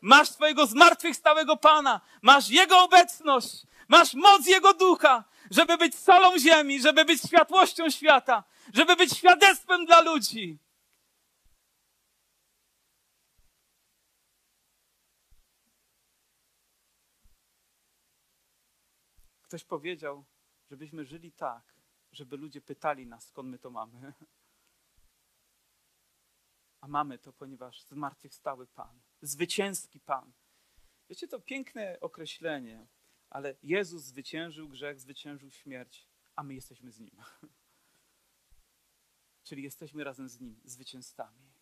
Masz 0.00 0.28
swojego 0.28 0.66
zmartwychwstałego 0.66 1.56
Pana, 1.56 2.00
masz 2.22 2.50
Jego 2.50 2.84
obecność, 2.84 3.62
masz 3.88 4.14
moc 4.14 4.46
Jego 4.46 4.74
ducha, 4.74 5.24
żeby 5.50 5.76
być 5.76 5.94
solą 5.94 6.38
ziemi, 6.38 6.80
żeby 6.80 7.04
być 7.04 7.22
światłością 7.22 7.90
świata, 7.90 8.44
żeby 8.74 8.96
być 8.96 9.12
świadectwem 9.12 9.86
dla 9.86 10.00
ludzi. 10.00 10.58
Ktoś 19.48 19.64
powiedział, 19.64 20.24
żebyśmy 20.70 21.04
żyli 21.04 21.32
tak, 21.32 21.74
żeby 22.12 22.36
ludzie 22.36 22.60
pytali 22.60 23.06
nas, 23.06 23.26
skąd 23.26 23.48
my 23.48 23.58
to 23.58 23.70
mamy. 23.70 24.12
A 26.80 26.88
mamy 26.88 27.18
to, 27.18 27.32
ponieważ 27.32 27.82
zmartwychwstały 27.82 28.66
Pan, 28.66 29.00
zwycięski 29.22 30.00
Pan. 30.00 30.32
Wiecie, 31.08 31.28
to 31.28 31.40
piękne 31.40 32.00
określenie 32.00 32.86
ale 33.30 33.54
Jezus 33.62 34.02
zwyciężył 34.02 34.68
grzech, 34.68 35.00
zwyciężył 35.00 35.50
śmierć, 35.50 36.08
a 36.36 36.42
my 36.42 36.54
jesteśmy 36.54 36.92
z 36.92 37.00
Nim. 37.00 37.16
Czyli 39.44 39.62
jesteśmy 39.62 40.04
razem 40.04 40.28
z 40.28 40.40
Nim 40.40 40.60
zwycięzcami, 40.64 41.52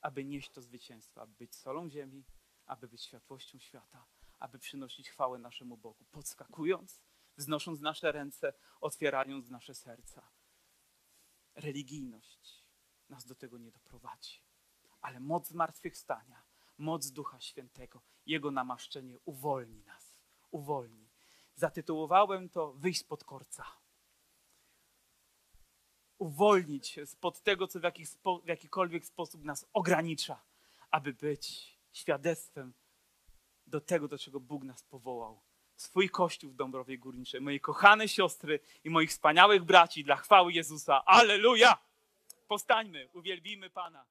aby 0.00 0.24
nieść 0.24 0.50
to 0.50 0.62
zwycięstwo, 0.62 1.22
aby 1.22 1.34
być 1.34 1.54
solą 1.54 1.90
ziemi, 1.90 2.24
aby 2.66 2.88
być 2.88 3.02
światłością 3.02 3.58
świata, 3.58 4.06
aby 4.38 4.58
przynosić 4.58 5.10
chwałę 5.10 5.38
naszemu 5.38 5.76
Bogu, 5.76 6.04
podskakując, 6.04 7.00
wznosząc 7.36 7.80
nasze 7.80 8.12
ręce, 8.12 8.52
otwierając 8.80 9.50
nasze 9.50 9.74
serca. 9.74 10.28
Religijność 11.54 12.66
nas 13.08 13.26
do 13.26 13.34
tego 13.34 13.58
nie 13.58 13.70
doprowadzi, 13.70 14.42
ale 15.00 15.20
moc 15.20 15.48
zmartwychwstania, 15.48 16.42
moc 16.78 17.10
Ducha 17.10 17.40
Świętego, 17.40 18.02
Jego 18.26 18.50
namaszczenie 18.50 19.18
uwolni 19.24 19.82
nas, 19.84 20.16
uwolni. 20.50 21.08
Zatytułowałem 21.54 22.48
to 22.48 22.72
Wyjść 22.72 23.00
spod 23.00 23.24
korca. 23.24 23.64
Uwolnić 26.18 26.88
się 26.88 27.06
spod 27.06 27.42
tego, 27.42 27.66
co 27.66 27.80
w, 27.80 27.82
jakiś 27.82 28.08
spo, 28.08 28.38
w 28.38 28.46
jakikolwiek 28.46 29.06
sposób 29.06 29.44
nas 29.44 29.66
ogranicza, 29.72 30.42
aby 30.90 31.12
być 31.12 31.78
świadectwem 31.92 32.74
do 33.66 33.80
tego, 33.80 34.08
do 34.08 34.18
czego 34.18 34.40
Bóg 34.40 34.64
nas 34.64 34.82
powołał. 34.82 35.40
Swój 35.82 36.10
Kościół 36.10 36.50
w 36.50 36.56
Dąbrowie 36.56 36.98
Górniczej, 36.98 37.40
moje 37.40 37.60
kochane 37.60 38.08
siostry 38.08 38.60
i 38.84 38.90
moich 38.90 39.10
wspaniałych 39.10 39.64
braci 39.64 40.04
dla 40.04 40.16
chwały 40.16 40.52
Jezusa. 40.52 41.04
Aleluja! 41.04 41.78
Postańmy, 42.48 43.08
uwielbimy 43.12 43.70
Pana. 43.70 44.04